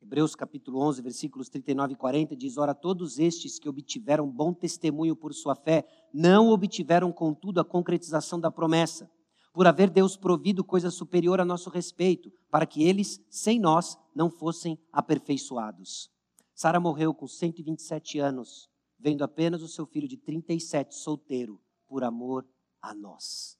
Hebreus 0.00 0.36
capítulo 0.36 0.80
11, 0.82 1.02
versículos 1.02 1.48
39 1.48 1.94
e 1.94 1.96
40 1.96 2.36
diz: 2.36 2.56
Ora, 2.56 2.74
todos 2.74 3.18
estes 3.18 3.58
que 3.58 3.68
obtiveram 3.68 4.30
bom 4.30 4.52
testemunho 4.52 5.16
por 5.16 5.34
sua 5.34 5.56
fé, 5.56 5.84
não 6.12 6.50
obtiveram, 6.50 7.10
contudo, 7.12 7.60
a 7.60 7.64
concretização 7.64 8.38
da 8.38 8.50
promessa, 8.50 9.10
por 9.52 9.66
haver 9.66 9.90
Deus 9.90 10.16
provido 10.16 10.62
coisa 10.62 10.90
superior 10.90 11.40
a 11.40 11.44
nosso 11.44 11.70
respeito, 11.70 12.30
para 12.50 12.66
que 12.66 12.84
eles, 12.84 13.20
sem 13.28 13.58
nós, 13.58 13.98
não 14.14 14.30
fossem 14.30 14.78
aperfeiçoados. 14.92 16.08
Sara 16.54 16.78
morreu 16.78 17.12
com 17.12 17.26
127 17.26 18.20
anos, 18.20 18.68
vendo 18.98 19.24
apenas 19.24 19.60
o 19.62 19.68
seu 19.68 19.86
filho 19.86 20.06
de 20.06 20.16
37 20.18 20.94
solteiro, 20.94 21.60
por 21.88 22.04
amor 22.04 22.46
a 22.88 22.94
nós. 22.94 23.58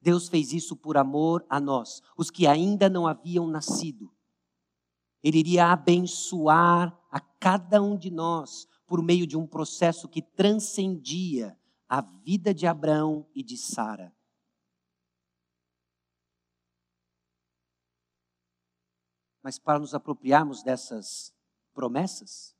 Deus 0.00 0.28
fez 0.28 0.52
isso 0.52 0.76
por 0.76 0.96
amor 0.96 1.44
a 1.48 1.58
nós, 1.58 2.02
os 2.16 2.30
que 2.30 2.46
ainda 2.46 2.88
não 2.88 3.06
haviam 3.06 3.46
nascido. 3.46 4.14
Ele 5.22 5.38
iria 5.38 5.66
abençoar 5.66 6.96
a 7.10 7.20
cada 7.20 7.82
um 7.82 7.96
de 7.96 8.10
nós 8.10 8.66
por 8.86 9.02
meio 9.02 9.26
de 9.26 9.36
um 9.36 9.46
processo 9.46 10.08
que 10.08 10.22
transcendia 10.22 11.58
a 11.88 12.00
vida 12.00 12.54
de 12.54 12.66
Abraão 12.66 13.28
e 13.34 13.42
de 13.42 13.56
Sara. 13.56 14.14
Mas 19.42 19.58
para 19.58 19.78
nos 19.78 19.94
apropriarmos 19.94 20.62
dessas 20.62 21.34
promessas, 21.72 22.54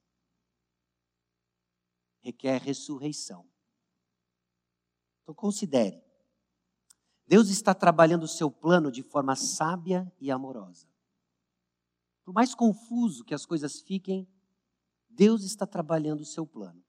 requer 2.20 2.60
ressurreição. 2.60 3.48
Então 5.28 5.34
considere. 5.34 6.02
Deus 7.26 7.50
está 7.50 7.74
trabalhando 7.74 8.22
o 8.22 8.28
seu 8.28 8.50
plano 8.50 8.90
de 8.90 9.02
forma 9.02 9.36
sábia 9.36 10.10
e 10.18 10.30
amorosa. 10.30 10.88
Por 12.24 12.32
mais 12.32 12.54
confuso 12.54 13.22
que 13.26 13.34
as 13.34 13.44
coisas 13.44 13.78
fiquem, 13.78 14.26
Deus 15.06 15.44
está 15.44 15.66
trabalhando 15.66 16.22
o 16.22 16.24
seu 16.24 16.46
plano. 16.46 16.82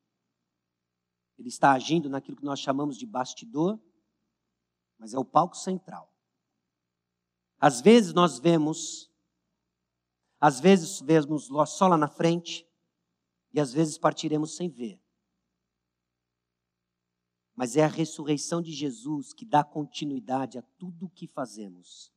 Ele 1.38 1.50
está 1.50 1.74
agindo 1.74 2.10
naquilo 2.10 2.38
que 2.38 2.46
nós 2.46 2.62
chamamos 2.62 2.98
de 2.98 3.06
bastidor, 3.06 3.78
mas 4.98 5.14
é 5.14 5.20
o 5.20 5.26
palco 5.26 5.58
central. 5.58 6.10
Às 7.60 7.82
vezes 7.82 8.14
nós 8.14 8.40
vemos, 8.40 9.12
às 10.40 10.62
vezes 10.62 11.02
vemos 11.02 11.50
só 11.68 11.90
lá 11.90 11.98
na 11.98 12.08
frente, 12.08 12.66
e 13.52 13.60
às 13.60 13.74
vezes 13.74 13.98
partiremos 13.98 14.56
sem 14.56 14.70
ver 14.70 14.98
mas 17.60 17.76
é 17.76 17.84
a 17.84 17.88
ressurreição 17.88 18.62
de 18.62 18.72
Jesus 18.72 19.34
que 19.34 19.43
dá 19.43 19.66
continuidade 19.66 20.57
a 20.57 20.62
tudo 20.78 21.07
o 21.07 21.10
que 21.10 21.28
fazemos. 21.28 22.10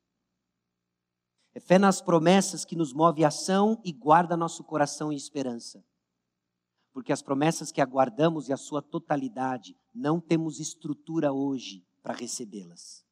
É 1.52 1.58
fé 1.58 1.80
nas 1.80 2.00
promessas 2.00 2.64
que 2.64 2.76
nos 2.76 2.92
move 2.92 3.24
a 3.24 3.26
ação 3.26 3.76
e 3.84 3.92
guarda 3.92 4.36
nosso 4.36 4.62
coração 4.62 5.12
em 5.12 5.16
esperança. 5.16 5.84
Porque 6.92 7.12
as 7.12 7.22
promessas 7.22 7.72
que 7.72 7.80
aguardamos 7.80 8.48
e 8.48 8.52
a 8.52 8.56
sua 8.56 8.80
totalidade, 8.80 9.76
não 9.92 10.20
temos 10.20 10.60
estrutura 10.60 11.32
hoje 11.32 11.84
para 12.04 12.14
recebê-las. 12.14 13.04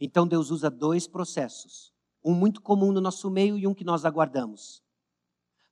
Então 0.00 0.26
Deus 0.26 0.50
usa 0.50 0.70
dois 0.70 1.06
processos, 1.06 1.92
um 2.24 2.32
muito 2.32 2.62
comum 2.62 2.90
no 2.90 3.02
nosso 3.02 3.30
meio 3.30 3.58
e 3.58 3.66
um 3.66 3.74
que 3.74 3.84
nós 3.84 4.06
aguardamos, 4.06 4.82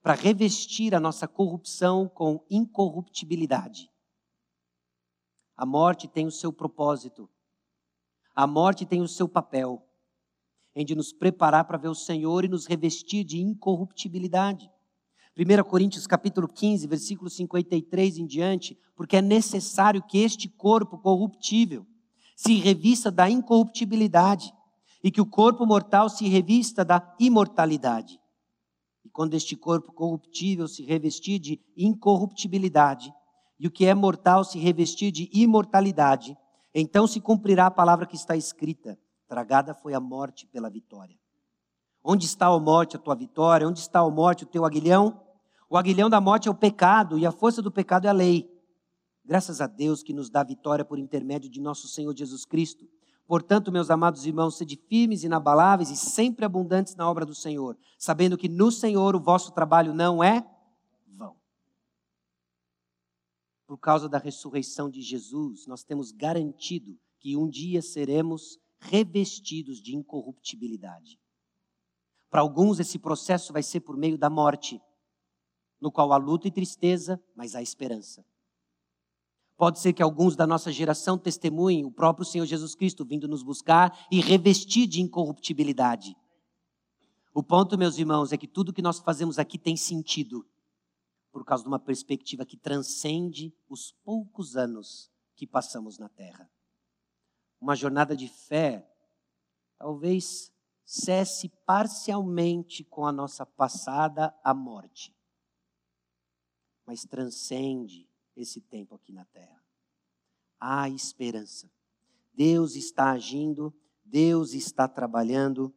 para 0.03 0.13
revestir 0.13 0.95
a 0.95 1.01
nossa 1.01 1.27
corrupção 1.27 2.11
com 2.11 2.45
incorruptibilidade 2.51 3.91
a 5.57 5.67
morte 5.67 6.09
tem 6.09 6.27
o 6.27 6.31
seu 6.31 6.53
propósito. 6.53 7.29
A 8.35 8.47
morte 8.47 8.87
tem 8.87 9.01
o 9.01 9.09
seu 9.09 9.29
papel 9.29 9.87
em 10.75 10.85
de 10.85 10.95
nos 10.95 11.13
preparar 11.13 11.65
para 11.65 11.77
ver 11.77 11.89
o 11.89 11.95
Senhor 11.95 12.45
e 12.45 12.49
nos 12.49 12.67
revestir 12.67 13.25
de 13.25 13.39
incorruptibilidade. 13.39 14.71
1 15.37 15.63
Coríntios 15.65 16.07
capítulo 16.07 16.49
15, 16.49 16.87
versículo 16.87 17.31
53 17.31 18.19
em 18.19 18.27
diante, 18.27 18.79
porque 18.95 19.17
é 19.17 19.23
necessário 19.23 20.03
que 20.03 20.19
este 20.19 20.49
corpo 20.49 20.99
corruptível 20.99 21.87
se 22.37 22.55
revista 22.55 23.11
da 23.11 23.29
incorruptibilidade 23.29 24.53
e 25.03 25.11
que 25.11 25.21
o 25.21 25.27
corpo 25.27 25.67
mortal 25.67 26.09
se 26.09 26.29
revista 26.29 26.85
da 26.85 27.15
imortalidade. 27.19 28.21
E 29.05 29.09
quando 29.09 29.35
este 29.35 29.57
corpo 29.57 29.93
corruptível 29.93 30.69
se 30.69 30.85
revestir 30.85 31.39
de 31.39 31.61
incorruptibilidade, 31.77 33.13
e 33.63 33.69
o 33.69 33.71
que 33.71 33.87
é 33.87 33.95
mortal 33.95 34.43
se 34.43 34.59
revestir 34.59 35.13
de 35.13 35.31
imortalidade, 35.33 36.37
então 36.75 37.07
se 37.07 37.21
cumprirá 37.21 37.67
a 37.67 37.71
palavra 37.71 38.07
que 38.07 38.17
está 38.17 38.35
escrita: 38.35 38.99
tragada 39.29 39.73
foi 39.73 39.95
a 39.95 40.01
morte 40.01 40.49
pela 40.49 40.69
vitória. 40.69 41.17
Onde 42.03 42.27
está 42.27 42.47
a 42.47 42.59
morte, 42.59 42.97
a 42.97 42.99
tua 42.99 43.15
vitória? 43.15 43.69
Onde 43.69 43.79
está 43.79 44.01
a 44.01 44.11
morte, 44.11 44.43
o 44.43 44.49
teu 44.49 44.65
aguilhão? 44.65 45.23
O 45.71 45.79
aguilhão 45.79 46.11
da 46.11 46.21
morte 46.21 46.49
é 46.49 46.51
o 46.51 46.57
pecado 46.57 47.17
e 47.17 47.25
a 47.25 47.31
força 47.31 47.63
do 47.63 47.71
pecado 47.71 48.07
é 48.07 48.11
a 48.11 48.13
lei. 48.13 48.51
Graças 49.25 49.61
a 49.61 49.69
Deus 49.69 50.03
que 50.03 50.13
nos 50.13 50.29
dá 50.29 50.43
vitória 50.43 50.85
por 50.85 50.99
intermédio 50.99 51.49
de 51.49 51.61
nosso 51.61 51.87
Senhor 51.87 52.13
Jesus 52.17 52.45
Cristo. 52.45 52.85
Portanto, 53.29 53.71
meus 53.71 53.93
amados 53.93 54.27
irmãos, 54.27 54.57
sede 54.57 54.77
firmes, 54.89 55.23
inabaláveis 55.23 55.89
e 55.89 55.97
sempre 55.97 56.45
abundantes 56.45 56.97
na 56.97 57.09
obra 57.09 57.25
do 57.25 57.33
Senhor, 57.33 57.79
sabendo 57.97 58.37
que 58.37 58.49
no 58.49 58.73
Senhor 58.73 59.15
o 59.15 59.21
vosso 59.21 59.53
trabalho 59.53 59.95
não 59.95 60.21
é 60.21 60.45
por 63.73 63.79
causa 63.79 64.07
da 64.07 64.19
ressurreição 64.19 64.91
de 64.91 65.01
Jesus, 65.01 65.67
nós 65.67 65.83
temos 65.83 66.13
garantido 66.13 67.01
que 67.19 67.39
um 67.39 67.49
dia 67.49 67.81
seremos 67.81 68.59
revestidos 68.79 69.81
de 69.81 69.97
incorruptibilidade. 69.97 71.19
Para 72.29 72.43
alguns, 72.43 72.81
esse 72.81 72.99
processo 72.99 73.51
vai 73.51 73.63
ser 73.63 73.81
por 73.81 73.97
meio 73.97 74.19
da 74.19 74.29
morte, 74.29 74.79
no 75.81 75.91
qual 75.91 76.13
há 76.13 76.19
luta 76.19 76.47
e 76.47 76.51
tristeza, 76.51 77.19
mas 77.35 77.55
há 77.55 77.63
esperança. 77.63 78.23
Pode 79.57 79.79
ser 79.79 79.95
que 79.95 80.03
alguns 80.03 80.37
da 80.37 80.47
nossa 80.47 80.71
geração 80.71 81.17
testemunhem 81.17 81.87
o 81.87 81.91
próprio 81.91 82.27
Senhor 82.27 82.45
Jesus 82.45 82.75
Cristo 82.75 83.07
vindo 83.07 83.27
nos 83.27 83.43
buscar 83.43 84.07
e 84.13 84.21
revestir 84.21 84.87
de 84.87 85.01
incorruptibilidade. 85.01 86.15
O 87.33 87.43
ponto, 87.43 87.79
meus 87.79 87.97
irmãos, 87.97 88.35
é 88.35 88.37
que 88.37 88.47
tudo 88.47 88.71
que 88.71 88.83
nós 88.83 88.99
fazemos 88.99 89.39
aqui 89.39 89.57
tem 89.57 89.79
sentido 89.79 90.47
por 91.33 91.45
causa 91.45 91.65
de 91.65 91.69
uma 91.69 91.81
perspectiva 91.81 92.47
que 92.47 92.57
transcende 92.57 93.53
os 93.69 93.93
poucos 94.05 94.57
anos 94.57 95.11
que 95.35 95.47
passamos 95.47 95.99
na 95.99 96.09
Terra. 96.09 96.49
Uma 97.61 97.75
jornada 97.75 98.15
de 98.15 98.29
fé 98.29 98.87
talvez 99.79 100.53
cesse 100.85 101.49
parcialmente 101.65 102.85
com 102.85 103.07
a 103.07 103.11
nossa 103.11 103.47
passada 103.47 104.33
à 104.45 104.53
morte. 104.55 105.17
mas 106.85 107.05
transcende 107.05 108.09
esse 108.37 108.61
tempo 108.61 108.97
aqui 108.97 109.13
na 109.13 109.25
terra. 109.27 109.63
Há 110.59 110.89
esperança. 110.89 111.71
Deus 112.35 112.75
está 112.75 113.13
agindo, 113.13 113.73
Deus 114.05 114.53
está 114.53 114.89
trabalhando 114.89 115.73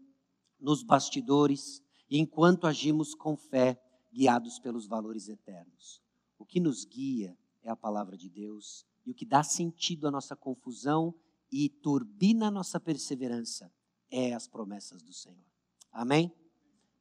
nos 0.59 0.83
bastidores, 0.83 1.81
enquanto 2.09 2.65
agimos 2.65 3.13
com 3.13 3.37
fé, 3.37 3.79
guiados 4.15 4.57
pelos 4.59 4.87
valores 4.87 5.27
eternos. 5.27 6.01
O 6.39 6.45
que 6.45 6.61
nos 6.61 6.85
guia 6.85 7.37
é 7.61 7.69
a 7.69 7.75
palavra 7.75 8.15
de 8.15 8.29
Deus, 8.29 8.85
e 9.05 9.11
o 9.11 9.13
que 9.13 9.25
dá 9.25 9.43
sentido 9.43 10.07
à 10.07 10.11
nossa 10.11 10.37
confusão 10.37 11.13
e 11.51 11.67
turbina 11.67 12.47
a 12.47 12.51
nossa 12.51 12.79
perseverança 12.79 13.69
é 14.09 14.33
as 14.33 14.47
promessas 14.47 15.03
do 15.03 15.11
Senhor. 15.11 15.43
Amém? 15.91 16.33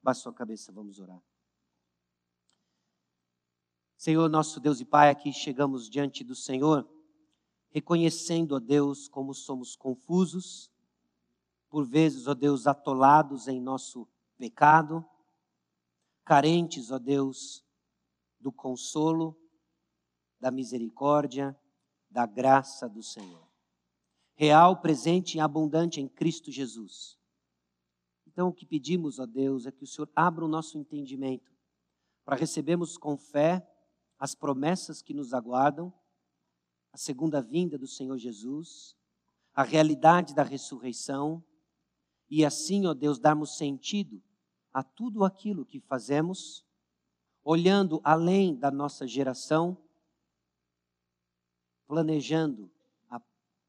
Baixe 0.03 0.23
sua 0.23 0.35
cabeça, 0.35 0.73
vamos 0.73 0.99
orar. 0.99 1.23
Senhor, 3.97 4.29
nosso 4.29 4.59
Deus 4.59 4.81
e 4.81 4.85
Pai, 4.85 5.09
aqui 5.09 5.33
chegamos 5.33 5.89
diante 5.89 6.25
do 6.25 6.35
Senhor, 6.35 6.87
reconhecendo, 7.71 8.57
ó 8.57 8.59
Deus, 8.59 9.09
como 9.09 9.33
somos 9.33 9.77
confusos, 9.77 10.69
por 11.71 11.87
vezes, 11.87 12.27
ó 12.27 12.35
Deus, 12.35 12.67
atolados 12.67 13.47
em 13.47 13.61
nosso 13.61 14.07
pecado, 14.37 15.07
carentes, 16.25 16.91
ó 16.91 16.99
Deus, 16.99 17.65
do 18.41 18.51
consolo, 18.51 19.39
da 20.41 20.51
misericórdia, 20.51 21.59
da 22.11 22.27
graça 22.27 22.89
do 22.89 23.03
Senhor. 23.03 23.47
Real, 24.35 24.81
presente 24.81 25.37
e 25.37 25.41
abundante 25.41 26.01
em 26.01 26.09
Cristo 26.09 26.51
Jesus. 26.51 27.19
Então, 28.27 28.49
o 28.49 28.53
que 28.53 28.67
pedimos, 28.67 29.19
ó 29.19 29.27
Deus, 29.27 29.67
é 29.67 29.71
que 29.71 29.85
o 29.85 29.87
Senhor 29.87 30.11
abra 30.15 30.45
o 30.45 30.49
nosso 30.49 30.77
entendimento 30.77 31.53
para 32.25 32.37
recebermos 32.37 32.97
com 32.97 33.17
fé 33.17 33.65
as 34.19 34.35
promessas 34.35 35.03
que 35.03 35.15
nos 35.15 35.35
aguardam, 35.35 35.93
a 36.93 36.97
segunda 36.97 37.43
vinda 37.43 37.77
do 37.77 37.87
Senhor 37.87 38.17
Jesus, 38.17 38.97
a 39.53 39.63
realidade 39.63 40.35
da 40.35 40.43
ressurreição, 40.43 41.45
e 42.29 42.45
assim, 42.45 42.87
ó 42.87 42.95
Deus, 42.95 43.19
darmos 43.19 43.57
sentido 43.57 44.23
a 44.75 44.83
tudo 44.83 45.25
aquilo 45.25 45.65
que 45.65 45.79
fazemos, 45.79 46.67
olhando 47.45 48.01
além 48.03 48.57
da 48.57 48.73
nossa 48.73 49.07
geração, 49.07 49.79
planejando 51.87 52.69
a 53.09 53.23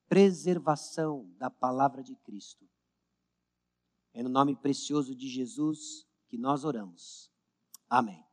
preservação 0.10 1.32
da 1.38 1.50
palavra 1.52 2.02
de 2.02 2.16
Cristo. 2.16 2.68
É 4.14 4.24
no 4.24 4.30
nome 4.30 4.56
precioso 4.56 5.14
de 5.14 5.28
Jesus 5.28 6.08
que 6.28 6.40
nós 6.40 6.66
oramos. 6.66 7.32
Amém. 7.88 8.26